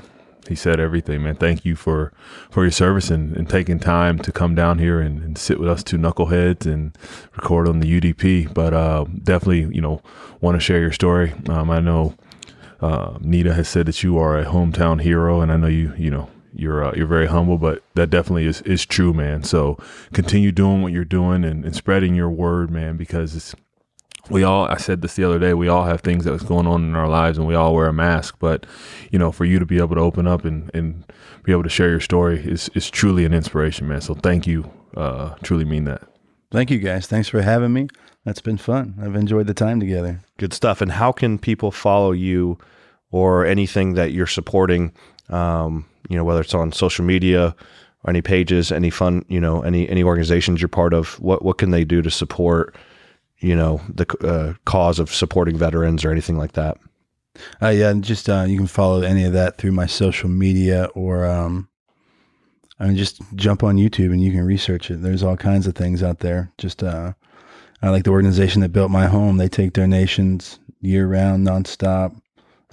he 0.49 0.55
said 0.55 0.79
everything, 0.79 1.23
man. 1.23 1.35
Thank 1.35 1.63
you 1.63 1.75
for 1.75 2.11
for 2.49 2.63
your 2.63 2.71
service 2.71 3.09
and, 3.09 3.37
and 3.37 3.47
taking 3.47 3.79
time 3.79 4.17
to 4.19 4.31
come 4.31 4.55
down 4.55 4.79
here 4.79 4.99
and, 4.99 5.23
and 5.23 5.37
sit 5.37 5.59
with 5.59 5.69
us 5.69 5.83
two 5.83 5.97
knuckleheads 5.97 6.65
and 6.65 6.97
record 7.35 7.67
on 7.67 7.79
the 7.79 8.01
UDP. 8.01 8.53
But 8.53 8.73
uh, 8.73 9.05
definitely, 9.23 9.73
you 9.73 9.79
know, 9.79 10.01
want 10.41 10.55
to 10.55 10.59
share 10.59 10.79
your 10.79 10.91
story. 10.91 11.33
Um, 11.47 11.69
I 11.69 11.79
know 11.79 12.15
uh, 12.81 13.17
Nita 13.21 13.53
has 13.53 13.69
said 13.69 13.85
that 13.85 14.03
you 14.03 14.17
are 14.17 14.39
a 14.39 14.45
hometown 14.45 15.01
hero, 15.01 15.41
and 15.41 15.51
I 15.51 15.57
know 15.57 15.67
you, 15.67 15.93
you 15.97 16.11
know. 16.11 16.29
You're 16.51 16.83
uh, 16.83 16.93
you're 16.95 17.05
very 17.05 17.27
humble, 17.27 17.59
but 17.59 17.83
that 17.93 18.09
definitely 18.09 18.47
is, 18.47 18.61
is 18.63 18.83
true, 18.83 19.13
man. 19.13 19.43
So 19.43 19.77
continue 20.13 20.51
doing 20.51 20.81
what 20.81 20.91
you're 20.91 21.05
doing 21.05 21.45
and, 21.45 21.63
and 21.63 21.75
spreading 21.75 22.15
your 22.15 22.31
word, 22.31 22.71
man, 22.71 22.97
because 22.97 23.35
it's 23.35 23.53
we 24.29 24.43
all 24.43 24.65
i 24.65 24.77
said 24.77 25.01
this 25.01 25.15
the 25.15 25.23
other 25.23 25.39
day 25.39 25.53
we 25.53 25.67
all 25.67 25.85
have 25.85 26.01
things 26.01 26.25
that's 26.25 26.43
going 26.43 26.67
on 26.67 26.83
in 26.83 26.95
our 26.95 27.07
lives 27.07 27.37
and 27.37 27.47
we 27.47 27.55
all 27.55 27.73
wear 27.73 27.87
a 27.87 27.93
mask 27.93 28.35
but 28.39 28.65
you 29.11 29.19
know 29.19 29.31
for 29.31 29.45
you 29.45 29.59
to 29.59 29.65
be 29.65 29.77
able 29.77 29.95
to 29.95 30.01
open 30.01 30.27
up 30.27 30.45
and, 30.45 30.69
and 30.73 31.03
be 31.43 31.51
able 31.51 31.63
to 31.63 31.69
share 31.69 31.89
your 31.89 31.99
story 31.99 32.39
is, 32.39 32.69
is 32.75 32.89
truly 32.89 33.25
an 33.25 33.33
inspiration 33.33 33.87
man 33.87 34.01
so 34.01 34.13
thank 34.13 34.45
you 34.47 34.69
uh, 34.97 35.35
truly 35.43 35.65
mean 35.65 35.85
that 35.85 36.09
Thank 36.51 36.71
you 36.71 36.79
guys. 36.79 37.05
Thanks 37.05 37.29
for 37.29 37.41
having 37.41 37.73
me. 37.73 37.87
That's 38.25 38.41
been 38.41 38.57
fun. 38.57 38.95
I've 39.01 39.15
enjoyed 39.15 39.47
the 39.47 39.53
time 39.53 39.79
together. 39.79 40.21
Good 40.37 40.53
stuff. 40.53 40.81
And 40.81 40.91
how 40.91 41.11
can 41.11 41.37
people 41.37 41.71
follow 41.71 42.11
you 42.11 42.57
or 43.11 43.45
anything 43.45 43.93
that 43.93 44.11
you're 44.11 44.27
supporting? 44.27 44.91
Um, 45.29 45.85
you 46.09 46.17
know, 46.17 46.23
whether 46.23 46.41
it's 46.41 46.55
on 46.55 46.71
social 46.71 47.05
media 47.05 47.55
or 48.03 48.09
any 48.09 48.21
pages, 48.21 48.71
any 48.71 48.89
fun, 48.89 49.25
you 49.27 49.39
know, 49.39 49.61
any 49.61 49.87
any 49.89 50.03
organizations 50.03 50.59
you're 50.59 50.69
part 50.69 50.93
of. 50.93 51.19
What 51.19 51.43
what 51.45 51.59
can 51.59 51.69
they 51.69 51.85
do 51.85 52.01
to 52.01 52.09
support? 52.09 52.75
You 53.39 53.55
know, 53.55 53.81
the 53.87 54.05
uh, 54.27 54.53
cause 54.65 54.99
of 54.99 55.13
supporting 55.13 55.57
veterans 55.57 56.03
or 56.03 56.11
anything 56.11 56.37
like 56.37 56.53
that. 56.53 56.77
Uh, 57.61 57.69
yeah, 57.69 57.89
and 57.89 58.03
just 58.03 58.29
uh, 58.29 58.45
you 58.47 58.57
can 58.57 58.67
follow 58.67 59.01
any 59.01 59.23
of 59.23 59.33
that 59.33 59.57
through 59.57 59.71
my 59.71 59.85
social 59.85 60.29
media 60.29 60.89
or 60.93 61.25
um, 61.25 61.69
I 62.79 62.87
mean, 62.87 62.95
just 62.95 63.21
jump 63.35 63.63
on 63.63 63.77
YouTube 63.77 64.11
and 64.11 64.21
you 64.21 64.31
can 64.31 64.45
research 64.45 64.89
it. 64.89 65.01
There's 65.01 65.23
all 65.23 65.35
kinds 65.35 65.67
of 65.67 65.75
things 65.75 66.01
out 66.01 66.19
there. 66.19 66.51
Just 66.57 66.81
uh, 66.81 67.13
I 67.81 67.89
like 67.89 68.03
the 68.03 68.11
organization 68.11 68.61
that 68.61 68.71
built 68.71 68.89
my 68.89 69.07
home. 69.07 69.37
They 69.37 69.49
take 69.49 69.73
donations 69.73 70.59
year 70.79 71.07
round, 71.07 71.45
nonstop. 71.45 72.21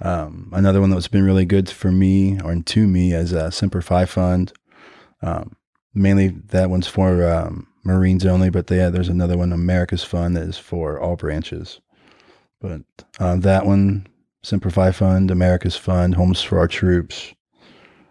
Um, 0.01 0.49
another 0.53 0.79
one 0.79 0.91
that's 0.91 1.07
been 1.07 1.25
really 1.25 1.45
good 1.45 1.69
for 1.69 1.91
me 1.91 2.39
or 2.41 2.55
to 2.55 2.87
me 2.87 3.13
as 3.13 3.33
a 3.33 3.51
Semper 3.51 3.81
Fi 3.81 4.05
Fund. 4.05 4.53
Um, 5.21 5.55
mainly 5.93 6.29
that 6.29 6.69
one's 6.69 6.87
for 6.87 7.27
um, 7.27 7.67
Marines 7.87 8.25
only, 8.25 8.49
but 8.49 8.69
yeah, 8.69 8.89
there's 8.89 9.09
another 9.09 9.37
one, 9.37 9.51
America's 9.53 10.03
Fund, 10.03 10.35
that 10.35 10.43
is 10.43 10.57
for 10.57 10.99
all 10.99 11.15
branches. 11.15 11.79
But 12.59 12.81
uh, 13.19 13.37
that 13.37 13.65
one, 13.65 14.07
Semper 14.43 14.69
Fi 14.69 14.91
Fund, 14.91 15.31
America's 15.31 15.75
Fund, 15.77 16.15
Homes 16.15 16.41
for 16.41 16.59
Our 16.59 16.67
Troops, 16.67 17.33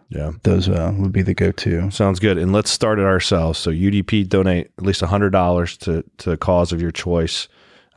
Yeah. 0.08 0.32
those 0.44 0.68
uh, 0.68 0.92
would 0.96 1.12
be 1.12 1.22
the 1.22 1.34
go-to. 1.34 1.90
Sounds 1.90 2.20
good. 2.20 2.38
And 2.38 2.52
let's 2.52 2.70
start 2.70 2.98
it 2.98 3.04
ourselves. 3.04 3.58
So 3.58 3.70
UDP 3.70 4.28
donate 4.28 4.70
at 4.78 4.84
least 4.84 5.00
hundred 5.02 5.30
dollars 5.30 5.76
to 5.78 6.04
to 6.18 6.32
a 6.32 6.36
cause 6.36 6.72
of 6.72 6.80
your 6.80 6.92
choice. 6.92 7.48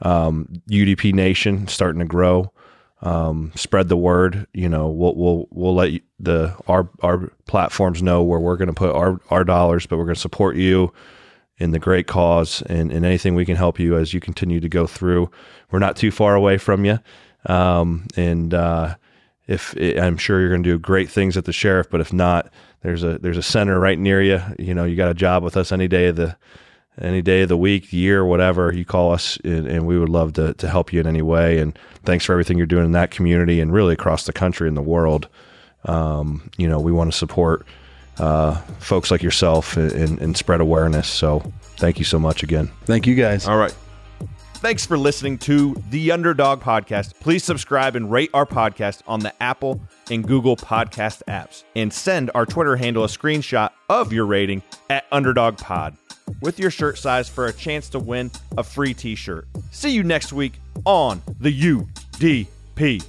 Um, 0.01 0.47
UDP 0.69 1.13
Nation 1.13 1.67
starting 1.67 1.99
to 1.99 2.05
grow. 2.05 2.51
Um, 3.01 3.51
spread 3.55 3.88
the 3.89 3.95
word. 3.97 4.45
You 4.53 4.67
know, 4.69 4.89
we'll 4.89 5.15
we'll 5.15 5.47
we'll 5.51 5.75
let 5.75 5.91
you, 5.91 6.01
the 6.19 6.55
our 6.67 6.89
our 7.01 7.32
platforms 7.47 8.01
know 8.01 8.23
where 8.23 8.39
we're 8.39 8.57
going 8.57 8.67
to 8.67 8.73
put 8.73 8.93
our 8.95 9.19
our 9.30 9.43
dollars, 9.43 9.86
but 9.86 9.97
we're 9.97 10.05
going 10.05 10.15
to 10.15 10.21
support 10.21 10.55
you 10.57 10.91
in 11.60 11.72
the 11.72 11.80
great 11.80 12.07
cause 12.07 12.64
and, 12.64 12.91
and 12.91 13.05
anything 13.05 13.36
we 13.36 13.45
can 13.45 13.55
help 13.55 13.80
you 13.80 13.97
as 13.97 14.14
you 14.14 14.20
continue 14.20 14.60
to 14.60 14.70
go 14.70 14.88
through. 14.88 15.30
We're 15.72 15.80
not 15.80 15.97
too 15.97 16.12
far 16.12 16.36
away 16.36 16.57
from 16.57 16.86
you, 16.86 16.99
um, 17.45 18.07
and 18.16 18.53
uh, 18.53 18.95
if 19.47 19.76
I'm 19.78 20.18
sure 20.18 20.39
you're 20.39 20.49
going 20.49 20.64
to 20.64 20.70
do 20.70 20.80
great 20.80 21.10
things 21.10 21.36
at 21.36 21.45
the 21.45 21.53
sheriff, 21.53 21.89
but 21.89 22.01
if 22.01 22.14
not, 22.14 22.51
there's 22.82 23.03
a 23.03 23.18
there's 23.18 23.38
a 23.38 23.43
center 23.43 23.80
right 23.80 23.99
near 23.99 24.22
you. 24.22 24.41
You 24.57 24.74
know, 24.74 24.86
you 24.86 24.95
got 24.95 25.10
a 25.10 25.16
job 25.16 25.43
with 25.43 25.57
us 25.57 25.72
any 25.72 25.88
day 25.88 26.07
of 26.07 26.16
the 26.16 26.38
any 27.01 27.22
day 27.22 27.41
of 27.41 27.49
the 27.49 27.57
week, 27.57 27.91
year, 27.91 28.26
whatever. 28.26 28.74
You 28.74 28.86
call 28.86 29.12
us, 29.12 29.38
and, 29.43 29.68
and 29.68 29.86
we 29.86 29.97
would 29.97 30.10
love 30.10 30.34
to 30.34 30.53
to 30.53 30.68
help 30.68 30.93
you 30.93 30.99
in 30.99 31.07
any 31.07 31.22
way. 31.22 31.60
And 31.60 31.78
thanks 32.05 32.26
for 32.26 32.34
everything 32.34 32.57
you're 32.57 32.68
doing 32.68 32.86
in 32.86 32.91
that 32.93 33.12
community 33.12 33.60
and 33.60 33.74
really 33.74 33.93
across 33.93 34.26
the 34.26 34.34
country 34.34 34.68
and 34.68 34.78
the 34.78 34.82
world. 34.82 35.28
Um, 35.86 36.49
you 36.57 36.68
know, 36.68 36.80
we 36.80 36.91
want 36.91 37.12
to 37.12 37.18
support 37.18 37.66
uh, 38.20 38.55
folks 38.80 39.11
like 39.11 39.24
yourself 39.24 39.78
and, 39.78 39.91
and, 39.91 40.20
and 40.20 40.38
spread 40.38 40.61
awareness. 40.61 41.07
So 41.07 41.39
thank 41.78 41.99
you 41.99 42.05
so 42.05 42.20
much 42.20 42.43
again. 42.43 42.70
Thank 42.86 43.07
you 43.07 43.15
guys. 43.15 43.47
All 43.47 43.57
right. 43.57 43.76
Thanks 44.55 44.86
for 44.86 44.97
listening 44.97 45.38
to 45.39 45.82
the 45.89 46.11
Underdog 46.11 46.59
Podcast. 46.59 47.17
Please 47.22 47.45
subscribe 47.45 47.95
and 47.95 48.11
rate 48.11 48.30
our 48.34 48.45
podcast 48.45 49.01
on 49.07 49.22
the 49.22 49.34
Apple 49.41 49.80
and 50.11 50.28
Google 50.28 50.57
podcast 50.57 51.22
apps. 51.30 51.63
And 51.78 51.93
send 51.93 52.30
our 52.36 52.45
Twitter 52.45 52.76
handle 52.76 53.05
a 53.05 53.07
screenshot 53.07 53.70
of 53.88 54.11
your 54.11 54.26
rating 54.26 54.61
at 54.89 55.05
Underdog 55.13 55.57
Pod 55.57 55.95
with 56.41 56.59
your 56.59 56.72
shirt 56.72 56.97
size 56.97 57.30
for 57.30 57.45
a 57.45 57.53
chance 57.53 57.88
to 57.89 57.99
win 57.99 58.32
a 58.57 58.63
free 58.63 58.93
t 58.93 59.15
shirt. 59.15 59.47
See 59.72 59.91
you 59.91 60.03
next 60.03 60.34
week 60.34 60.59
on 60.84 61.22
the 61.39 61.57
UDP. 61.57 63.05